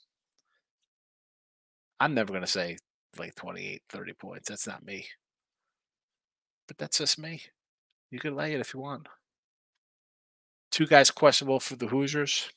I'm 1.99 2.13
never 2.13 2.29
going 2.29 2.41
to 2.41 2.47
say 2.47 2.77
like 3.17 3.35
28, 3.35 3.83
30 3.89 4.13
points. 4.13 4.49
That's 4.49 4.67
not 4.67 4.85
me. 4.85 5.05
But 6.67 6.77
that's 6.77 6.97
just 6.97 7.19
me. 7.19 7.41
You 8.09 8.19
can 8.19 8.35
lay 8.35 8.53
it 8.53 8.59
if 8.59 8.73
you 8.73 8.79
want. 8.79 9.07
Two 10.71 10.87
guys 10.87 11.11
questionable 11.11 11.59
for 11.59 11.75
the 11.75 11.87
Hoosiers. 11.87 12.49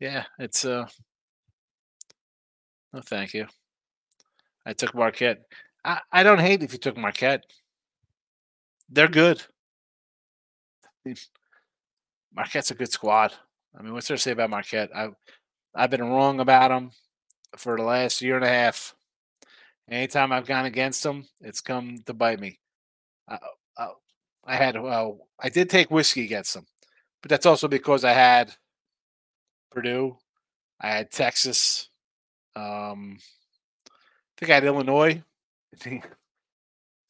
Yeah, 0.00 0.24
it's 0.38 0.64
uh 0.64 0.86
no 2.92 3.00
thank 3.00 3.34
you. 3.34 3.46
I 4.66 4.72
took 4.72 4.94
Marquette. 4.94 5.44
I, 5.84 6.00
I 6.12 6.22
don't 6.22 6.40
hate 6.40 6.62
if 6.62 6.72
you 6.72 6.78
took 6.78 6.96
Marquette. 6.96 7.44
They're 8.88 9.08
good. 9.08 9.42
Marquette's 12.34 12.70
a 12.70 12.74
good 12.74 12.92
squad. 12.92 13.32
I 13.78 13.82
mean, 13.82 13.92
what's 13.92 14.08
there 14.08 14.16
to 14.16 14.22
say 14.22 14.32
about 14.32 14.50
Marquette? 14.50 14.90
I 14.94 15.10
I've 15.74 15.90
been 15.90 16.04
wrong 16.04 16.40
about 16.40 16.68
them 16.68 16.90
for 17.56 17.76
the 17.76 17.82
last 17.82 18.20
year 18.20 18.36
and 18.36 18.44
a 18.44 18.48
half. 18.48 18.94
Anytime 19.90 20.32
I've 20.32 20.46
gone 20.46 20.66
against 20.66 21.02
them, 21.02 21.26
it's 21.40 21.60
come 21.60 21.98
to 22.06 22.14
bite 22.14 22.40
me. 22.40 22.58
Uh, 23.26 23.38
uh, 23.76 23.88
I 24.44 24.56
had, 24.56 24.76
I 24.76 25.48
did 25.50 25.70
take 25.70 25.90
whiskey 25.90 26.24
against 26.24 26.54
them, 26.54 26.66
but 27.22 27.30
that's 27.30 27.46
also 27.46 27.68
because 27.68 28.04
I 28.04 28.12
had 28.12 28.52
Purdue. 29.70 30.16
I 30.80 30.88
had 30.88 31.10
Texas. 31.10 31.88
Um, 32.54 33.18
I 33.86 33.90
think 34.36 34.50
I 34.50 34.54
had 34.54 34.64
Illinois. 34.64 35.22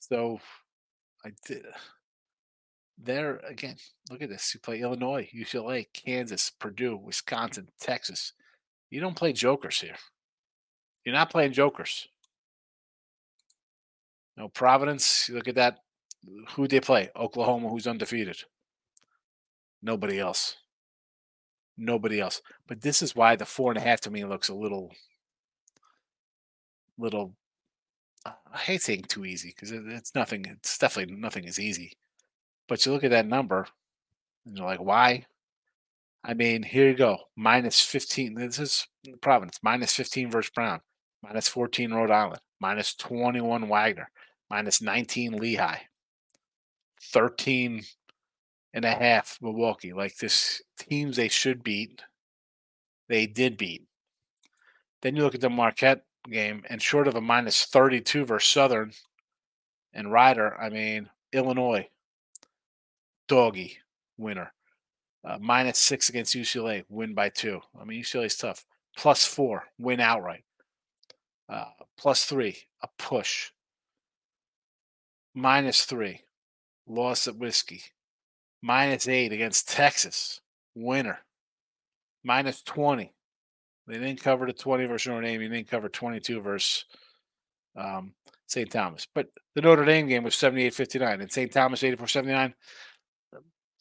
So. 0.01 0.41
I 1.25 1.31
did. 1.47 1.65
There 2.99 3.37
again. 3.49 3.77
Look 4.11 4.23
at 4.23 4.29
this. 4.29 4.53
You 4.55 4.61
play 4.61 4.81
Illinois, 4.81 5.29
UCLA, 5.35 5.87
Kansas, 5.93 6.51
Purdue, 6.51 6.97
Wisconsin, 6.97 7.69
Texas. 7.81 8.33
You 8.91 9.01
don't 9.01 9.17
play 9.17 9.33
jokers 9.33 9.81
here. 9.81 9.95
You're 11.05 11.15
not 11.15 11.31
playing 11.31 11.53
jokers. 11.53 12.09
No 14.37 14.49
Providence. 14.49 15.29
Look 15.31 15.49
at 15.49 15.55
that. 15.55 15.79
Who 16.51 16.69
they 16.69 16.81
play? 16.81 17.11
Oklahoma, 17.17 17.69
who's 17.69 17.87
undefeated. 17.87 18.43
Nobody 19.83 20.19
else. 20.19 20.57
Nobody 21.77 22.21
else. 22.21 22.43
But 22.69 22.83
this 22.83 23.03
is 23.03 23.17
why 23.17 23.37
the 23.37 23.47
four 23.47 23.71
and 23.71 23.79
a 23.79 23.81
half 23.81 24.01
to 24.03 24.11
me 24.11 24.25
looks 24.25 24.49
a 24.49 24.55
little, 24.55 24.93
little. 26.99 27.35
I 28.25 28.59
hate 28.59 28.83
saying 28.83 29.05
too 29.09 29.25
easy 29.25 29.49
because 29.49 29.73
it's 29.73 30.15
nothing. 30.15 30.45
It's 30.47 30.79
definitely 30.79 31.15
nothing 31.17 31.45
is 31.45 31.59
easy. 31.59 31.93
But 32.69 32.85
you 32.85 32.93
look 32.93 33.05
at 33.05 33.11
that 33.11 33.27
number, 33.27 33.67
and 34.47 34.57
you're 34.57 34.67
like, 34.67 34.81
why? 34.81 35.27
I 36.25 36.35
mean, 36.35 36.63
here 36.63 36.89
you 36.89 36.95
go. 36.97 37.19
Minus 37.37 37.81
15. 37.81 38.35
This 38.35 38.59
is 38.59 38.87
Providence. 39.21 39.59
Minus 39.63 39.95
15 39.95 40.31
versus 40.31 40.53
Brown. 40.55 40.81
Minus 41.23 41.49
14 41.49 41.93
Rhode 41.93 42.11
Island. 42.11 42.41
Minus 42.61 42.95
21 42.95 43.69
Wagner. 43.69 44.11
Minus 44.49 44.81
19 44.81 45.33
Lehigh. 45.33 45.81
13 47.03 47.83
and 48.75 48.85
a 48.85 48.91
half 48.93 49.39
Milwaukee. 49.43 49.93
Like 49.93 50.17
this 50.17 50.63
teams 50.79 51.17
they 51.17 51.29
should 51.29 51.63
beat, 51.63 52.03
they 53.09 53.27
did 53.27 53.57
beat. 53.57 53.83
Then 55.03 55.17
you 55.17 55.25
look 55.25 55.35
at 55.35 55.41
the 55.41 55.51
Marquette 55.51 56.05
game, 56.31 56.63
and 56.69 56.81
short 56.81 57.09
of 57.09 57.15
a 57.15 57.21
minus 57.21 57.65
32 57.65 58.25
versus 58.25 58.51
Southern 58.51 58.93
and 59.93 60.13
Rider, 60.13 60.59
I 60.61 60.69
mean, 60.69 61.11
Illinois, 61.33 61.89
doggy 63.29 63.79
winner. 64.17 64.53
Uh, 65.25 65.39
minus 65.41 65.79
six 65.79 66.09
against 66.09 66.35
UCLA, 66.35 66.85
win 66.89 67.15
by 67.15 67.29
two. 67.29 67.61
I 67.81 67.85
mean, 67.85 68.03
UCLA 68.03 68.27
is 68.27 68.37
tough. 68.37 68.65
Plus 68.97 69.25
four, 69.25 69.65
win 69.79 70.01
outright. 70.01 70.45
Uh, 71.49 71.67
plus 71.97 72.25
three, 72.25 72.57
a 72.83 72.89
push. 72.99 73.51
Minus 75.35 75.85
three, 75.85 76.23
loss 76.87 77.29
at 77.29 77.37
whiskey. 77.37 77.83
Minus 78.61 79.09
eight 79.09 79.33
against 79.33 79.69
Texas, 79.69 80.41
winner. 80.75 81.21
Minus 82.25 82.63
20. 82.63 83.13
They 83.87 83.99
didn't 83.99 84.23
cover 84.23 84.47
the 84.47 84.53
20 84.53 84.87
versus 84.87 85.09
Notre 85.09 85.23
Dame. 85.23 85.41
They 85.41 85.49
didn't 85.49 85.69
cover 85.69 85.89
22 85.89 86.41
versus 86.41 86.85
um, 87.77 88.15
St. 88.47 88.71
Thomas. 88.71 89.07
But 89.13 89.29
the 89.55 89.63
Notre 89.63 89.85
Dame 89.85 90.07
game 90.07 90.23
was 90.23 90.37
78 90.37 90.75
59 90.75 91.21
and 91.21 91.33
St. 91.33 91.53
Thomas 91.53 91.83
84 91.83 92.07
79 92.07 92.55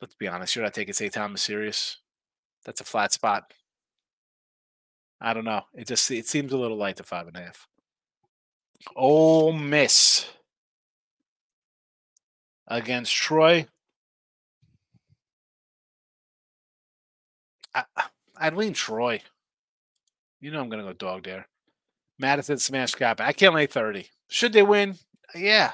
let's 0.02 0.16
be 0.16 0.28
honest, 0.28 0.56
you're 0.56 0.66
not 0.66 0.74
taking 0.74 0.94
St. 0.94 1.14
Thomas 1.14 1.44
serious. 1.44 1.98
That's 2.66 2.82
a 2.82 2.86
flat 2.86 3.14
spot. 3.14 3.54
I 5.22 5.34
don't 5.34 5.46
know. 5.46 5.62
It 5.74 5.88
just 5.88 6.10
it 6.10 6.28
seems 6.28 6.52
a 6.52 6.58
little 6.58 6.78
light 6.78 6.98
to 6.98 7.04
five 7.04 7.28
and 7.28 7.38
a 7.38 7.42
half. 7.42 7.68
Ole 8.96 9.54
Miss 9.54 10.28
against 12.68 13.14
Troy. 13.14 13.68
I, 17.76 17.84
I'd 18.36 18.56
lean 18.56 18.74
Troy. 18.74 19.22
You 20.42 20.52
know 20.52 20.60
I'm 20.60 20.70
going 20.70 20.84
to 20.84 20.92
go 20.92 20.94
dog 20.94 21.24
there. 21.24 21.48
Madison 22.20 22.58
smash 22.58 22.94
cap. 22.94 23.22
I 23.22 23.32
can't 23.32 23.56
lay 23.56 23.68
30. 23.68 24.08
Should 24.28 24.54
they 24.54 24.64
win? 24.64 24.96
Yeah. 25.36 25.72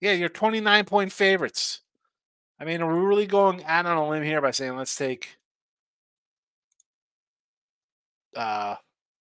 Yeah, 0.00 0.12
you're 0.12 0.28
29 0.28 0.84
point 0.84 1.12
favorites. 1.12 1.80
I 2.58 2.64
mean, 2.64 2.80
are 2.80 2.94
we 2.94 3.04
really 3.04 3.26
going 3.26 3.64
out 3.64 3.86
on 3.86 3.96
a 3.96 4.08
limb 4.08 4.22
here 4.22 4.40
by 4.40 4.50
saying 4.50 4.76
let's 4.76 4.96
take 4.96 5.36
uh 8.34 8.76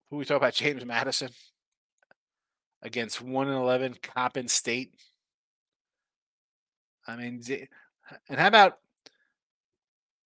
who 0.10 0.18
we 0.18 0.26
talk 0.26 0.38
about 0.38 0.54
James 0.54 0.86
Madison 0.86 1.30
against 2.82 3.22
one 3.22 3.48
and 3.48 3.58
eleven 3.58 3.96
Coppin 4.02 4.48
State? 4.48 4.94
I 7.08 7.16
mean, 7.16 7.42
and 8.30 8.40
how 8.40 8.48
about 8.48 8.80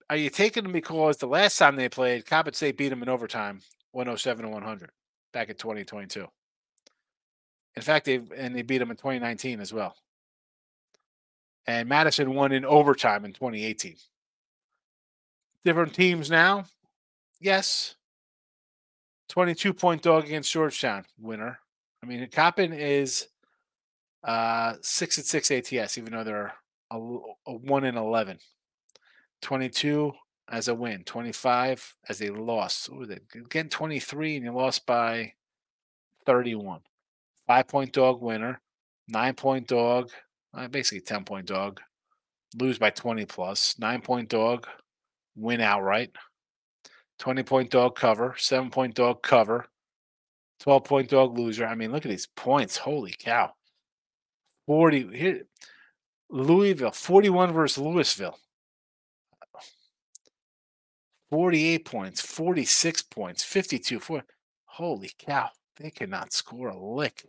are 0.10 0.16
you 0.18 0.30
taking 0.30 0.64
them 0.64 0.72
because 0.72 1.18
the 1.18 1.28
last 1.28 1.58
time 1.58 1.76
they 1.76 1.90
played, 1.90 2.26
Coppin 2.26 2.54
State 2.54 2.78
beat 2.78 2.90
them 2.90 3.04
in 3.04 3.10
overtime, 3.10 3.62
107 3.92 4.46
to 4.46 4.50
100, 4.50 4.92
back 5.34 5.50
in 5.50 5.56
2022. 5.56 6.28
In 7.76 7.82
fact, 7.82 8.06
they 8.06 8.22
and 8.36 8.56
they 8.56 8.62
beat 8.62 8.80
them 8.80 8.92
in 8.92 8.98
2019 8.98 9.60
as 9.60 9.72
well 9.72 9.96
and 11.70 11.88
Madison 11.88 12.34
won 12.34 12.52
in 12.52 12.66
overtime 12.66 13.26
in 13.26 13.32
2018. 13.32 13.96
Different 15.64 15.94
teams 15.94 16.32
now, 16.32 16.66
yes. 17.40 17.96
22 19.30 19.74
point 19.74 20.02
dog 20.02 20.26
against 20.26 20.52
Georgetown, 20.52 21.06
winner. 21.20 21.60
I 22.02 22.08
mean, 22.08 22.28
Coppin 22.32 22.74
is 22.74 23.28
uh, 24.24 24.74
six 24.82 25.18
and 25.18 25.26
six 25.26 25.52
ATS, 25.52 26.00
even 26.00 26.14
though 26.14 26.24
they're 26.24 26.54
a, 26.90 26.98
a 26.98 27.54
one 27.54 27.84
in 27.84 27.98
11. 27.98 28.40
22 29.44 30.12
as 30.52 30.68
a 30.68 30.76
win, 30.76 31.04
25 31.04 31.96
as 32.10 32.22
a 32.22 32.30
loss. 32.32 32.90
It? 32.92 33.24
Again, 33.36 33.70
23, 33.70 34.38
and 34.38 34.46
you 34.46 34.52
lost 34.52 34.86
by 34.86 35.34
31. 36.26 36.82
Five 37.48 37.68
point 37.68 37.92
dog 37.94 38.22
winner, 38.22 38.62
nine 39.08 39.34
point 39.34 39.68
dog 39.68 40.12
uh, 40.54 40.68
basically 40.68 41.02
10 41.02 41.24
point 41.26 41.46
dog, 41.46 41.80
lose 42.58 42.80
by 42.80 42.90
20 42.90 43.26
plus, 43.26 43.78
nine 43.80 44.02
point 44.02 44.30
dog, 44.30 44.68
win 45.36 45.62
outright, 45.62 46.12
20 47.20 47.44
point 47.44 47.70
dog 47.70 47.96
cover, 47.96 48.36
seven 48.38 48.70
point 48.70 48.96
dog 48.96 49.22
cover, 49.22 49.66
12 50.62 50.84
point 50.84 51.10
dog 51.10 51.38
loser. 51.38 51.66
I 51.66 51.76
mean, 51.76 51.92
look 51.92 52.06
at 52.06 52.10
these 52.10 52.28
points. 52.36 52.78
Holy 52.78 53.16
cow. 53.18 53.52
40 54.68 55.18
here. 55.18 55.44
Louisville, 56.30 56.92
41 56.92 57.54
versus 57.54 57.84
Louisville. 57.84 58.38
48 61.30 61.86
points, 61.86 62.22
46 62.22 63.04
points, 63.04 63.44
52. 63.44 64.00
4. 64.00 64.24
Holy 64.66 65.12
cow. 65.18 65.50
They 65.78 65.92
cannot 65.92 66.34
score 66.34 66.70
a 66.70 66.78
lick. 66.78 67.26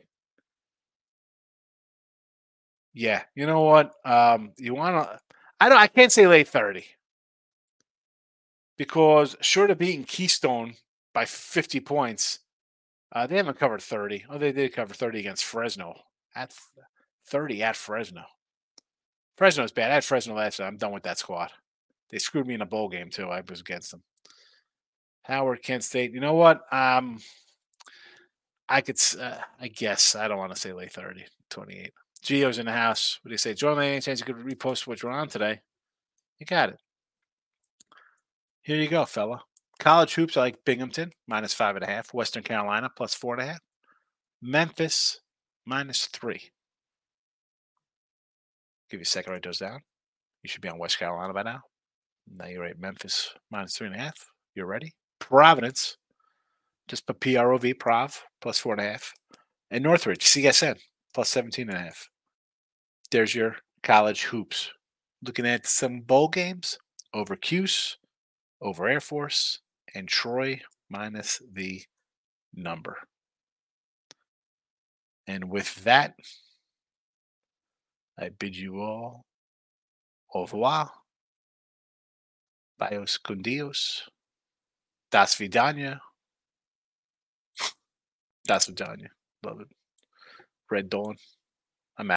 Yeah, 2.92 3.22
you 3.34 3.46
know 3.46 3.62
what? 3.62 3.92
Um, 4.04 4.52
you 4.58 4.74
want 4.74 5.04
to? 5.04 5.20
I 5.60 5.68
don't. 5.68 5.78
I 5.78 5.86
can't 5.86 6.10
say 6.10 6.26
late 6.26 6.48
thirty 6.48 6.84
because 8.76 9.36
short 9.40 9.70
of 9.70 9.78
beating 9.78 10.04
Keystone 10.04 10.74
by 11.14 11.24
fifty 11.24 11.78
points, 11.80 12.40
uh, 13.12 13.26
they 13.26 13.36
haven't 13.36 13.58
covered 13.58 13.82
thirty. 13.82 14.24
Oh, 14.28 14.38
they 14.38 14.52
did 14.52 14.72
cover 14.72 14.94
thirty 14.94 15.20
against 15.20 15.44
Fresno 15.44 15.94
at 16.34 16.52
thirty 17.26 17.62
at 17.62 17.76
Fresno. 17.76 18.24
Fresno's 19.36 19.72
bad. 19.72 19.92
At 19.92 20.04
Fresno 20.04 20.34
last 20.34 20.56
time. 20.56 20.66
I'm 20.66 20.76
done 20.76 20.92
with 20.92 21.04
that 21.04 21.18
squad. 21.18 21.50
They 22.10 22.18
screwed 22.18 22.46
me 22.46 22.54
in 22.54 22.62
a 22.62 22.66
bowl 22.66 22.88
game 22.88 23.10
too. 23.10 23.28
I 23.28 23.42
was 23.48 23.60
against 23.60 23.90
them. 23.90 24.02
Howard, 25.22 25.62
Kent 25.62 25.84
State. 25.84 26.12
You 26.12 26.20
know 26.20 26.34
what? 26.34 26.60
Um, 26.72 27.18
I 28.68 28.80
could. 28.80 28.98
Uh, 29.18 29.38
I 29.60 29.68
guess 29.68 30.14
I 30.14 30.28
don't 30.28 30.38
want 30.38 30.54
to 30.54 30.60
say 30.60 30.72
late 30.72 30.92
30, 30.92 31.24
28. 31.50 31.92
Geo's 32.22 32.58
in 32.58 32.66
the 32.66 32.72
house. 32.72 33.18
What 33.22 33.30
do 33.30 33.34
you 33.34 33.38
say? 33.38 33.54
Join 33.54 33.78
me 33.78 33.88
any 33.88 34.00
chance 34.00 34.20
you 34.20 34.26
could 34.26 34.44
repost 34.44 34.86
what 34.86 35.02
you're 35.02 35.12
on 35.12 35.28
today? 35.28 35.60
You 36.38 36.46
got 36.46 36.70
it. 36.70 36.78
Here 38.62 38.76
you 38.76 38.88
go, 38.88 39.04
fella. 39.04 39.42
College 39.78 40.14
hoops, 40.14 40.36
I 40.36 40.40
like 40.40 40.64
Binghamton, 40.64 41.12
minus 41.26 41.54
five 41.54 41.76
and 41.76 41.84
a 41.84 41.88
half. 41.88 42.12
Western 42.12 42.42
Carolina, 42.42 42.90
plus 42.94 43.14
four 43.14 43.34
and 43.34 43.42
a 43.42 43.52
half. 43.52 43.60
Memphis, 44.42 45.20
minus 45.64 46.06
three. 46.06 46.50
Give 48.90 49.00
you 49.00 49.02
a 49.02 49.06
second, 49.06 49.32
write 49.32 49.42
those 49.42 49.58
down. 49.58 49.80
You 50.42 50.48
should 50.48 50.60
be 50.60 50.68
on 50.68 50.78
West 50.78 50.98
Carolina 50.98 51.32
by 51.32 51.42
now. 51.42 51.62
Now 52.34 52.46
you're 52.46 52.64
at 52.64 52.78
Memphis, 52.78 53.34
minus 53.50 53.76
three 53.76 53.88
and 53.88 53.96
a 53.96 53.98
half. 53.98 54.14
You're 54.54 54.66
ready. 54.66 54.94
Providence, 55.18 55.96
just 56.88 57.06
put 57.06 57.20
PROV, 57.20 57.78
Prov, 57.78 58.22
plus 58.40 58.58
four 58.58 58.74
and 58.74 58.80
a 58.80 58.90
half. 58.90 59.12
And 59.70 59.84
Northridge, 59.84 60.24
CSN, 60.24 60.78
plus 61.14 61.28
17 61.28 61.68
and 61.68 61.78
a 61.78 61.80
half. 61.82 62.08
There's 63.10 63.34
your 63.34 63.56
college 63.82 64.24
hoops. 64.24 64.70
Looking 65.22 65.46
at 65.46 65.66
some 65.66 66.00
bowl 66.00 66.28
games 66.28 66.78
over 67.12 67.36
Cuse, 67.36 67.98
over 68.60 68.88
Air 68.88 69.00
Force, 69.00 69.60
and 69.94 70.08
Troy 70.08 70.60
minus 70.88 71.42
the 71.52 71.82
number. 72.54 72.96
And 75.26 75.50
with 75.50 75.84
that, 75.84 76.14
I 78.18 78.30
bid 78.30 78.56
you 78.56 78.80
all 78.80 79.24
au 80.34 80.42
revoir. 80.42 80.90
Bios, 82.80 83.18
con 83.18 83.42
Dios. 83.42 84.10
Das 85.10 85.38
Vidania. 85.38 86.00
Das 88.44 88.68
Vidania. 88.68 89.10
Love 89.42 89.62
it. 89.62 89.76
Red 90.70 90.88
Dawn. 90.88 91.18